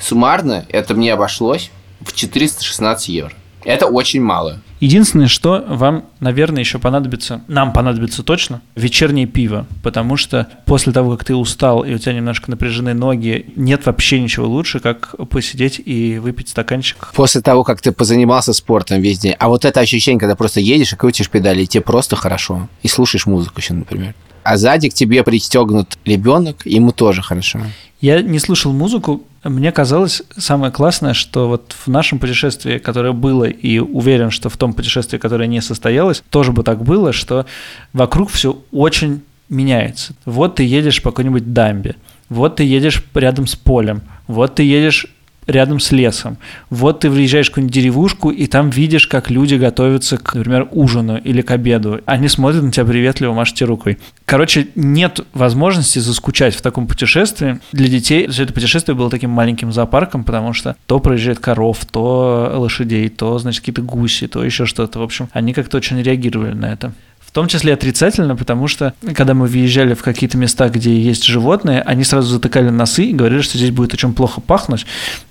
Суммарно 0.00 0.66
это 0.68 0.94
мне 0.94 1.12
обошлось 1.12 1.70
в 2.00 2.12
416 2.14 3.08
евро. 3.08 3.32
Это 3.64 3.86
очень 3.86 4.22
мало. 4.22 4.60
Единственное, 4.80 5.28
что 5.28 5.64
вам, 5.66 6.04
наверное, 6.20 6.60
еще 6.60 6.78
понадобится, 6.78 7.42
нам 7.48 7.72
понадобится 7.72 8.22
точно, 8.22 8.60
вечернее 8.74 9.26
пиво, 9.26 9.66
потому 9.82 10.16
что 10.16 10.48
после 10.66 10.92
того, 10.92 11.16
как 11.16 11.24
ты 11.24 11.34
устал 11.34 11.82
и 11.82 11.94
у 11.94 11.98
тебя 11.98 12.12
немножко 12.12 12.50
напряжены 12.50 12.92
ноги, 12.92 13.52
нет 13.56 13.86
вообще 13.86 14.20
ничего 14.20 14.46
лучше, 14.46 14.80
как 14.80 15.14
посидеть 15.30 15.80
и 15.84 16.18
выпить 16.18 16.50
стаканчик. 16.50 17.12
После 17.14 17.40
того, 17.40 17.64
как 17.64 17.80
ты 17.80 17.92
позанимался 17.92 18.52
спортом 18.52 19.00
весь 19.00 19.18
день, 19.18 19.34
а 19.38 19.48
вот 19.48 19.64
это 19.64 19.80
ощущение, 19.80 20.20
когда 20.20 20.36
просто 20.36 20.60
едешь 20.60 20.92
и 20.92 20.96
крутишь 20.96 21.30
педали, 21.30 21.62
и 21.62 21.66
тебе 21.66 21.82
просто 21.82 22.16
хорошо. 22.16 22.68
И 22.82 22.88
слушаешь 22.88 23.26
музыку 23.26 23.60
еще, 23.60 23.74
например. 23.74 24.14
А 24.48 24.58
сзади 24.58 24.90
к 24.90 24.94
тебе 24.94 25.24
пристегнут 25.24 25.98
ребенок, 26.04 26.64
ему 26.66 26.92
тоже 26.92 27.20
хорошо. 27.20 27.58
Я 28.00 28.22
не 28.22 28.38
слушал 28.38 28.72
музыку. 28.72 29.24
Мне 29.42 29.72
казалось 29.72 30.22
самое 30.36 30.70
классное, 30.70 31.14
что 31.14 31.48
вот 31.48 31.74
в 31.84 31.88
нашем 31.88 32.20
путешествии, 32.20 32.78
которое 32.78 33.12
было, 33.12 33.42
и 33.42 33.80
уверен, 33.80 34.30
что 34.30 34.48
в 34.48 34.56
том 34.56 34.72
путешествии, 34.72 35.18
которое 35.18 35.48
не 35.48 35.60
состоялось, 35.60 36.22
тоже 36.30 36.52
бы 36.52 36.62
так 36.62 36.84
было, 36.84 37.12
что 37.12 37.44
вокруг 37.92 38.30
все 38.30 38.62
очень 38.70 39.22
меняется. 39.48 40.14
Вот 40.24 40.54
ты 40.54 40.62
едешь 40.62 41.02
по 41.02 41.10
какой-нибудь 41.10 41.52
дамбе, 41.52 41.96
вот 42.28 42.56
ты 42.56 42.62
едешь 42.62 43.02
рядом 43.14 43.48
с 43.48 43.56
полем, 43.56 44.02
вот 44.28 44.54
ты 44.54 44.62
едешь 44.62 45.08
рядом 45.46 45.80
с 45.80 45.92
лесом. 45.92 46.38
Вот 46.70 47.00
ты 47.00 47.10
въезжаешь 47.10 47.46
в 47.46 47.50
какую-нибудь 47.50 47.74
деревушку, 47.74 48.30
и 48.30 48.46
там 48.46 48.70
видишь, 48.70 49.06
как 49.06 49.30
люди 49.30 49.54
готовятся 49.54 50.18
к, 50.18 50.34
например, 50.34 50.68
ужину 50.70 51.18
или 51.18 51.42
к 51.42 51.50
обеду. 51.50 52.00
Они 52.06 52.28
смотрят 52.28 52.62
на 52.62 52.72
тебя 52.72 52.84
приветливо, 52.84 53.32
машут 53.32 53.62
рукой. 53.62 53.98
Короче, 54.24 54.68
нет 54.74 55.20
возможности 55.32 55.98
заскучать 55.98 56.54
в 56.54 56.62
таком 56.62 56.86
путешествии. 56.86 57.60
Для 57.72 57.88
детей 57.88 58.26
все 58.28 58.42
это 58.42 58.52
путешествие 58.52 58.94
было 58.94 59.10
таким 59.10 59.30
маленьким 59.30 59.72
зоопарком, 59.72 60.24
потому 60.24 60.52
что 60.52 60.76
то 60.86 60.98
проезжает 60.98 61.38
коров, 61.38 61.84
то 61.84 62.52
лошадей, 62.56 63.08
то, 63.08 63.38
значит, 63.38 63.60
какие-то 63.60 63.82
гуси, 63.82 64.26
то 64.26 64.44
еще 64.44 64.66
что-то. 64.66 64.98
В 64.98 65.02
общем, 65.02 65.28
они 65.32 65.52
как-то 65.52 65.76
очень 65.76 66.00
реагировали 66.02 66.54
на 66.54 66.72
это. 66.72 66.92
В 67.36 67.38
том 67.38 67.48
числе 67.48 67.74
отрицательно, 67.74 68.34
потому 68.34 68.66
что 68.66 68.94
когда 69.14 69.34
мы 69.34 69.46
въезжали 69.46 69.92
в 69.92 70.02
какие-то 70.02 70.38
места, 70.38 70.70
где 70.70 70.98
есть 70.98 71.22
животные, 71.22 71.82
они 71.82 72.02
сразу 72.02 72.28
затыкали 72.28 72.70
носы 72.70 73.04
и 73.04 73.12
говорили, 73.12 73.42
что 73.42 73.58
здесь 73.58 73.72
будет 73.72 73.92
очень 73.92 74.14
плохо 74.14 74.40
пахнуть. 74.40 74.86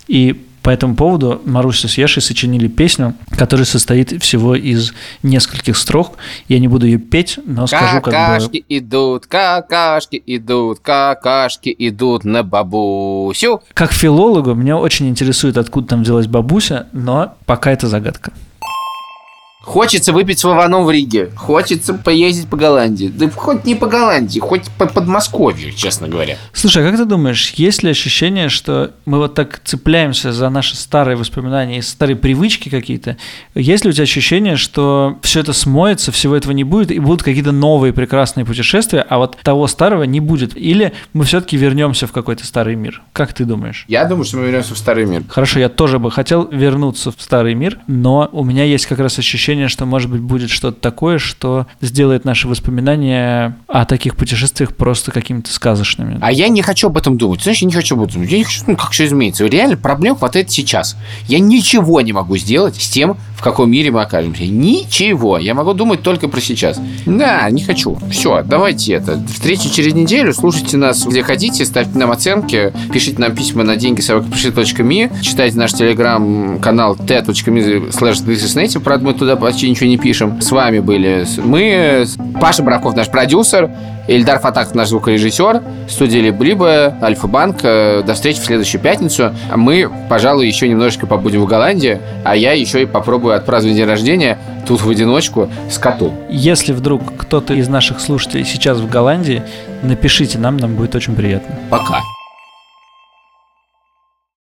И 0.07 0.45
по 0.61 0.69
этому 0.69 0.93
поводу 0.95 1.41
Маруся 1.45 1.87
с 1.87 1.97
Яшей 1.97 2.21
сочинили 2.21 2.67
песню, 2.67 3.15
которая 3.35 3.65
состоит 3.65 4.21
всего 4.21 4.53
из 4.53 4.93
нескольких 5.23 5.75
строк. 5.75 6.17
Я 6.47 6.59
не 6.59 6.67
буду 6.67 6.85
ее 6.85 6.99
петь, 6.99 7.39
но 7.43 7.65
скажу 7.65 7.95
как 8.01 8.05
бы... 8.05 8.11
Какашки 8.11 8.63
идут, 8.69 9.25
какашки 9.25 10.21
идут, 10.27 10.81
какашки 10.81 11.75
идут 11.75 12.23
на 12.23 12.43
бабусю. 12.43 13.63
Как 13.73 13.91
филологу 13.91 14.53
меня 14.53 14.77
очень 14.77 15.09
интересует, 15.09 15.57
откуда 15.57 15.87
там 15.87 16.03
взялась 16.03 16.27
бабуся, 16.27 16.85
но 16.91 17.33
пока 17.47 17.71
это 17.71 17.87
загадка. 17.87 18.31
Хочется 19.65 20.13
выпить 20.13 20.37
с 20.37 20.43
Вованом 20.43 20.85
в 20.85 20.91
Риге. 20.91 21.31
Хочется 21.35 21.95
поездить 21.95 22.47
по 22.47 22.55
Голландии. 22.55 23.11
Да 23.13 23.27
хоть 23.31 23.65
не 23.65 23.73
по 23.73 23.87
Голландии, 23.87 24.39
хоть 24.39 24.69
по 24.77 24.85
Подмосковью, 24.85 25.73
честно 25.73 26.07
говоря. 26.07 26.37
Слушай, 26.53 26.83
а 26.83 26.89
как 26.89 26.99
ты 26.99 27.05
думаешь, 27.05 27.49
есть 27.55 27.81
ли 27.81 27.89
ощущение, 27.89 28.49
что 28.49 28.91
мы 29.05 29.17
вот 29.17 29.33
так 29.33 29.59
цепляемся 29.63 30.31
за 30.31 30.49
наши 30.49 30.75
старые 30.75 31.17
воспоминания 31.17 31.79
и 31.79 31.81
старые 31.81 32.15
привычки 32.15 32.69
какие-то? 32.69 33.17
Есть 33.55 33.83
ли 33.85 33.89
у 33.89 33.93
тебя 33.93 34.03
ощущение, 34.03 34.55
что 34.55 35.17
все 35.23 35.39
это 35.39 35.51
смоется, 35.51 36.11
всего 36.11 36.35
этого 36.35 36.51
не 36.51 36.63
будет, 36.63 36.91
и 36.91 36.99
будут 36.99 37.23
какие-то 37.23 37.51
новые 37.51 37.91
прекрасные 37.91 38.45
путешествия, 38.45 39.01
а 39.01 39.17
вот 39.17 39.37
того 39.41 39.65
старого 39.65 40.03
не 40.03 40.19
будет? 40.19 40.55
Или 40.55 40.93
мы 41.13 41.25
все-таки 41.25 41.57
вернемся 41.57 42.05
в 42.05 42.11
какой-то 42.11 42.45
старый 42.45 42.75
мир? 42.75 43.01
Как 43.13 43.33
ты 43.33 43.45
думаешь? 43.45 43.85
Я 43.87 44.05
думаю, 44.05 44.25
что 44.25 44.37
мы 44.37 44.43
вернемся 44.43 44.75
в 44.75 44.77
старый 44.77 45.05
мир. 45.05 45.23
Хорошо, 45.27 45.59
я 45.59 45.69
тоже 45.69 45.97
бы 45.97 46.11
хотел 46.11 46.47
вернуться 46.51 47.11
в 47.11 47.15
старый 47.19 47.55
мир, 47.55 47.79
но 47.87 48.29
у 48.31 48.43
меня 48.43 48.63
есть 48.63 48.85
как 48.85 48.99
раз 48.99 49.17
ощущение, 49.17 49.54
что, 49.67 49.85
может 49.85 50.09
быть, 50.09 50.21
будет 50.21 50.49
что-то 50.49 50.79
такое, 50.79 51.17
что 51.17 51.67
сделает 51.81 52.25
наши 52.25 52.47
воспоминания 52.47 53.57
о 53.67 53.85
таких 53.85 54.15
путешествиях 54.15 54.75
просто 54.75 55.11
какими-то 55.11 55.51
сказочными. 55.51 56.17
А 56.21 56.31
я 56.31 56.47
не 56.47 56.61
хочу 56.61 56.87
об 56.87 56.97
этом 56.97 57.17
думать. 57.17 57.41
Знаешь, 57.41 57.59
я 57.59 57.67
не 57.67 57.73
хочу 57.73 57.95
об 57.95 58.03
этом 58.03 58.15
думать. 58.15 58.31
Я 58.31 58.37
не 58.37 58.43
хочу, 58.43 58.63
ну, 58.67 58.75
как 58.75 58.91
все 58.91 59.05
изменится. 59.05 59.45
Реально 59.45 59.77
проблем 59.77 60.15
хватает 60.15 60.51
сейчас. 60.51 60.95
Я 61.27 61.39
ничего 61.39 62.01
не 62.01 62.13
могу 62.13 62.37
сделать 62.37 62.75
с 62.75 62.89
тем, 62.89 63.17
в 63.35 63.41
каком 63.41 63.71
мире 63.71 63.91
мы 63.91 64.01
окажемся. 64.01 64.45
Ничего. 64.45 65.37
Я 65.37 65.53
могу 65.53 65.73
думать 65.73 66.01
только 66.01 66.27
про 66.27 66.41
сейчас. 66.41 66.79
Да, 67.05 67.49
не 67.49 67.63
хочу. 67.63 67.97
Все, 68.11 68.43
давайте 68.43 68.93
это. 68.93 69.21
Встречи 69.27 69.69
через 69.69 69.93
неделю. 69.93 70.33
Слушайте 70.33 70.77
нас 70.77 71.05
где 71.05 71.23
хотите, 71.23 71.65
ставьте 71.65 71.97
нам 71.97 72.11
оценки, 72.11 72.73
пишите 72.91 73.19
нам 73.19 73.35
письма 73.35 73.63
на 73.63 73.75
деньги 73.75 74.01
собакапришли.ми, 74.01 75.09
читайте 75.21 75.57
наш 75.57 75.73
телеграм-канал 75.73 76.95
t.me 76.95 77.89
slash 77.91 78.79
Правда, 78.81 79.05
мы 79.05 79.13
туда 79.13 79.35
почти 79.45 79.69
ничего 79.69 79.87
не 79.87 79.97
пишем. 79.97 80.41
С 80.41 80.51
вами 80.51 80.79
были 80.79 81.23
мы, 81.37 82.07
Паша 82.41 82.63
Бараков, 82.63 82.95
наш 82.95 83.09
продюсер, 83.09 83.69
Ильдар 84.07 84.39
Фатахов, 84.39 84.73
наш 84.73 84.89
звукорежиссер, 84.89 85.61
студия 85.87 86.19
Либо, 86.19 86.97
Альфа-Банк. 86.99 87.61
До 87.61 88.13
встречи 88.15 88.39
в 88.39 88.43
следующую 88.43 88.81
пятницу. 88.81 89.35
Мы, 89.55 89.87
пожалуй, 90.09 90.47
еще 90.47 90.67
немножечко 90.67 91.05
побудем 91.05 91.41
в 91.41 91.45
Голландии, 91.45 91.99
а 92.23 92.35
я 92.35 92.53
еще 92.53 92.81
и 92.81 92.85
попробую 92.87 93.35
отпраздновать 93.35 93.77
день 93.77 93.85
рождения 93.85 94.39
тут 94.67 94.81
в 94.81 94.89
одиночку 94.89 95.47
с 95.69 95.77
котом. 95.77 96.15
Если 96.27 96.73
вдруг 96.73 97.03
кто-то 97.15 97.53
из 97.53 97.67
наших 97.67 97.99
слушателей 97.99 98.45
сейчас 98.45 98.79
в 98.79 98.89
Голландии, 98.89 99.43
напишите 99.83 100.39
нам, 100.39 100.57
нам 100.57 100.73
будет 100.73 100.95
очень 100.95 101.13
приятно. 101.13 101.55
Пока. 101.69 102.01